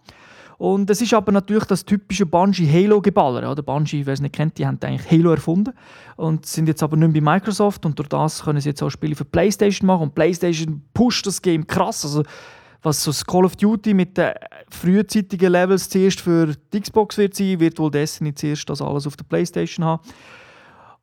und 0.60 0.90
es 0.90 1.02
ist 1.02 1.14
aber 1.14 1.32
natürlich 1.32 1.64
das 1.64 1.86
typische 1.86 2.26
Bungie-Halo-Geballer. 2.26 3.50
Oder 3.50 3.64
Bungie, 3.64 4.06
wer 4.06 4.14
es 4.14 4.20
nicht 4.20 4.36
kennt, 4.36 4.58
die 4.58 4.68
haben 4.68 4.78
eigentlich 4.84 5.10
Halo 5.10 5.32
erfunden 5.32 5.74
und 6.18 6.46
sind 6.46 6.68
jetzt 6.68 6.84
aber 6.84 6.98
nicht 6.98 7.14
mehr 7.14 7.22
bei 7.22 7.34
Microsoft 7.36 7.86
und 7.86 7.98
durch 7.98 8.10
das 8.10 8.44
können 8.44 8.60
sie 8.60 8.68
jetzt 8.68 8.84
auch 8.84 8.90
Spiele 8.90 9.16
für 9.16 9.24
PlayStation 9.24 9.88
machen 9.88 10.04
und 10.04 10.16
PlayStation 10.16 10.82
pusht 10.94 11.26
das 11.26 11.42
Game 11.42 11.66
krass. 11.66 12.04
Also 12.04 12.24
was 12.82 13.02
so 13.02 13.12
das 13.12 13.26
Call 13.26 13.46
of 13.46 13.56
Duty 13.56 13.94
mit 13.94 14.18
den 14.18 14.34
frühzeitigen 14.70 15.50
Levels 15.50 15.88
zuerst 15.88 16.20
für 16.20 16.54
die 16.74 16.82
Xbox 16.82 17.18
wird 17.18 17.36
sein, 17.36 17.58
wird 17.62 17.80
wohl 17.80 17.90
Destiny 17.90 18.34
zuerst 18.34 18.70
das 18.70 18.82
alles 18.82 19.08
auf 19.08 19.16
der 19.16 19.24
PlayStation 19.24 19.86
haben. 19.86 20.04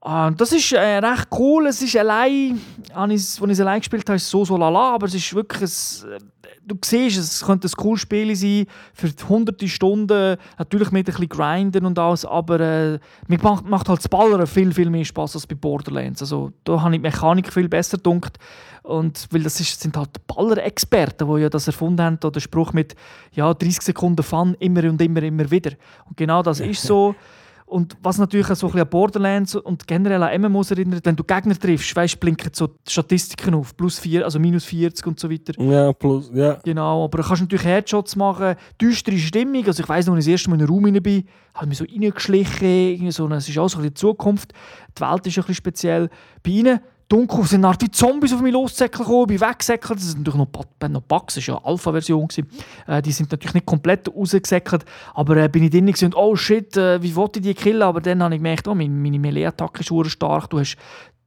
Ah, 0.03 0.31
das 0.31 0.53
ist 0.53 0.71
äh, 0.73 0.99
recht 0.99 1.29
cool. 1.33 1.67
Es 1.67 1.81
ist 1.81 1.97
allein, 1.97 2.61
als 2.93 3.41
ich 3.41 3.51
es 3.51 3.61
allein 3.61 3.81
gespielt 3.81 4.07
habe, 4.07 4.17
ist 4.17 4.29
so 4.29 4.45
so 4.45 4.57
lala, 4.59 4.95
aber 4.95 5.07
es 5.07 5.15
ist 5.15 5.35
wirklich 5.35 5.63
ein, 5.63 6.31
du 6.67 6.77
siehst, 6.85 7.19
es 7.19 7.45
könnte 7.45 7.69
ein 7.69 7.73
cooles 7.73 8.01
Spiel 8.01 8.35
sein 8.35 8.67
für 8.93 9.11
hunderte 9.29 9.69
Stunden, 9.69 10.37
natürlich 10.59 10.91
mit 10.91 11.09
ein 11.09 11.13
bisschen 11.13 11.29
Grinden 11.29 11.87
und 11.87 11.99
alles, 11.99 12.25
aber 12.25 12.61
äh, 12.61 12.99
mir 13.29 13.39
macht, 13.41 13.65
macht 13.67 13.89
halt 13.89 14.01
das 14.01 14.09
Ballern 14.09 14.47
viel, 14.47 14.73
viel 14.73 14.91
mehr 14.91 15.05
Spaß 15.05 15.37
als 15.37 15.47
bei 15.47 15.55
Borderlands. 15.55 16.21
Also 16.21 16.53
da 16.65 16.83
habe 16.83 16.95
ich 16.95 17.01
die 17.01 17.09
Mechanik 17.09 17.53
viel 17.53 17.69
besser 17.69 17.97
gedunkt 17.97 18.39
und 18.83 19.27
weil 19.31 19.43
das 19.43 19.61
ist, 19.61 19.81
sind 19.81 19.97
halt 19.97 20.27
Baller-Experten, 20.27 21.27
die 21.33 21.43
ja 21.43 21.49
das 21.49 21.67
erfunden 21.67 22.03
haben, 22.03 22.17
oder 22.17 22.33
der 22.33 22.41
Spruch 22.41 22.73
mit 22.73 22.95
ja, 23.33 23.53
30 23.55 23.83
Sekunden 23.83 24.23
Fun, 24.23 24.57
immer 24.59 24.85
und 24.85 25.01
immer, 25.01 25.23
immer 25.23 25.51
wieder. 25.51 25.73
Und 26.07 26.17
genau 26.17 26.43
das 26.43 26.61
ist 26.61 26.83
so. 26.83 27.15
Und 27.67 27.97
was 28.01 28.19
natürlich 28.19 28.49
auch 28.49 28.55
so 28.55 28.69
ein 28.69 28.73
bisschen 28.73 28.87
an 28.87 28.91
Borderlands 28.91 29.57
und 29.57 29.89
generell 29.89 30.23
an 30.23 30.41
MMOs 30.41 30.71
erinnert, 30.71 31.05
wenn 31.05 31.17
du 31.17 31.25
Gegner 31.25 31.59
triffst, 31.59 31.97
weißt, 31.97 32.21
blinken 32.21 32.53
so 32.55 32.69
Statistiken 32.89 33.55
auf, 33.55 33.77
plus 33.77 33.99
4, 33.99 34.25
also 34.25 34.39
minus 34.39 34.65
40 34.67 35.05
und 35.05 35.19
so 35.19 35.29
weiter. 35.29 35.61
Ja, 35.61 35.93
plus, 35.93 36.31
ja. 36.33 36.59
Genau, 36.65 37.05
aber 37.05 37.19
du 37.19 37.25
kannst 37.27 37.43
natürlich 37.43 37.65
Headshots 37.65 38.15
machen, 38.15 38.55
düstere 38.81 39.19
Stimmung. 39.19 39.67
Also 39.67 39.83
ich 39.83 39.89
weiss 39.89 40.07
noch, 40.07 40.15
als 40.15 40.27
ich 40.27 40.33
das 40.33 40.41
erste 40.41 40.51
Mal 40.51 40.57
in 40.57 40.63
einen 40.63 40.71
Raum 40.71 40.85
rein 40.85 41.03
bin, 41.03 41.25
habe 41.55 41.65
ich 41.65 41.69
mich 41.69 41.79
so 41.79 41.85
reingeschlichen. 41.85 42.69
Irgendwie 42.69 43.11
so, 43.11 43.29
es 43.29 43.49
ist 43.49 43.59
auch 43.59 43.69
so 43.69 43.79
ein 43.79 43.83
bisschen 43.83 43.95
die 43.95 43.95
Zukunft. 43.95 44.53
Die 44.97 45.01
Welt 45.01 45.27
ist 45.27 45.37
ein 45.37 45.41
bisschen 45.43 45.55
speziell. 45.57 46.09
Bei 46.45 46.51
ihnen 46.51 46.81
dunkel 47.09 47.45
sind 47.45 47.61
eine 47.65 47.69
Art 47.69 47.83
wie 47.83 47.91
Zombies 47.91 48.33
auf 48.33 48.41
mich 48.41 48.53
lossäckeln 48.53 49.05
gekommen, 49.05 49.27
bin 49.29 49.41
weggesäckelt. 49.41 49.99
Das 49.99 50.07
sind 50.07 50.19
natürlich 50.19 50.39
noch, 50.39 50.47
Ba- 50.47 50.89
noch 50.89 51.03
Bugs, 51.03 51.35
das 51.35 51.47
war 51.49 51.55
ja 51.55 51.61
eine 51.61 51.67
Alpha-Version. 51.67 52.29
Äh, 52.87 53.03
die 53.03 53.13
sind 53.13 53.31
natürlich 53.31 53.55
nicht 53.55 53.67
komplett 53.67 54.09
rausgesäckelt, 54.09 54.85
aber 55.15 55.37
äh, 55.37 55.49
bin 55.49 55.63
ich 55.63 55.71
drin 55.71 55.89
und 55.89 56.17
oh 56.17 56.35
shit, 56.37 56.77
äh, 56.77 57.03
wie 57.03 57.15
wollte 57.15 57.39
ich 57.39 57.45
die 57.45 57.55
killen? 57.55 57.83
Aber 57.83 58.01
dann 58.01 58.23
habe 58.23 58.35
ich 58.35 58.41
gemerkt, 58.41 58.67
oh, 58.69 58.75
meine, 58.75 58.91
meine 58.91 59.19
Melee-Attacke 59.19 59.81
ist 59.81 60.11
stark, 60.11 60.51
du 60.51 60.59
hast 60.59 60.77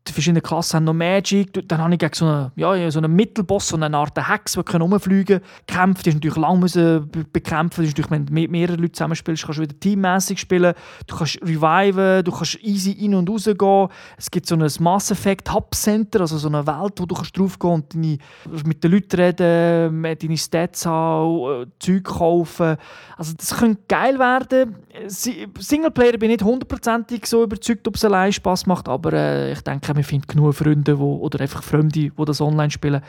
die 0.10 0.14
verschiedenen 0.14 0.44
Klassen 0.44 0.78
haben 0.78 0.84
noch 0.86 0.94
Magic. 0.94 1.68
Dann 1.68 1.80
habe 1.80 1.94
ich 1.94 2.00
gegen 2.00 2.14
so 2.14 2.26
einen, 2.26 2.52
ja, 2.56 2.92
so 2.92 3.00
einen 3.00 3.16
Mittelboss, 3.16 3.70
so 3.70 3.78
eine 3.78 3.96
Art 3.96 4.18
Hex, 4.18 4.54
der 4.54 4.80
rumfliegen 4.82 5.40
kann, 5.68 5.90
gekämpft. 5.90 6.06
Die 6.06 6.10
ist 6.10 6.16
natürlich 6.16 6.38
lang 6.38 6.60
müssen 6.60 7.10
be 7.10 7.26
bekämpfen. 7.32 7.82
Das 7.82 7.90
ist 7.90 7.98
natürlich, 7.98 8.12
wenn 8.12 8.26
du 8.26 8.34
mit 8.34 8.52
mehreren 8.52 8.80
Leuten 8.80 8.94
zusammenspielst, 8.94 9.44
kannst 9.44 9.60
du 9.60 9.64
wieder 9.64 9.80
teammäßig 9.80 10.40
spielen. 10.40 10.74
Du 11.08 11.16
kannst 11.16 11.40
reviven, 11.42 12.24
du 12.24 12.32
kannst 12.32 12.64
easy 12.64 12.92
in- 12.92 13.16
und 13.16 13.30
raus 13.30 13.46
gehen. 13.46 13.88
Es 14.18 14.30
gibt 14.30 14.48
so 14.48 14.56
ein 14.56 14.68
Mass 14.80 15.12
Effect 15.12 15.54
Hub 15.54 15.74
Center, 15.74 16.22
also 16.22 16.38
so 16.38 16.48
eine 16.48 16.66
Welt, 16.66 16.94
wo 16.98 17.06
du 17.06 17.16
kannst 17.16 17.38
draufgehen 17.38 17.74
und 17.74 17.94
deine, 17.94 18.18
mit 18.66 18.84
den 18.84 18.92
Leuten 18.92 19.16
reden, 19.20 20.06
äh, 20.06 20.16
deine 20.16 20.38
Stats 20.38 20.86
haben, 20.86 21.64
äh, 21.64 21.66
Zeug 21.80 22.04
kaufen. 22.04 22.78
Also 23.18 23.34
das 23.38 23.56
könnte 23.58 23.82
geil 23.88 24.18
werden. 24.20 24.76
Si- 25.08 25.48
Singleplayer 25.58 26.14
bin 26.18 26.32
ich 26.32 26.38
nicht 26.40 26.44
hundertprozentig 26.44 27.26
so 27.26 27.44
überzeugt, 27.44 27.88
ob 27.88 27.96
es 27.96 28.06
allein 28.06 28.34
Spaß 28.34 28.66
macht, 28.66 28.88
aber 28.88 29.14
äh, 29.14 29.52
ich 29.52 29.62
denke, 29.62 29.94
wir 30.00 30.04
finden 30.06 30.28
genug 30.28 30.56
Freunde 30.56 30.98
wo, 31.00 31.18
oder 31.18 31.42
einfach 31.42 31.64
Fremde, 31.64 32.00
die 32.00 32.12
das 32.26 32.42
online 32.42 32.72
spielen. 32.72 33.02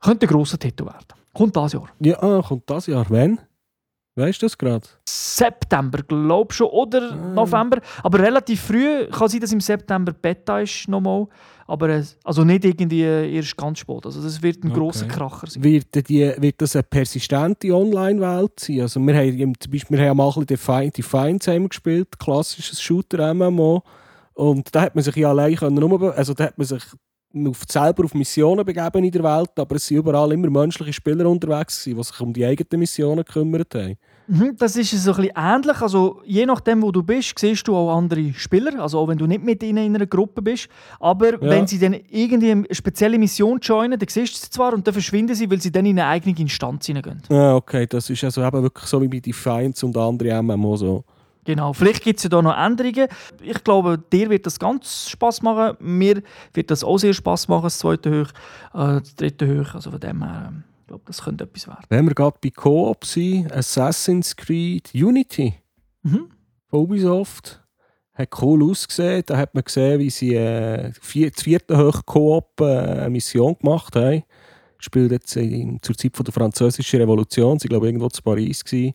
Könnte 0.00 0.26
ein 0.26 0.30
grosser 0.30 0.58
Titel 0.58 0.84
werden. 0.84 1.06
Kommt 1.32 1.56
das 1.56 1.72
Jahr. 1.72 1.88
Ja, 2.00 2.22
ah, 2.22 2.42
kommt 2.46 2.68
das 2.68 2.86
Jahr. 2.86 3.06
Wann? 3.08 3.38
Weißt 4.14 4.42
du 4.42 4.46
das 4.46 4.58
gerade? 4.58 4.84
September, 5.08 6.02
glaube 6.02 6.52
schon, 6.52 6.66
oder 6.66 7.12
Ah. 7.12 7.32
November. 7.34 7.80
Aber 8.02 8.18
relativ 8.18 8.60
früh. 8.60 9.06
Kann 9.06 9.28
sein, 9.28 9.40
dass 9.40 9.52
im 9.52 9.60
September 9.60 10.12
Beta 10.12 10.60
ist 10.60 10.86
nochmal. 10.88 11.26
Aber 11.66 11.88
äh, 11.88 12.04
also 12.24 12.44
nicht 12.44 12.64
irgendwie 12.66 13.00
erst 13.00 13.56
ganz 13.56 13.78
spät. 13.78 14.04
Also 14.04 14.20
das 14.22 14.42
wird 14.42 14.62
ein 14.64 14.70
Okay. 14.70 14.80
grosser 14.80 15.06
Kracher 15.06 15.46
sein. 15.46 15.62
Wird, 15.64 16.08
die, 16.08 16.30
wird 16.36 16.60
das 16.60 16.76
eine 16.76 16.82
persistente 16.82 17.72
Online-Welt 17.74 18.60
sein? 18.60 18.82
Also 18.82 19.00
wir 19.00 19.14
haben 19.16 19.54
zum 19.58 19.72
Beispiel 19.72 19.98
wir 19.98 20.08
haben 20.10 20.16
mal 20.18 20.24
ein 20.26 20.44
bisschen 20.44 20.92
Defiant, 20.92 21.46
wir 21.46 21.68
gespielt, 21.68 22.18
klassisches 22.18 22.82
Shooter-MMO. 22.82 23.82
Und 24.34 24.74
da 24.74 24.82
hat 24.82 24.94
man 24.94 25.04
sich 25.04 25.16
ja 25.16 25.30
allein 25.30 25.56
können, 25.56 25.82
also 25.82 26.34
da 26.34 26.44
hat 26.44 26.58
man 26.58 26.66
sich 26.66 26.82
auf, 27.48 27.62
selber 27.68 28.04
auf 28.04 28.14
Missionen 28.14 28.64
begeben 28.64 29.04
in 29.04 29.10
der 29.10 29.22
Welt, 29.22 29.50
aber 29.56 29.76
es 29.76 29.86
sind 29.86 29.98
überall 29.98 30.32
immer 30.32 30.50
menschliche 30.50 30.92
Spieler 30.92 31.28
unterwegs 31.28 31.84
die 31.84 31.94
sich 31.94 32.20
um 32.20 32.32
die 32.32 32.44
eigenen 32.44 32.80
Missionen 32.80 33.24
gekümmert 33.24 33.74
haben. 33.74 33.96
Mhm, 34.28 34.56
das 34.56 34.76
ist 34.76 34.90
so 34.90 35.10
ein 35.12 35.16
bisschen 35.16 35.36
ähnlich. 35.36 35.80
Also, 35.80 36.20
je 36.24 36.46
nachdem, 36.46 36.82
wo 36.82 36.92
du 36.92 37.02
bist, 37.02 37.38
siehst 37.38 37.66
du 37.66 37.76
auch 37.76 37.96
andere 37.96 38.32
Spieler. 38.34 38.80
Also 38.80 38.98
auch 38.98 39.08
wenn 39.08 39.18
du 39.18 39.26
nicht 39.26 39.42
mit 39.42 39.62
ihnen 39.62 39.84
in 39.84 39.96
einer 39.96 40.06
Gruppe 40.06 40.40
bist. 40.40 40.68
Aber 41.00 41.40
wenn 41.40 41.66
sie 41.66 41.78
dann 41.78 41.96
irgendwie 42.08 42.52
eine 42.52 42.66
spezielle 42.70 43.18
Mission 43.18 43.58
joinen, 43.60 43.98
dann 43.98 44.08
siehst 44.08 44.34
du 44.34 44.38
sie 44.38 44.50
zwar 44.50 44.74
und 44.74 44.86
dann 44.86 44.94
verschwinden 44.94 45.34
sie, 45.34 45.50
weil 45.50 45.60
sie 45.60 45.72
dann 45.72 45.86
in 45.86 45.98
eine 45.98 46.08
eigene 46.08 46.38
Instanz 46.38 46.86
hineingehen. 46.86 47.20
Ah, 47.30 47.56
okay, 47.56 47.86
das 47.86 48.08
ist 48.10 48.22
also 48.22 48.42
eben 48.44 48.62
wirklich 48.62 48.86
so 48.86 49.02
wie 49.02 49.08
bei 49.08 49.18
Defiance 49.18 49.84
und 49.84 49.96
anderen 49.96 50.46
MMO 50.46 50.76
so. 50.76 51.04
Genau, 51.44 51.72
vielleicht 51.72 52.04
gibt 52.04 52.18
es 52.18 52.22
ja 52.24 52.30
da 52.30 52.40
noch 52.40 52.56
Änderungen. 52.56 53.08
Ich 53.42 53.64
glaube, 53.64 53.98
dir 54.12 54.30
wird 54.30 54.46
das 54.46 54.58
ganz 54.60 55.08
Spaß 55.10 55.42
machen. 55.42 55.76
Mir 55.80 56.22
wird 56.54 56.70
das 56.70 56.84
auch 56.84 56.98
sehr 56.98 57.12
Spaß 57.14 57.48
machen, 57.48 57.64
das 57.64 57.78
zweite 57.78 58.10
Hoch, 58.22 58.28
äh, 58.74 59.00
das 59.00 59.14
dritte 59.16 59.48
Hoch. 59.60 59.74
Also 59.74 59.90
von 59.90 59.98
dem 60.00 60.22
her, 60.22 60.48
ähm, 60.50 60.64
ich 60.82 60.86
glaube, 60.86 61.02
das 61.06 61.22
könnte 61.22 61.44
etwas 61.44 61.66
werden. 61.66 61.84
Wenn 61.88 62.06
wir 62.06 62.14
gerade 62.14 62.36
bei 62.40 62.50
Coop 62.50 63.04
sind, 63.04 63.52
Assassin's 63.52 64.36
Creed 64.36 64.90
Unity 64.94 65.54
Mhm. 66.04 66.28
von 66.68 66.80
Ubisoft 66.80 67.60
hat 68.14 68.28
cool 68.42 68.62
ausgesehen. 68.70 69.22
Da 69.26 69.36
hat 69.38 69.54
man 69.54 69.64
gesehen, 69.64 69.98
wie 70.00 70.10
sie 70.10 70.34
äh, 70.34 70.92
vier, 71.00 71.30
das 71.30 71.42
vierte 71.42 71.76
Hoch 71.78 72.02
Coop 72.04 72.60
äh, 72.60 72.64
eine 72.64 73.10
Mission 73.10 73.56
gemacht 73.58 73.96
haben. 73.96 74.22
Spielt 74.78 75.12
jetzt 75.12 75.36
in, 75.36 75.80
zur 75.80 75.96
Zeit 75.96 76.16
von 76.16 76.24
der 76.24 76.34
Französischen 76.34 77.00
Revolution. 77.00 77.58
Sie 77.58 77.68
glaube 77.68 77.86
irgendwo 77.86 78.08
zu 78.08 78.20
Paris 78.22 78.64
gewesen. 78.64 78.94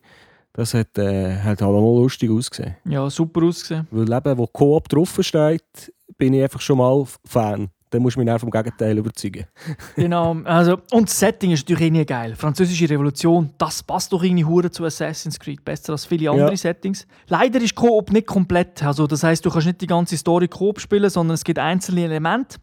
Das 0.58 0.74
hat, 0.74 0.98
äh, 0.98 1.36
hat 1.36 1.62
auch 1.62 1.70
noch 1.70 2.02
lustig 2.02 2.28
ausgesehen. 2.32 2.74
Ja, 2.84 3.08
super 3.08 3.44
ausgesehen. 3.44 3.86
Weil 3.92 4.12
eben, 4.12 4.38
wo 4.38 4.44
Coop 4.48 4.88
draufsteht, 4.88 5.92
bin 6.16 6.34
ich 6.34 6.42
einfach 6.42 6.60
schon 6.60 6.78
mal 6.78 7.04
Fan. 7.24 7.68
Dann 7.90 8.02
musst 8.02 8.16
du 8.16 8.20
mich 8.20 8.26
dann 8.26 8.40
vom 8.40 8.50
Gegenteil 8.50 8.98
überzeugen. 8.98 9.44
genau, 9.94 10.34
also, 10.42 10.78
und 10.90 11.08
das 11.08 11.16
Setting 11.16 11.52
ist 11.52 11.60
natürlich 11.60 11.86
irgendwie 11.86 12.04
geil. 12.04 12.34
Französische 12.34 12.90
Revolution, 12.90 13.50
das 13.56 13.84
passt 13.84 14.12
doch 14.12 14.20
irgendwie 14.20 14.44
hure 14.44 14.68
zu 14.68 14.84
Assassin's 14.84 15.38
Creed. 15.38 15.64
Besser 15.64 15.92
als 15.92 16.06
viele 16.06 16.28
andere 16.28 16.50
Ja. 16.50 16.56
Settings. 16.56 17.06
Leider 17.28 17.60
ist 17.60 17.76
Coop 17.76 18.10
nicht 18.10 18.26
komplett. 18.26 18.82
Also, 18.82 19.06
das 19.06 19.22
heißt, 19.22 19.46
du 19.46 19.50
kannst 19.50 19.68
nicht 19.68 19.80
die 19.80 19.86
ganze 19.86 20.16
Story 20.16 20.48
Coop 20.48 20.80
spielen, 20.80 21.08
sondern 21.08 21.36
es 21.36 21.44
gibt 21.44 21.60
einzelne 21.60 22.02
Elemente, 22.02 22.58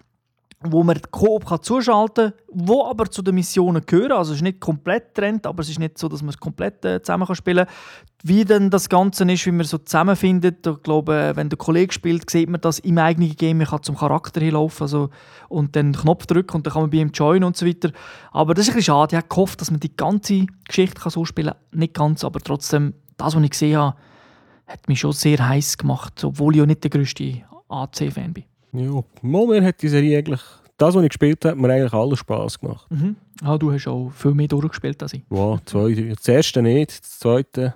wo 0.72 0.84
man 0.84 1.00
Coop 1.12 1.46
kann 1.46 1.62
zuschalten 1.62 2.32
kann, 2.32 2.34
wo 2.52 2.86
aber 2.86 3.10
zu 3.10 3.22
den 3.22 3.36
Missionen 3.36 3.86
gehören. 3.86 4.14
Also 4.14 4.32
es 4.32 4.38
ist 4.38 4.44
nicht 4.44 4.60
komplett 4.60 5.14
getrennt, 5.14 5.46
aber 5.46 5.62
es 5.62 5.70
ist 5.70 5.80
nicht 5.80 5.98
so, 5.98 6.08
dass 6.08 6.22
man 6.22 6.30
es 6.30 6.38
komplett 6.38 6.84
äh, 6.86 7.02
zusammen 7.02 7.26
kann 7.28 7.36
spielen 7.36 7.66
kann. 7.66 7.76
Wie 8.24 8.46
denn 8.46 8.70
das 8.70 8.90
Ganze 8.90 9.30
ist, 9.32 9.46
wie 9.46 9.52
man 9.52 9.66
so 9.66 9.78
zusammenfindet, 9.78 10.66
ich 10.66 10.84
glaube, 10.84 11.16
äh, 11.16 11.36
wenn 11.36 11.50
der 11.50 11.58
Kollege 11.58 11.94
spielt, 11.94 12.30
sieht 12.30 12.50
man 12.50 12.62
das 12.62 12.80
im 12.80 12.98
eigenen 12.98 13.36
Game. 13.36 13.58
Man 13.58 13.68
kann 13.68 13.84
zum 13.84 13.98
Charakter 13.98 14.42
hinlaufen 14.42 14.84
also, 14.84 15.10
und 15.50 15.76
dann 15.76 15.94
den 15.94 16.02
Knopf 16.02 16.26
drücken 16.26 16.58
und 16.58 16.66
dann 16.66 16.74
kann 16.74 16.84
man 16.84 16.92
bei 16.92 16.98
ihm 16.98 17.12
joinen 17.12 17.44
und 17.44 17.58
so 17.58 17.66
weiter. 17.66 17.92
Aber 18.32 18.54
das 18.54 18.64
ist 18.66 18.70
ein 18.72 18.76
bisschen 18.78 18.94
schade. 18.94 19.16
Ich 19.16 19.18
habe 19.18 19.28
gehofft, 19.28 19.62
dass 19.62 19.72
man 19.72 19.80
die 19.80 19.96
ganze 19.96 20.46
Geschichte 20.68 21.02
kann 21.02 21.12
so 21.12 21.26
spielen 21.26 21.54
kann. 21.54 21.80
Nicht 21.80 21.94
ganz, 21.94 22.24
aber 22.24 22.40
trotzdem, 22.40 22.94
das, 23.18 23.36
was 23.36 23.44
ich 23.44 23.50
gesehen 23.52 23.78
habe, 23.78 23.96
hat 24.68 24.88
mich 24.88 25.00
schon 25.00 25.12
sehr 25.12 25.48
heiß 25.48 25.78
gemacht, 25.78 26.24
obwohl 26.24 26.56
ich 26.56 26.60
ja 26.60 26.66
nicht 26.66 26.84
der 26.84 26.90
grösste 26.90 27.44
AC-Fan 27.70 28.34
bin. 28.34 28.46
Ja, 28.78 29.04
mir 29.22 29.64
hat 29.64 29.82
die 29.82 29.88
Serie 29.88 30.18
eigentlich, 30.18 30.42
das, 30.78 30.94
was 30.96 31.04
ich 31.04 31.10
gespielt 31.10 31.44
habe, 31.46 31.52
hat 31.56 31.58
mir 31.62 31.72
eigentlich 31.74 31.94
alles 31.94 32.20
Spass 32.20 32.60
gemacht. 32.60 32.86
Mhm. 32.92 33.16
Ah, 33.44 33.58
du 33.58 33.72
hast 33.72 33.88
auch 33.88 34.10
viel 34.12 34.34
mehr 34.34 34.48
durchgespielt 34.48 35.02
als 35.04 35.14
ich. 35.14 35.24
Wow, 35.30 35.60
zwei. 35.66 35.94
Das 36.16 36.28
erste 36.28 36.62
nicht, 36.62 36.92
das 37.02 37.20
zweite. 37.20 37.76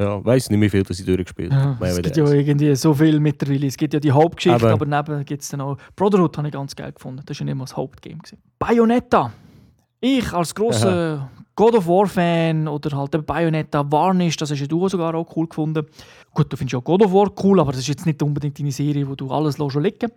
Ja, 0.00 0.24
weiß 0.24 0.48
nicht, 0.48 0.60
wie 0.62 0.70
viel 0.70 0.82
das 0.82 0.98
ich 0.98 1.04
durchgespielt 1.04 1.52
Ja, 1.52 1.58
habe. 1.76 1.86
es 1.86 1.94
Mehr 1.94 2.02
gibt 2.02 2.16
ja 2.16 2.24
irgendwie 2.30 2.74
so 2.74 2.94
viel 2.94 3.20
mittlerweile. 3.20 3.66
Es 3.66 3.76
gibt 3.76 3.92
ja 3.92 4.00
die 4.00 4.10
Hauptgeschichte, 4.12 4.56
Aber- 4.72 4.72
aber, 4.72 4.86
neben 4.86 5.24
gibt 5.26 5.42
es 5.42 5.48
dann 5.50 5.60
auch... 5.60 5.76
Brotherhood 5.94 6.38
habe 6.38 6.48
ich 6.48 6.54
ganz 6.54 6.74
geil 6.74 6.92
gefunden. 6.92 7.20
Das 7.26 7.38
war 7.38 7.46
ja 7.46 7.52
nicht 7.52 7.58
mal 7.58 7.64
das 7.64 7.76
Hauptgame. 7.76 8.16
gewesen. 8.16 8.38
Bayonetta. 8.58 9.30
Ich 10.00 10.32
als 10.32 10.54
grosser 10.54 11.30
God 11.54 11.74
of 11.74 11.86
War-Fan 11.86 12.66
oder 12.68 12.96
halt 12.96 13.14
eben 13.14 13.24
Bayonetta 13.24 13.84
Varnish, 13.90 14.36
das 14.36 14.50
hast 14.50 14.60
ja 14.60 14.66
du 14.66 14.88
sogar 14.88 15.14
auch 15.14 15.36
cool 15.36 15.46
gefunden. 15.46 15.86
Gut, 16.32 16.50
du 16.50 16.56
findest 16.56 16.72
ja 16.72 16.78
auch 16.78 16.84
God 16.84 17.02
of 17.02 17.12
War 17.12 17.30
cool, 17.44 17.60
aber 17.60 17.72
das 17.72 17.82
ist 17.82 17.88
jetzt 17.88 18.06
nicht 18.06 18.22
unbedingt 18.22 18.58
deine 18.58 18.72
Serie, 18.72 19.06
wo 19.06 19.14
du 19.14 19.30
alles 19.30 19.56
schon 19.56 19.82
liegen 19.82 20.10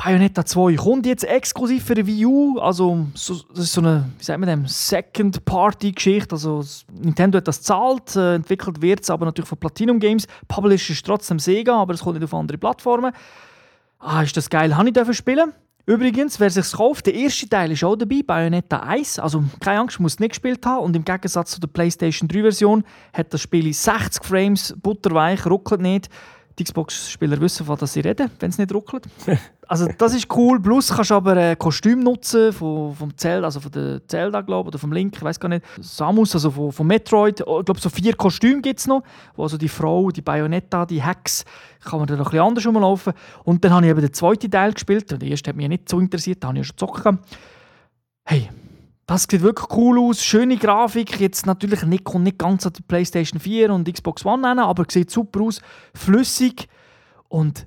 Bayonetta 0.00 0.46
2 0.46 0.76
kommt 0.76 1.06
jetzt 1.06 1.24
exklusiv 1.24 1.84
für 1.84 1.96
die 1.96 2.06
Wii 2.06 2.26
U. 2.26 2.58
Also, 2.60 3.06
so, 3.14 3.34
das 3.50 3.64
ist 3.64 3.72
so 3.72 3.80
eine, 3.80 4.08
wie 4.16 4.24
sagt 4.24 4.38
man 4.38 4.48
dem, 4.48 4.66
Second-Party-Geschichte. 4.68 6.36
Also, 6.36 6.62
Nintendo 6.92 7.38
hat 7.38 7.48
das 7.48 7.62
zahlt, 7.62 8.14
äh, 8.14 8.36
entwickelt 8.36 8.80
wird 8.80 9.00
es 9.00 9.10
aber 9.10 9.26
natürlich 9.26 9.48
von 9.48 9.58
Platinum 9.58 9.98
Games. 9.98 10.28
Publisher 10.46 10.92
ist 10.92 11.04
trotzdem 11.04 11.40
Sega, 11.40 11.74
aber 11.74 11.94
es 11.94 12.00
kommt 12.00 12.14
nicht 12.14 12.22
auf 12.22 12.32
andere 12.32 12.58
Plattformen. 12.58 13.12
Ah, 13.98 14.22
ist 14.22 14.36
das 14.36 14.48
geil. 14.48 14.76
Habe 14.76 14.86
ich 14.88 14.94
dürfen 14.94 15.14
spielen. 15.14 15.52
Übrigens, 15.88 16.38
wer 16.38 16.50
sich 16.50 16.70
kauft, 16.70 17.06
der 17.06 17.14
erste 17.14 17.48
Teil 17.48 17.72
ist 17.72 17.82
auch 17.82 17.96
dabei, 17.96 18.20
Bayonetta 18.22 18.80
1. 18.80 19.20
Also 19.20 19.42
keine 19.58 19.80
Angst, 19.80 19.98
muss 19.98 20.18
nicht 20.18 20.32
gespielt 20.32 20.66
haben. 20.66 20.84
Und 20.84 20.94
im 20.94 21.02
Gegensatz 21.02 21.52
zu 21.52 21.60
der 21.60 21.68
PlayStation 21.68 22.28
3-Version 22.28 22.84
hat 23.14 23.32
das 23.32 23.40
Spiel 23.40 23.72
60 23.72 24.22
Frames, 24.22 24.74
butterweich, 24.82 25.46
ruckelt 25.46 25.80
nicht. 25.80 26.10
Die 26.58 26.64
Xbox-Spieler 26.64 27.40
wissen, 27.40 27.64
von 27.64 27.80
was 27.80 27.92
sie 27.92 28.00
reden, 28.00 28.30
wenn 28.40 28.50
es 28.50 28.58
nicht 28.58 28.72
ruckelt. 28.72 29.06
Also 29.70 29.86
das 29.98 30.14
ist 30.14 30.34
cool. 30.34 30.58
Plus 30.58 30.88
kannst 30.88 31.10
du 31.10 31.14
aber 31.14 31.36
ein 31.36 31.58
Kostüm 31.58 32.00
nutzen 32.00 32.54
von, 32.54 32.94
vom 32.94 33.14
Zelda, 33.18 33.48
also 33.48 33.60
von 33.60 33.70
der 33.70 34.00
Zelda, 34.08 34.40
glaube 34.40 34.68
oder 34.68 34.78
vom 34.78 34.92
Link, 34.92 35.14
ich 35.14 35.22
weiß 35.22 35.38
gar 35.38 35.50
nicht. 35.50 35.62
Samus, 35.78 36.34
also 36.34 36.50
von, 36.50 36.72
von 36.72 36.86
Metroid. 36.86 37.46
Oh, 37.46 37.58
Ich 37.60 37.66
glaube, 37.66 37.78
so 37.78 37.90
vier 37.90 38.14
Kostüme 38.14 38.62
gibt 38.62 38.80
es 38.80 38.86
noch. 38.86 39.02
Wo 39.36 39.42
also 39.42 39.58
die 39.58 39.68
Frau, 39.68 40.10
die 40.10 40.22
Bayonetta, 40.22 40.86
die 40.86 41.02
Hex, 41.02 41.44
kann 41.84 41.98
man 41.98 42.08
dann 42.08 42.16
noch 42.16 42.28
ein 42.28 42.30
bisschen 42.30 42.46
anders 42.46 42.66
rumlaufen. 42.66 43.12
Und 43.44 43.62
dann 43.62 43.72
habe 43.74 43.84
ich 43.84 43.90
eben 43.90 44.00
den 44.00 44.14
zweiten 44.14 44.50
Teil 44.50 44.72
gespielt. 44.72 45.12
Und 45.12 45.20
der 45.20 45.28
erste 45.28 45.50
hat 45.50 45.56
mich 45.56 45.68
nicht 45.68 45.86
so 45.86 46.00
interessiert, 46.00 46.42
da 46.42 46.48
habe 46.48 46.58
ich 46.58 46.66
ja 46.66 46.74
schon 46.78 46.88
gezockt. 46.88 47.18
Hey, 48.24 48.48
das 49.08 49.26
sieht 49.28 49.40
wirklich 49.40 49.70
cool 49.74 49.98
aus. 49.98 50.22
Schöne 50.22 50.58
Grafik. 50.58 51.18
Jetzt 51.18 51.46
natürlich 51.46 51.82
nicht, 51.84 52.04
kommt 52.04 52.24
nicht 52.24 52.38
ganz 52.38 52.66
an 52.66 52.74
die 52.74 52.82
PlayStation 52.82 53.40
4 53.40 53.72
und 53.72 53.90
Xbox 53.90 54.24
One 54.26 54.46
hin, 54.46 54.58
aber 54.58 54.84
sieht 54.86 55.10
super 55.10 55.40
aus. 55.40 55.62
Flüssig. 55.94 56.68
Und 57.28 57.66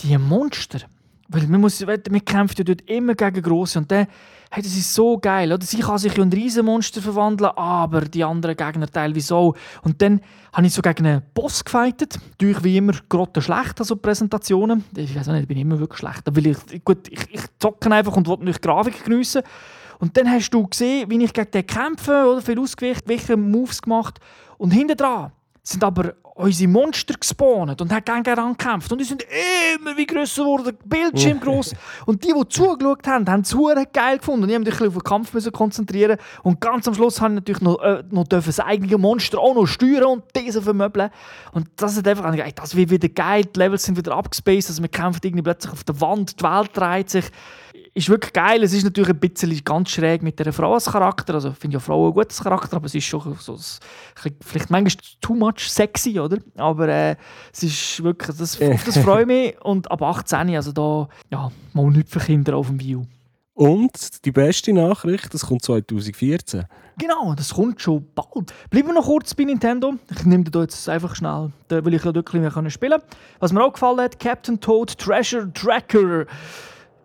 die 0.00 0.18
Monster. 0.18 0.80
Weil 1.28 1.46
man, 1.46 1.60
muss, 1.60 1.80
man 1.86 2.24
kämpft 2.24 2.58
ja 2.58 2.64
dort 2.64 2.82
immer 2.90 3.14
gegen 3.14 3.40
Grosse. 3.40 3.78
Und 3.78 3.92
dann, 3.92 4.08
hey, 4.50 4.64
das 4.64 4.76
ist 4.76 4.92
so 4.92 5.16
geil. 5.16 5.52
Oder? 5.52 5.64
Sie 5.64 5.78
kann 5.78 5.98
sich 5.98 6.16
in 6.16 6.24
ein 6.24 6.32
Riesenmonster 6.32 7.00
verwandeln, 7.00 7.52
aber 7.54 8.00
die 8.00 8.24
anderen 8.24 8.56
Gegner 8.56 8.90
teilweise 8.90 9.36
auch. 9.36 9.54
Und 9.82 10.02
dann 10.02 10.20
habe 10.52 10.66
ich 10.66 10.74
so 10.74 10.82
gegen 10.82 11.06
einen 11.06 11.22
Boss 11.32 11.64
gefightet. 11.64 12.18
Natürlich 12.30 12.64
wie 12.64 12.78
immer 12.78 12.94
gerade 13.08 13.40
schlecht, 13.40 13.78
also 13.78 13.94
Präsentationen. 13.94 14.82
Ich 14.96 15.14
weiß 15.14 15.28
auch 15.28 15.34
nicht, 15.34 15.42
ich 15.42 15.48
bin 15.48 15.58
immer 15.58 15.78
wirklich 15.78 16.00
schlecht. 16.00 16.22
Weil 16.28 16.48
ich, 16.48 16.84
gut, 16.84 17.06
ich, 17.06 17.32
ich 17.32 17.42
zocke 17.60 17.92
einfach 17.92 18.16
und 18.16 18.26
will 18.26 18.38
nicht 18.38 18.60
Grafik 18.60 19.04
geniessen. 19.04 19.42
Und 20.00 20.16
dann 20.16 20.30
hast 20.30 20.50
du 20.50 20.66
gesehen, 20.66 21.08
wie 21.10 21.22
ich 21.22 21.32
gegen 21.32 21.50
den 21.50 21.66
kämpfe, 21.66 22.24
oder 22.26 22.42
viel 22.42 22.58
welche 22.58 23.36
Moves 23.36 23.80
gemacht. 23.80 24.18
Und 24.58 24.72
hinten 24.72 24.96
dran 24.96 25.32
sind 25.62 25.84
aber 25.84 26.14
unsere 26.40 26.70
Monster 26.70 27.14
gespawnt 27.14 27.80
und 27.80 27.92
haben 27.92 28.04
gegen 28.04 28.56
gekämpft. 28.56 28.90
Und 28.90 28.98
die 28.98 29.04
sind 29.04 29.24
immer 29.74 29.96
wie 29.96 30.06
grösser 30.06 30.42
geworden, 30.42 30.76
Bildschirm 30.84 31.38
groß. 31.38 31.74
Und 32.06 32.24
die, 32.24 32.32
die 32.32 32.48
zugeschaut 32.48 33.06
haben, 33.06 33.28
haben 33.28 33.42
es 33.42 33.54
geil 33.92 34.18
gefunden. 34.18 34.44
Und 34.44 34.50
ich 34.50 34.58
musste 34.58 34.84
mich 34.84 34.88
auf 34.88 34.94
den 34.94 35.02
Kampf 35.02 35.34
müssen 35.34 35.52
konzentrieren. 35.52 36.16
Und 36.42 36.60
ganz 36.60 36.88
am 36.88 36.94
Schluss 36.94 37.20
habe 37.20 37.34
ich 37.34 37.40
natürlich 37.40 37.60
noch, 37.60 37.80
äh, 37.82 38.02
noch 38.10 38.26
dürfen 38.26 38.48
das 38.48 38.60
eigene 38.60 38.96
Monster 38.96 39.38
auch 39.38 39.54
noch 39.54 39.66
steuern 39.66 40.04
und 40.04 40.22
diese 40.34 40.62
vermöbeln. 40.62 41.10
Und 41.52 41.68
das 41.76 41.96
ist 41.96 42.08
einfach, 42.08 42.32
ey, 42.32 42.52
das 42.54 42.74
wird 42.74 42.90
wieder 42.90 43.08
geil. 43.08 43.44
Die 43.44 43.58
Levels 43.58 43.84
sind 43.84 43.98
wieder 43.98 44.16
abgespaced. 44.16 44.70
Also 44.70 44.80
man 44.80 44.90
kämpft 44.90 45.24
irgendwie 45.24 45.42
plötzlich 45.42 45.72
auf 45.72 45.84
der 45.84 46.00
Wand, 46.00 46.40
die 46.40 46.44
Welt 46.44 46.70
dreht 46.74 47.10
sich 47.10 47.26
ist 47.94 48.08
wirklich 48.08 48.32
geil. 48.32 48.62
Es 48.62 48.72
ist 48.72 48.84
natürlich 48.84 49.10
ein 49.10 49.18
bisschen 49.18 49.64
ganz 49.64 49.90
schräg 49.90 50.22
mit 50.22 50.38
dieser 50.38 50.52
Frau 50.52 50.74
als 50.74 50.86
Charakter. 50.86 51.34
Also 51.34 51.50
ich 51.50 51.56
finde 51.56 51.74
ja 51.74 51.80
Frauen 51.80 52.10
ein 52.10 52.14
gutes 52.14 52.42
Charakter, 52.42 52.76
aber 52.76 52.86
es 52.86 52.94
ist 52.94 53.04
schon 53.04 53.36
so, 53.38 53.54
ein 53.54 54.34
vielleicht 54.40 54.70
manchmal 54.70 55.04
too 55.20 55.34
much 55.34 55.68
sexy, 55.68 56.18
oder? 56.20 56.38
Aber 56.56 56.88
äh, 56.88 57.16
es 57.52 57.62
ist 57.62 58.02
wirklich, 58.02 58.36
das, 58.36 58.60
auf 58.60 58.84
das 58.84 58.98
freue 58.98 59.22
ich 59.22 59.26
mich. 59.26 59.60
Und 59.62 59.90
ab 59.90 60.02
18, 60.02 60.54
also 60.56 60.72
da, 60.72 61.08
ja, 61.30 61.50
mal 61.72 61.90
nichts 61.90 62.12
für 62.12 62.20
Kinder 62.20 62.56
auf 62.56 62.68
dem 62.68 62.80
View. 62.80 63.02
Und 63.54 64.24
die 64.24 64.32
beste 64.32 64.72
Nachricht, 64.72 65.34
das 65.34 65.46
kommt 65.46 65.62
2014. 65.62 66.64
Genau, 66.96 67.34
das 67.34 67.54
kommt 67.54 67.80
schon 67.80 68.06
bald. 68.14 68.54
Bleiben 68.70 68.88
wir 68.88 68.94
noch 68.94 69.04
kurz 69.04 69.34
bei 69.34 69.44
Nintendo. 69.44 69.94
Ich 70.10 70.24
nehme 70.24 70.44
da 70.44 70.62
jetzt 70.62 70.88
einfach 70.88 71.14
schnell, 71.14 71.50
da 71.68 71.84
will 71.84 71.94
ich 71.94 72.04
ja 72.04 72.14
wirklich 72.14 72.40
mehr 72.40 72.70
spielen. 72.70 73.00
Was 73.38 73.52
mir 73.52 73.62
auch 73.62 73.72
gefallen 73.72 74.00
hat, 74.00 74.18
Captain 74.18 74.60
Toad 74.60 74.96
Treasure 74.96 75.52
Tracker. 75.52 76.26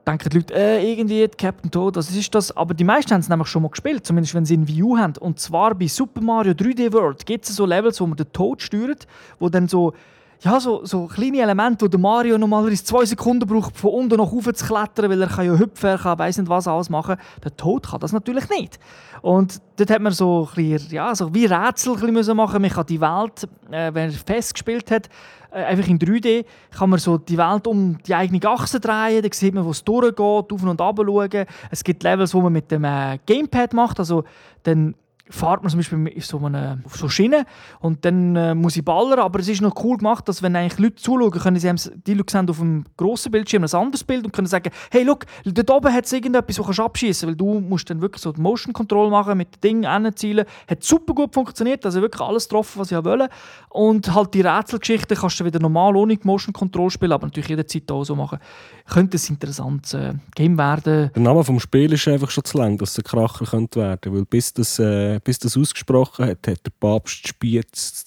Denken 0.08 0.30
die 0.30 0.38
Leute, 0.38 0.54
äh, 0.54 0.92
irgendwie 0.92 1.28
Captain 1.28 1.72
Toad, 1.72 1.96
was 1.96 2.16
ist 2.16 2.34
das? 2.36 2.56
Aber 2.56 2.74
die 2.74 2.84
meisten 2.84 3.12
haben 3.12 3.22
es 3.22 3.30
nämlich 3.30 3.48
schon 3.48 3.64
mal 3.64 3.70
gespielt, 3.70 4.06
zumindest 4.06 4.36
wenn 4.36 4.46
sie 4.46 4.58
ein 4.58 4.68
View 4.68 4.98
haben. 4.98 5.18
Und 5.18 5.40
zwar 5.40 5.74
bei 5.76 5.88
Super 5.88 6.22
Mario 6.22 6.54
3D 6.54 6.94
World 6.94 7.26
gibt 7.26 7.46
es 7.46 7.56
so 7.56 7.66
Levels, 7.66 8.00
wo 8.00 8.08
man 8.08 8.18
den 8.18 8.32
Toad 8.32 8.62
steuert, 8.62 9.08
wo 9.40 9.50
dann 9.50 9.68
so 9.68 9.94
ja, 10.42 10.60
so, 10.60 10.86
so 10.86 11.08
kleine 11.08 11.40
Elemente, 11.40 11.86
wo 11.86 11.90
der 11.90 12.00
Mario 12.00 12.38
normalerweise 12.38 12.84
zwei 12.84 13.06
Sekunden 13.06 13.48
braucht, 13.48 13.76
von 13.78 13.92
unten 13.92 14.18
nach 14.18 14.32
oben 14.32 14.54
zu 14.54 14.66
klettern, 14.66 15.10
weil 15.10 15.22
er 15.22 15.28
kann 15.28 15.46
ja 15.46 15.58
hüpfen, 15.58 15.90
er 15.90 15.98
kann 15.98 16.20
weiss 16.20 16.38
nicht 16.38 16.50
was 16.50 16.68
alles 16.68 16.90
machen. 16.90 17.16
Der 17.44 17.56
Tod 17.56 17.88
kann 17.88 18.00
das 18.00 18.12
natürlich 18.12 18.48
nicht. 18.50 18.80
Und 19.22 19.60
dort 19.78 19.90
hat 19.90 20.02
man 20.02 20.12
so, 20.12 20.48
ein 20.52 20.56
bisschen, 20.56 20.94
ja, 20.94 21.16
so 21.16 21.34
wie 21.34 21.46
Rätsel 21.46 21.96
machen 22.36 22.62
Man 22.62 22.72
kann 22.72 22.86
die 22.86 23.02
Welt, 23.02 23.48
äh, 23.72 23.94
wenn 23.94 24.12
er 24.12 24.12
festgespielt 24.12 24.92
hat, 24.92 25.10
einfach 25.56 25.88
in 25.88 26.00
3D, 26.00 26.46
kann 26.72 26.90
man 26.90 27.00
so 27.00 27.18
die 27.18 27.38
Welt 27.38 27.68
um 27.68 27.98
die 28.04 28.14
eigene 28.14 28.46
Achse 28.48 28.80
drehen, 28.80 29.22
dann 29.22 29.32
sieht 29.32 29.54
man, 29.54 29.66
wo 29.66 29.72
es 29.72 29.84
durchgeht, 29.84 30.20
auf 30.20 30.64
und 30.64 30.82
ab 30.82 30.98
schauen. 30.98 31.46
Es 31.72 31.84
gibt 31.84 32.04
Levels, 32.04 32.34
wo 32.34 32.42
man 32.42 32.54
mit 32.54 32.70
dem 32.72 32.84
äh, 32.84 33.18
Gamepad 33.26 33.74
macht, 33.74 34.00
also 34.00 34.24
dann 34.64 34.96
fährt 35.30 35.64
man 35.64 35.70
zum 35.70 35.80
Beispiel 35.80 36.14
auf 36.18 36.26
so, 36.26 36.40
eine, 36.46 36.82
auf 36.86 36.96
so 36.96 37.10
Schiene 37.10 37.46
und 37.80 38.06
dann 38.06 38.36
äh, 38.36 38.56
muss 38.56 38.78
ich 38.78 38.86
ballern, 38.86 39.20
aber 39.20 39.40
es 39.40 39.48
ist 39.48 39.62
noch 39.62 39.84
cool 39.84 39.98
gemacht, 39.98 40.28
dass 40.30 40.44
wenn 40.44 40.56
eigentlich 40.56 40.80
Leute 40.80 40.96
zuschauen, 40.96 41.32
können 41.32 41.60
sie 41.60 41.74
die 42.06 42.14
Leute 42.14 42.32
sehen 42.32 42.50
auf 42.50 42.60
dem 42.60 42.86
grossen 42.96 43.32
Bildschirm 43.32 43.64
ein 43.64 43.74
anderes 43.74 44.04
Bild 44.04 44.26
und 44.26 44.32
können 44.32 44.48
sagen, 44.48 44.72
hey, 44.92 45.04
look, 45.04 45.26
dort 45.44 45.72
oben 45.72 45.92
hat 45.92 46.06
es 46.06 46.14
irgendetwas, 46.14 46.56
das 46.56 46.76
du 46.76 46.84
abschießen 46.84 47.28
weil 47.28 47.36
du 47.36 47.60
musst 47.60 47.90
dann 47.90 48.02
wirklich 48.02 48.22
so 48.22 48.32
die 48.32 48.42
Motion 48.42 48.74
Control 48.74 49.10
machen, 49.10 49.38
mit 49.38 49.64
den 49.64 49.82
Dingen 49.82 50.04
hinzielen. 50.04 50.46
Hat 50.70 50.84
super 50.84 51.14
gut 51.14 51.34
funktioniert, 51.34 51.86
also 51.86 52.02
wirklich 52.02 52.22
alles 52.22 52.48
getroffen, 52.48 52.80
was 52.80 52.92
ich 52.92 53.04
wollte. 53.04 53.30
Und 53.70 54.14
halt 54.14 54.34
die 54.34 54.42
Rätselgeschichte 54.42 55.16
kannst 55.16 55.40
du 55.40 55.46
wieder 55.46 55.60
normal 55.60 55.96
ohne 55.96 56.18
Motion 56.24 56.54
Control 56.54 56.90
spielen, 56.90 57.12
aber 57.12 57.28
natürlich 57.28 57.50
jederzeit 57.50 57.92
auch 57.92 58.04
so 58.04 58.16
machen. 58.16 58.40
Könnte 58.88 59.18
ein 59.18 59.28
interessantes 59.28 59.94
äh, 59.94 60.14
Game 60.36 60.58
werden. 60.58 61.12
Der 61.16 61.22
Name 61.22 61.44
vom 61.44 61.60
Spiel 61.60 61.92
ist 61.94 62.08
einfach 62.08 62.30
schon 62.30 62.44
zu 62.44 62.58
lang, 62.58 62.78
dass 62.78 62.92
es 62.92 63.00
ein 63.00 63.04
Kracher 63.04 63.46
könnte 63.46 63.80
werden, 63.80 64.14
weil 64.14 64.26
bis 64.26 64.54
das... 64.54 64.80
Äh 64.80 65.15
äh, 65.16 65.20
bis 65.24 65.40
das 65.40 65.58
ausgesprochen 65.58 66.26
hat, 66.26 66.48
hat 66.48 66.66
der 66.66 66.72
Papst 66.80 67.28
Spiez. 67.28 68.04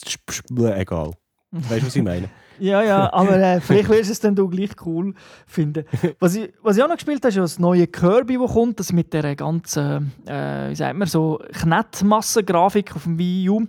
Egal. 0.48 1.12
Weißt 1.50 1.82
du, 1.82 1.86
was 1.86 1.96
ich 1.96 2.02
meine? 2.02 2.28
ja, 2.59 2.82
ja, 2.82 3.12
aber 3.12 3.36
äh, 3.38 3.61
vielleicht 3.61 3.88
wirst 3.88 4.09
du 4.09 4.12
es 4.12 4.20
dann 4.20 4.34
du 4.34 4.48
gleich 4.48 4.70
cool 4.84 5.14
finden. 5.46 5.84
Was 6.18 6.34
ich, 6.34 6.52
was 6.62 6.76
ich 6.76 6.82
auch 6.82 6.88
noch 6.88 6.96
gespielt 6.96 7.22
habe, 7.22 7.28
ist 7.28 7.36
das 7.36 7.59
neue 7.59 7.86
Kirby, 7.86 8.38
das 8.38 8.52
kommt, 8.52 8.80
das 8.80 8.92
mit 8.92 9.12
der 9.12 9.34
ganzen, 9.34 10.12
äh, 10.26 10.70
wie 10.70 10.74
sagt 10.74 10.96
man, 10.96 11.09
so 11.09 11.40
Knettmassengrafik 11.52 12.94
auf 12.94 13.04
dem 13.04 13.18
Wii 13.18 13.48
U. 13.50 13.66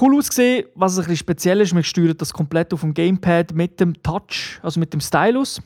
Cool 0.00 0.16
ausgesehen, 0.16 0.66
was 0.74 0.96
ein 0.96 1.02
bisschen 1.02 1.18
speziell 1.18 1.60
ist, 1.60 1.72
man 1.72 1.84
steuert 1.84 2.20
das 2.20 2.32
komplett 2.32 2.72
auf 2.72 2.80
dem 2.80 2.94
Gamepad 2.94 3.52
mit 3.54 3.78
dem 3.78 4.02
Touch, 4.02 4.58
also 4.62 4.80
mit 4.80 4.92
dem 4.92 5.00
Stylus. 5.00 5.60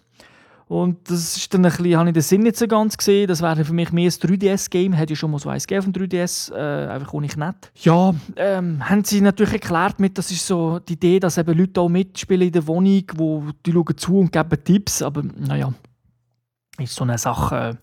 Und 0.68 1.10
das 1.10 1.36
ist 1.38 1.54
dann 1.54 1.64
ein 1.64 1.72
bisschen, 1.72 1.96
habe 1.96 2.10
ich 2.10 2.12
den 2.12 2.22
Sinn 2.22 2.42
nicht 2.42 2.56
so 2.56 2.68
ganz 2.68 2.96
gesehen. 2.96 3.26
Das 3.26 3.40
wäre 3.40 3.64
für 3.64 3.72
mich 3.72 3.90
mehr 3.90 4.04
ein 4.04 4.10
3DS-Game. 4.10 4.92
Hätte 4.92 5.14
ja 5.14 5.16
schon 5.16 5.30
mal 5.30 5.38
so 5.38 5.48
eins 5.48 5.66
gegeben 5.66 5.86
auf 5.86 5.92
dem 5.92 6.08
3DS, 6.08 6.52
äh, 6.52 6.88
einfach 6.88 7.14
ohne 7.14 7.26
nett. 7.26 7.72
Ja, 7.76 8.14
ähm, 8.36 8.86
haben 8.86 9.02
sie 9.02 9.22
natürlich 9.22 9.54
erklärt 9.54 9.98
mit, 9.98 10.18
das 10.18 10.30
ist 10.30 10.46
so 10.46 10.78
die 10.78 10.92
Idee, 10.92 11.20
dass 11.20 11.38
eben 11.38 11.56
Leute 11.56 11.80
auch 11.80 11.88
mitspielen 11.88 12.48
in 12.48 12.52
der 12.52 12.66
Wohnung, 12.66 13.02
wo 13.16 13.44
die 13.64 13.72
schauen 13.72 13.96
zu 13.96 14.18
und 14.18 14.30
geben 14.30 14.62
Tipps. 14.62 15.00
Aber 15.00 15.22
naja, 15.22 15.72
ist 16.78 16.94
so 16.94 17.04
eine 17.04 17.16
Sache, 17.16 17.56
äh, 17.56 17.74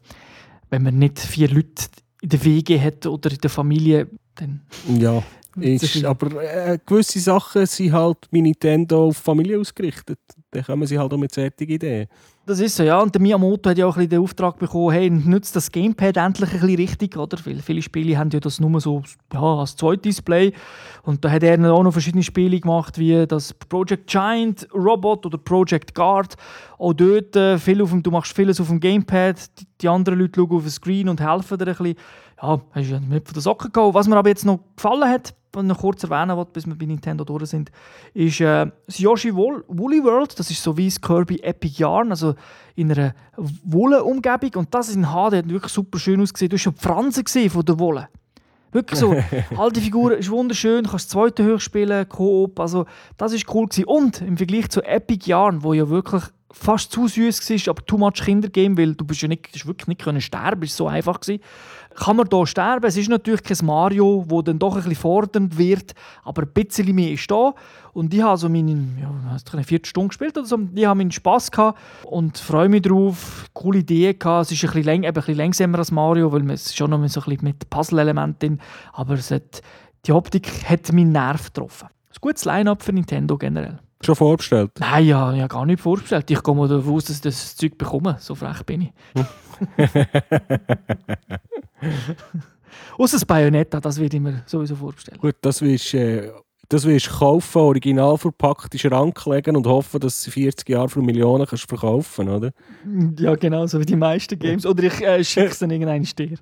wenn 0.70 0.84
man 0.84 1.00
nicht 1.00 1.20
vier 1.20 1.50
Leute 1.50 1.88
in 2.22 2.30
der 2.30 2.46
Wege 2.46 2.80
hat 2.80 3.08
oder 3.08 3.32
in 3.32 3.40
der 3.40 3.50
Familie, 3.50 4.08
dann... 4.36 4.62
Ja. 5.00 5.24
Ist, 5.58 6.04
aber 6.04 6.44
äh, 6.44 6.78
gewisse 6.86 7.20
Sachen 7.20 7.66
sind 7.66 7.94
halt 7.94 8.30
bei 8.30 8.42
Nintendo 8.42 9.08
auf 9.08 9.16
Familie 9.18 9.58
ausgerichtet. 9.58 10.20
Dann 10.56 10.64
kommen 10.64 10.88
sie 10.88 10.97
halt 10.97 11.14
auch 11.14 11.18
mit 11.18 11.34
solchen 11.34 11.53
Ideen. 11.60 12.08
Das 12.45 12.60
ist 12.60 12.76
so, 12.76 12.84
ja. 12.84 12.99
Und 13.01 13.14
der 13.14 13.22
Miyamoto 13.22 13.72
hat 13.72 13.78
ja 13.78 13.88
auch 13.88 13.97
ein 13.97 14.08
den 14.08 14.22
Auftrag 14.22 14.60
bekommen, 14.60 14.91
hey, 14.91 15.10
nutzt 15.10 15.56
das 15.56 15.72
Gamepad 15.72 16.16
endlich 16.16 16.53
ein 16.53 16.60
bisschen 16.60 16.76
richtig, 16.76 17.18
oder? 17.18 17.38
Weil 17.43 17.60
viele 17.60 17.82
Spiele 17.82 18.18
haben 18.18 18.30
ja 18.30 18.39
das 18.39 18.60
nur 18.60 18.80
so 18.80 19.01
ja, 19.34 19.41
als 19.41 19.76
Zweitdisplay. 19.76 20.53
Und 21.03 21.26
da 21.26 21.32
hat 21.32 21.43
er 21.43 21.74
auch 21.74 21.84
noch 21.84 21.91
verschiedene 21.91 22.24
Spiele 22.24 22.60
gemacht, 22.60 22.99
wie 22.99 23.26
das 23.26 23.53
Project 23.53 24.08
Giant 24.08 24.68
Robot 24.74 25.26
oder 25.26 25.39
Project 25.39 25.95
Guard. 25.95 26.36
Auch 26.78 26.93
dort, 26.93 27.36
äh, 27.36 27.58
viel 27.58 27.82
auf 27.82 27.89
dem, 27.89 28.03
du 28.03 28.12
machst 28.12 28.34
vieles 28.34 28.62
auf 28.62 28.68
dem 28.68 28.80
Gamepad, 28.80 29.38
die, 29.60 29.66
die 29.82 29.89
anderen 29.89 30.20
Leute 30.20 30.39
schauen 30.39 30.51
auf 30.58 30.64
den 30.64 30.72
Screen 30.72 31.10
und 31.10 31.20
helfen 31.20 31.58
dir 31.58 31.68
ein 31.68 31.76
bisschen. 31.76 31.95
Ja, 32.42 32.62
hast 32.72 32.90
du 32.90 33.00
nicht 33.00 33.28
von 33.28 33.34
der 33.34 33.42
Socken 33.42 33.72
gehauen. 33.72 33.94
Was 33.94 34.08
mir 34.08 34.18
aber 34.18 34.30
jetzt 34.30 34.46
noch 34.46 34.60
gefallen 34.76 35.10
hat, 35.10 35.34
was 35.54 35.64
ich 35.64 35.70
noch 35.70 35.80
kurz 35.80 36.04
erwähnen 36.04 36.38
will, 36.38 36.46
bis 36.52 36.68
wir 36.68 36.76
bei 36.76 36.86
Nintendo 36.86 37.24
durch 37.24 37.46
sind, 37.46 37.72
ist 38.14 38.42
äh, 38.42 38.68
das 38.86 39.00
Yoshi 39.00 39.34
Woolly 39.34 40.04
World. 40.04 40.38
Das 40.38 40.52
ist 40.52 40.62
so 40.62 40.76
wie 40.76 40.86
das 40.86 41.00
Kirby 41.00 41.40
Epic 41.42 41.82
Yarn, 41.82 42.12
also 42.12 42.36
in 42.76 42.92
einer 42.92 43.14
Wolle-Umgebung. 43.38 44.52
Und 44.56 44.74
das 44.74 44.94
in 44.94 45.04
HD 45.04 45.34
hat 45.34 45.50
wirklich 45.50 45.72
super 45.72 45.98
schön 45.98 46.22
ausgesehen. 46.22 46.50
Du 46.50 46.56
hast 46.56 46.64
schon 46.64 46.76
die 46.76 46.82
Fransen 46.82 47.50
von 47.50 47.66
der 47.66 47.80
Wolle. 47.80 48.10
Wirklich 48.74 49.00
so, 49.00 49.16
alte 49.58 49.80
Figuren, 49.80 50.18
ist 50.18 50.30
wunderschön, 50.30 50.84
du 50.84 50.90
kannst 50.90 51.10
zweite 51.10 51.50
hoch 51.50 51.62
spielen, 51.62 52.10
Koop, 52.10 52.60
also 52.60 52.86
das 53.16 53.32
ist 53.32 53.46
cool 53.54 53.68
gewesen. 53.68 53.86
Und 53.86 54.22
im 54.22 54.36
Vergleich 54.36 54.70
zu 54.70 54.84
Epic 54.84 55.30
Yarn, 55.30 55.64
wo 55.64 55.72
ja 55.72 55.88
wirklich 55.88 56.24
fast 56.52 56.92
zu 56.92 57.08
süß 57.08 57.50
war, 57.50 57.70
aber 57.70 57.86
too 57.86 57.98
much 57.98 58.16
Kindergame, 58.16 58.78
weil 58.78 58.94
du 58.94 59.06
bist 59.06 59.22
ja 59.22 59.30
nicht, 59.30 59.56
du 59.56 59.68
wirklich 59.68 59.88
nicht 59.88 60.02
können 60.02 60.20
sterben, 60.20 60.64
ist 60.64 60.76
so 60.76 60.90
einfach 60.90 61.22
gewesen 61.22 61.42
kann 61.96 62.18
man 62.18 62.28
hier 62.30 62.46
sterben. 62.46 62.86
Es 62.86 62.98
ist 62.98 63.10
natürlich 63.10 63.43
kein 63.43 63.66
Mario, 63.66 64.26
wo 64.28 64.41
dann 64.41 64.60
doch 64.60 64.76
ein 64.76 64.84
bisschen 64.84 64.96
fordernd 64.96 65.58
wird, 65.58 65.93
aber 66.24 66.43
ein 66.43 66.50
bisschen 66.50 66.93
mehr 66.93 67.12
ist 67.12 67.30
da. 67.32 67.54
Und 67.93 68.14
ich 68.14 68.22
habe 68.22 68.38
so 68.38 68.50
meine, 68.50 68.72
ja, 69.00 69.10
eine 69.54 69.64
Viertelstunde 69.64 70.10
gespielt 70.10 70.38
oder 70.38 70.46
so. 70.46 70.60
Ich 70.76 70.86
habe 70.86 70.98
meinen 70.98 71.12
Spass 71.12 71.50
gehabt 71.50 71.80
und 72.04 72.38
freue 72.38 72.68
mich 72.68 72.82
drauf. 72.82 73.46
Coole 73.54 73.80
Idee 73.80 74.14
gehabt. 74.14 74.48
Es 74.48 74.52
ist 74.52 74.64
ein 74.64 74.68
bisschen, 74.68 74.84
läng, 74.84 75.06
ein 75.06 75.14
bisschen 75.14 75.36
langsamer 75.36 75.80
als 75.80 75.91
Mario, 75.91 76.32
weil 76.32 76.50
es 76.52 76.76
schon 76.76 76.89
noch 76.89 76.98
so 77.08 77.22
ein 77.22 77.26
bisschen 77.26 77.43
mit 77.46 77.70
Puzzle-Elementen 77.70 78.60
aber 78.93 79.16
es 79.16 79.32
hat, 79.32 79.62
die 80.06 80.12
Optik 80.12 80.48
hat 80.70 80.91
meinen 80.91 81.12
Nerv 81.12 81.46
getroffen. 81.46 81.89
Ein 82.16 82.22
gutes 82.22 82.45
Line-Up 82.45 82.82
für 82.82 82.93
Nintendo 82.93 83.38
generell. 83.38 83.80
Schon 84.01 84.16
vorbestellt? 84.16 84.72
Nein, 84.80 85.05
ja, 85.05 85.34
ja 85.34 85.47
gar 85.47 85.66
nicht 85.66 85.82
vorbestellt. 85.82 86.30
Ich 86.30 86.41
gehe 86.41 86.55
mal 86.55 86.68
davon 86.68 86.93
aus, 86.93 87.05
dass 87.05 87.18
ich 87.18 87.22
das 87.22 87.55
Zeug 87.55 87.78
bekomme. 87.78 88.18
So 88.20 88.36
frech 88.36 88.63
bin 88.63 88.82
ich. 88.82 88.93
Außer 92.97 93.18
das 93.18 93.26
Bayonetta, 93.26 93.80
das 93.80 93.97
würde 93.97 94.18
ich 94.18 94.24
mir 94.24 94.43
sowieso 94.45 94.76
vorstellen. 94.76 95.18
Gut, 95.20 95.36
das 95.41 95.59
du 95.59 95.66
äh, 95.66 96.32
das 96.70 96.86
willst 96.86 97.09
kaufen, 97.09 97.59
original 97.59 98.18
verpackt 98.18 98.74
in 98.74 98.78
den 98.78 98.80
Schrank 98.80 99.26
legen 99.26 99.55
und 99.55 99.68
hoffen, 99.68 99.99
dass 99.99 100.24
du 100.24 100.32
40 100.32 100.68
Jahre 100.70 100.89
für 100.89 101.01
Millionen 101.01 101.45
kannst 101.45 101.68
verkaufen 101.68 102.30
oder? 102.30 102.51
Ja, 103.20 103.36
genau, 103.36 103.66
so 103.68 103.80
wie 103.80 103.86
die 103.86 103.95
meisten 103.95 104.38
Games. 104.38 104.66
Oder 104.66 104.84
ich 104.84 105.01
äh, 105.01 105.24
schicke 105.24 105.51
es 105.51 105.59
dann 105.59 105.72
irgendeinen 105.72 106.05
Stier. 106.05 106.38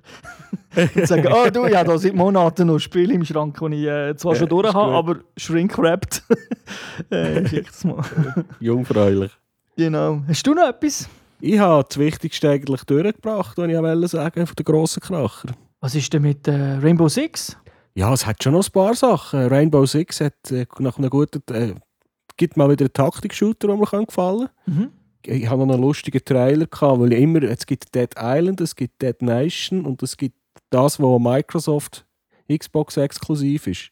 und 0.76 1.06
sage, 1.06 1.28
oh 1.32 1.50
du, 1.50 1.66
ja, 1.66 1.84
da 1.84 1.98
seit 1.98 2.14
Monaten 2.14 2.66
noch 2.66 2.78
Spiele 2.78 3.14
im 3.14 3.24
Schrank, 3.24 3.58
die 3.60 3.74
ich 3.74 3.86
äh, 3.86 4.16
zwar 4.16 4.32
ja, 4.32 4.38
schon 4.38 4.48
durch 4.48 4.72
habe, 4.72 4.92
aber 4.92 5.16
shrink-wrapped. 5.36 6.22
äh, 7.10 7.46
schick 7.46 7.68
es 7.70 7.84
mal. 7.84 8.04
Jungfräulich. 8.60 9.32
Genau. 9.76 10.22
Hast 10.28 10.46
du 10.46 10.54
noch 10.54 10.68
etwas? 10.68 11.08
Ich 11.40 11.58
habe 11.58 11.84
das 11.86 11.98
Wichtigste 11.98 12.50
eigentlich 12.50 12.84
durchgebracht, 12.84 13.58
was 13.58 13.68
ich 13.68 13.76
wollte 13.76 14.08
sagen 14.08 14.46
von 14.46 14.56
den 14.56 14.64
grossen 14.64 15.00
Kracher. 15.00 15.48
Was 15.80 15.94
ist 15.94 16.12
denn 16.12 16.22
mit 16.22 16.48
äh, 16.48 16.78
Rainbow 16.80 17.08
Six? 17.08 17.56
Ja, 17.94 18.12
es 18.12 18.26
hat 18.26 18.42
schon 18.42 18.54
noch 18.54 18.66
ein 18.66 18.72
paar 18.72 18.94
Sachen. 18.94 19.46
Rainbow 19.46 19.86
Six 19.86 20.20
hat 20.20 20.50
äh, 20.50 20.66
nach 20.78 20.98
einem 20.98 21.10
guten. 21.10 21.42
Äh, 21.52 21.74
gibt 22.36 22.56
mal 22.56 22.68
wieder 22.68 22.86
einen 22.86 22.92
Taktik-Shooter, 22.92 23.68
der 23.68 23.76
mir 23.76 23.86
gefallen 23.86 24.06
kann. 24.06 24.48
Mhm. 24.66 24.90
Ich 25.26 25.48
hatte 25.48 25.64
noch 25.64 25.74
einen 25.74 25.82
lustigen 25.82 26.24
Trailer, 26.24 26.66
gehabt, 26.66 27.00
weil 27.00 27.12
immer, 27.12 27.42
es 27.44 27.64
gibt 27.64 27.94
Dead 27.94 28.10
Island, 28.18 28.60
es 28.60 28.74
gibt 28.74 29.00
Dead 29.00 29.20
Nation 29.22 29.86
und 29.86 30.02
es 30.02 30.16
gibt 30.16 30.36
das, 30.70 31.00
was 31.00 31.20
Microsoft 31.20 32.04
Xbox 32.52 32.96
exklusiv 32.96 33.66
ist. 33.68 33.90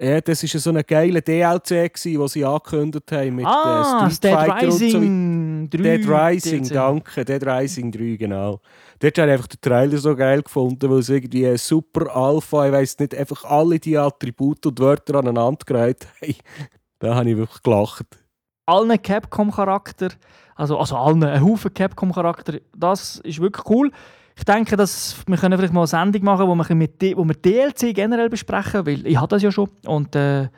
Ja, 0.00 0.20
das 0.20 0.42
war 0.42 0.60
so 0.60 0.70
ein 0.70 0.82
geiler 0.84 1.20
DLC, 1.20 1.94
den 2.02 2.28
sie 2.28 2.44
angekündigt 2.44 3.12
haben 3.12 3.36
mit 3.36 3.46
ah, 3.46 4.10
Street 4.10 4.24
Dead 4.24 4.32
Fighter 4.32 4.66
Rising 4.66 5.68
so. 5.70 5.78
3. 5.78 5.82
Dead 5.82 6.08
Rising, 6.08 6.62
DLC. 6.64 6.72
danke. 6.72 7.24
Dead 7.24 7.46
Rising 7.46 7.92
3, 7.92 8.16
genau. 8.16 8.60
Dort 8.98 9.18
habe 9.18 9.28
ich 9.28 9.32
einfach 9.34 9.46
den 9.46 9.60
Trailer 9.60 9.98
so 9.98 10.16
geil 10.16 10.42
gefunden, 10.42 10.90
weil 10.90 10.98
es 10.98 11.08
irgendwie 11.08 11.56
super 11.56 12.14
Alpha, 12.14 12.66
ich 12.66 12.72
weiss 12.72 12.98
nicht, 12.98 13.14
einfach 13.14 13.44
alle 13.44 13.78
die 13.78 13.96
Attribute 13.96 14.66
und 14.66 14.80
Wörter 14.80 15.16
aneinander 15.16 15.64
gereiht 15.64 16.08
hey, 16.18 16.36
Da 16.98 17.14
habe 17.14 17.30
ich 17.30 17.36
wirklich 17.36 17.62
gelacht. 17.62 18.06
Allen 18.66 19.00
Capcom-Charakter, 19.00 20.08
also, 20.56 20.78
also 20.78 20.96
allen, 20.96 21.22
ein 21.22 21.44
Haufen 21.44 21.72
Capcom-Charakter, 21.72 22.60
das 22.76 23.18
ist 23.18 23.40
wirklich 23.40 23.68
cool. 23.68 23.92
Ich 24.36 24.44
denke, 24.44 24.76
dass 24.76 25.16
wir 25.26 25.36
können 25.36 25.56
vielleicht 25.58 25.72
mal 25.72 25.82
eine 25.82 25.86
Sendung 25.86 26.24
machen, 26.24 26.48
wo 26.48 26.54
wir, 26.54 26.74
mit, 26.74 27.02
wo 27.16 27.24
wir 27.24 27.34
DLC 27.34 27.94
generell 27.94 28.28
besprechen, 28.28 28.84
weil 28.84 29.06
ich 29.06 29.16
habe 29.16 29.28
das 29.28 29.42
ja 29.42 29.52
schon 29.52 29.68
und 29.86 30.16
äh, 30.16 30.48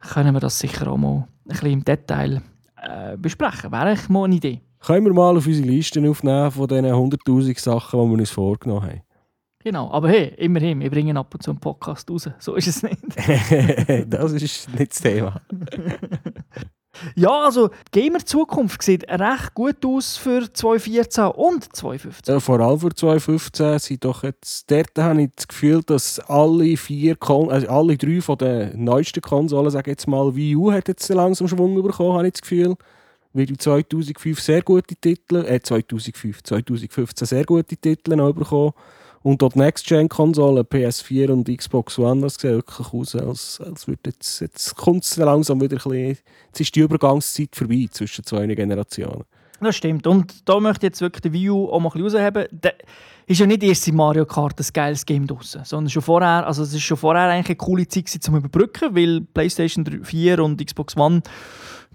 können 0.00 0.34
wir 0.34 0.40
das 0.40 0.58
sicher 0.58 0.88
auch 0.88 0.96
mal 0.96 1.26
ein 1.44 1.48
bisschen 1.48 1.70
im 1.72 1.84
Detail 1.84 2.42
äh, 2.80 3.16
besprechen. 3.16 3.72
Wäre 3.72 3.82
eigentlich 3.82 4.08
mal 4.08 4.24
eine 4.24 4.36
Idee. 4.36 4.60
Können 4.80 5.06
wir 5.06 5.14
mal 5.14 5.36
auf 5.36 5.46
unsere 5.46 5.66
Liste 5.66 6.08
aufnehmen 6.08 6.50
von 6.50 6.68
diesen 6.68 6.86
100'000 6.86 7.58
Sachen, 7.58 8.00
die 8.00 8.10
wir 8.10 8.18
uns 8.18 8.30
vorgenommen 8.30 8.82
haben. 8.82 9.00
Genau, 9.64 9.90
aber 9.90 10.10
hey, 10.10 10.34
immerhin, 10.36 10.80
wir 10.80 10.90
bringen 10.90 11.16
ab 11.16 11.32
und 11.32 11.42
zu 11.42 11.50
einen 11.50 11.58
Podcast 11.58 12.10
raus. 12.10 12.28
So 12.38 12.54
ist 12.54 12.68
es 12.68 12.82
nicht. 12.82 12.98
das 14.12 14.32
ist 14.32 14.68
nicht 14.78 14.92
das 14.92 15.00
Thema. 15.00 15.40
Ja, 17.14 17.44
also 17.44 17.70
die 17.94 18.02
Gamer-Zukunft 18.02 18.82
sieht 18.82 19.08
recht 19.08 19.54
gut 19.54 19.84
aus 19.84 20.16
für 20.16 20.52
2014 20.52 21.24
und 21.24 21.74
2015. 21.74 22.34
Ja, 22.34 22.40
vor 22.40 22.60
allem 22.60 22.80
für 22.80 22.94
2015 22.94 23.78
sind 23.78 24.04
doch 24.04 24.22
jetzt, 24.22 24.70
dort 24.70 24.90
habe 24.98 25.22
ich 25.22 25.30
das 25.34 25.48
Gefühl, 25.48 25.82
dass 25.82 26.20
alle 26.20 26.76
vier, 26.76 27.16
Kon 27.16 27.50
also 27.50 27.68
alle 27.68 27.96
drei 27.96 28.20
von 28.20 28.38
den 28.38 28.84
neuesten 28.84 29.20
Konsolen, 29.20 29.70
sage 29.70 29.90
jetzt 29.90 30.06
mal, 30.06 30.34
Wii 30.34 30.56
U 30.56 30.72
hat 30.72 30.88
jetzt 30.88 31.08
langsam 31.08 31.48
Schwung 31.48 31.80
bekommen, 31.82 32.14
habe 32.14 32.26
ich 32.26 32.34
das 32.34 32.42
Gefühl. 32.42 32.76
Weil 33.32 33.48
2005 33.48 34.40
sehr 34.40 34.62
gute 34.62 34.94
Titel, 34.94 35.44
äh 35.44 35.60
2005, 35.60 36.44
2015 36.44 37.26
sehr 37.26 37.44
gute 37.44 37.76
Titel 37.76 38.14
noch 38.14 38.32
bekommen. 38.32 38.72
Und 39.24 39.40
dort 39.40 39.56
Next-Gen-Konsolen, 39.56 40.64
PS4 40.64 41.30
und 41.30 41.48
Xbox 41.48 41.98
One, 41.98 42.20
das 42.20 42.34
sieht 42.34 42.50
wirklich 42.50 42.92
aus, 42.92 43.16
als, 43.16 43.58
als 43.58 43.88
würde 43.88 44.10
jetzt, 44.10 44.40
jetzt 44.40 44.74
kommt 44.76 45.02
es 45.02 45.16
langsam 45.16 45.62
wieder 45.62 45.76
ein 45.76 45.82
bisschen, 45.82 46.18
jetzt 46.48 46.60
ist 46.60 46.76
die 46.76 46.80
Übergangszeit 46.80 47.56
vorbei 47.56 47.88
zwischen 47.90 48.22
zwei 48.22 48.46
Generationen. 48.48 49.24
Das 49.60 49.76
stimmt. 49.76 50.06
Und 50.06 50.46
da 50.46 50.60
möchte 50.60 50.84
ich 50.84 50.90
jetzt 50.90 51.00
wirklich 51.00 51.22
die 51.22 51.32
Wii 51.32 51.48
auch 51.48 51.80
mal 51.80 51.88
ein 51.94 52.02
bisschen 52.02 52.20
rausheben. 52.20 52.48
Da 52.52 52.70
ist 53.26 53.40
ja 53.40 53.46
nicht 53.46 53.62
erst 53.62 53.88
in 53.88 53.96
Mario 53.96 54.26
Kart 54.26 54.60
ein 54.60 54.66
geiles 54.74 55.06
Game 55.06 55.26
draussen, 55.26 55.64
sondern 55.64 55.88
schon 55.88 56.02
vorher, 56.02 56.46
also 56.46 56.62
es 56.62 56.74
ist 56.74 56.82
schon 56.82 56.98
vorher 56.98 57.30
eigentlich 57.30 57.46
eine 57.46 57.56
coole 57.56 57.88
Zeit 57.88 58.10
zum 58.10 58.36
Überbrücken, 58.36 58.94
weil 58.94 59.22
PlayStation 59.22 60.04
4 60.04 60.44
und 60.44 60.62
Xbox 60.62 60.98
One, 60.98 61.22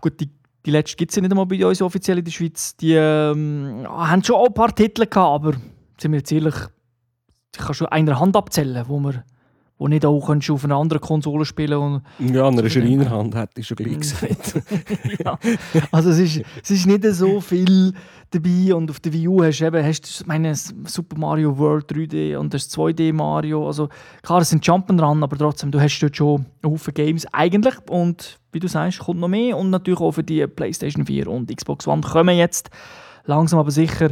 gut, 0.01 0.19
die, 0.19 0.32
die 0.65 0.71
letzte 0.71 0.97
gibt 0.97 1.11
es 1.11 1.15
ja 1.15 1.21
nicht 1.21 1.32
einmal 1.32 1.45
bei 1.45 1.63
uns 1.63 1.80
offiziell 1.80 2.17
in 2.17 2.25
der 2.25 2.32
Schweiz, 2.32 2.75
die 2.75 2.93
ähm, 2.93 3.86
haben 3.88 4.23
schon 4.23 4.36
auch 4.36 4.47
ein 4.47 4.53
paar 4.55 4.73
Titel 4.73 5.05
gehabt, 5.05 5.15
aber 5.15 5.53
sind 5.99 6.11
wir 6.11 6.17
jetzt 6.17 6.32
ehrlich, 6.32 6.55
ich 7.56 7.62
kann 7.62 7.74
schon 7.74 7.88
einer 7.88 8.20
Hand 8.20 8.36
abzählen, 8.36 8.86
wo 8.88 9.00
man 9.00 9.24
wo 9.80 9.88
nicht 9.88 10.06
auch 10.06 10.20
kannst 10.20 10.50
auf 10.52 10.66
einer 10.66 10.76
anderen 10.76 11.02
Konsole 11.02 11.45
spielen 11.45 11.78
und 11.78 12.02
Ja, 12.36 12.45
an 12.47 12.60
einer 12.60 12.70
Schreinerhand 12.70 13.34
hätte 13.34 13.62
ich 13.62 13.68
schon 13.68 13.78
gleich 13.78 13.97
gesagt. 13.97 14.62
ja. 15.26 15.39
Also 15.91 16.10
es 16.10 16.20
ist, 16.20 16.41
es 16.62 16.70
ist 16.70 16.86
nicht 16.86 17.06
so 17.06 17.39
viel 17.39 17.93
dabei 18.32 18.76
und 18.76 18.91
auf 18.91 19.00
der 19.00 19.14
Wii 19.14 19.28
U 19.30 19.41
hast 19.41 19.60
du 19.60 19.66
eben 19.66 19.84
hast 19.84 20.20
du 20.20 20.26
meine 20.28 20.54
Super 20.54 21.18
Mario 21.18 21.58
World 21.58 21.89
3D 21.89 22.36
und 22.36 22.54
das 22.54 22.70
2D 22.70 23.14
Mario, 23.14 23.66
also 23.66 23.88
klar, 24.22 24.41
es 24.41 24.50
sind 24.50 24.66
Jump'n'Run, 24.66 25.24
aber 25.24 25.38
trotzdem, 25.38 25.72
du 25.72 25.80
hast 25.80 25.97
dort 26.00 26.18
schon 26.18 26.45
Haufen 26.64 26.93
Games 26.93 27.26
eigentlich 27.32 27.76
und 27.89 28.38
wie 28.52 28.60
du 28.60 28.68
sagst, 28.68 29.00
kommt 29.00 29.22
noch 29.22 29.30
mehr 29.30 29.58
und 29.58 29.70
natürlich 29.70 30.02
auch 30.02 30.12
für 30.12 30.24
die 30.24 30.45
Playstation 30.45 31.06
4 31.06 31.28
und 31.28 31.56
Xbox 31.56 31.88
One 31.88 32.02
kommen 32.02 32.38
jetzt 32.38 32.70
langsam 33.26 33.60
aber 33.60 33.72
sicher 33.72 34.12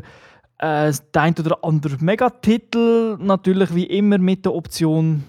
äh, 0.60 0.91
der 1.14 1.22
ein 1.22 1.36
oder 1.39 1.64
andere 1.64 1.97
Megatitel, 1.99 3.18
natürlich 3.20 3.74
wie 3.74 3.86
immer 3.86 4.18
mit 4.18 4.45
der 4.45 4.53
Option 4.53 5.24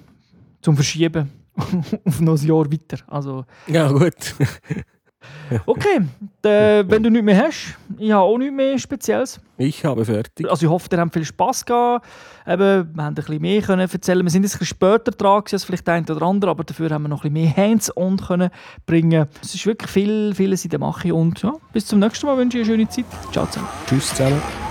zum 0.61 0.75
Verschieben 0.75 1.31
auf 2.05 2.21
noch 2.21 2.41
ein 2.41 2.47
Jahr 2.47 2.71
weiter. 2.71 2.99
Also, 3.07 3.45
ja, 3.67 3.91
gut. 3.91 4.35
okay, 5.67 6.01
äh, 6.45 6.85
wenn 6.87 7.03
du 7.03 7.11
nichts 7.11 7.25
mehr 7.25 7.47
hast, 7.47 7.77
ich 7.99 8.13
habe 8.13 8.23
auch 8.23 8.39
nichts 8.39 8.55
mehr 8.55 8.79
Spezielles. 8.79 9.41
Ich 9.57 9.85
habe 9.85 10.05
fertig. 10.05 10.49
Also 10.49 10.67
ich 10.67 10.71
hoffe, 10.71 10.89
ihr 10.93 10.99
habt 10.99 11.13
viel 11.13 11.25
Spass 11.25 11.65
gehabt. 11.65 12.07
Eben, 12.47 12.95
wir 12.95 13.05
haben 13.05 13.09
ein 13.09 13.15
bisschen 13.15 13.41
mehr 13.41 13.61
können 13.61 13.89
erzählen. 13.89 14.25
Wir 14.25 14.31
sind 14.31 14.45
jetzt 14.45 14.55
ein 14.55 14.61
bisschen 14.61 14.77
später 14.77 15.11
dran 15.11 15.43
als 15.51 15.65
vielleicht 15.65 15.87
der 15.87 15.95
eine 15.95 16.07
oder 16.07 16.23
andere, 16.23 16.51
aber 16.51 16.65
dafür 16.65 16.91
haben 16.91 17.03
wir 17.03 17.09
noch 17.09 17.25
ein 17.25 17.33
bisschen 17.33 17.57
mehr 17.57 17.57
Hands-on 17.57 18.17
können 18.19 18.51
bringen. 18.87 19.27
Es 19.43 19.55
ist 19.55 19.67
wirklich 19.67 19.91
viel, 19.91 20.35
vieles 20.35 20.65
in 20.65 20.71
der 20.71 20.79
Mache 20.79 21.13
und 21.13 21.43
ja, 21.43 21.53
bis 21.73 21.87
zum 21.87 21.99
nächsten 21.99 22.27
Mal 22.27 22.37
wünsche 22.37 22.59
ich 22.59 22.65
eine 22.65 22.77
schöne 22.77 22.89
Zeit. 22.89 23.07
Ciao 23.33 23.47
zusammen. 23.47 23.69
Tschüss 23.87 24.15
zusammen. 24.15 24.68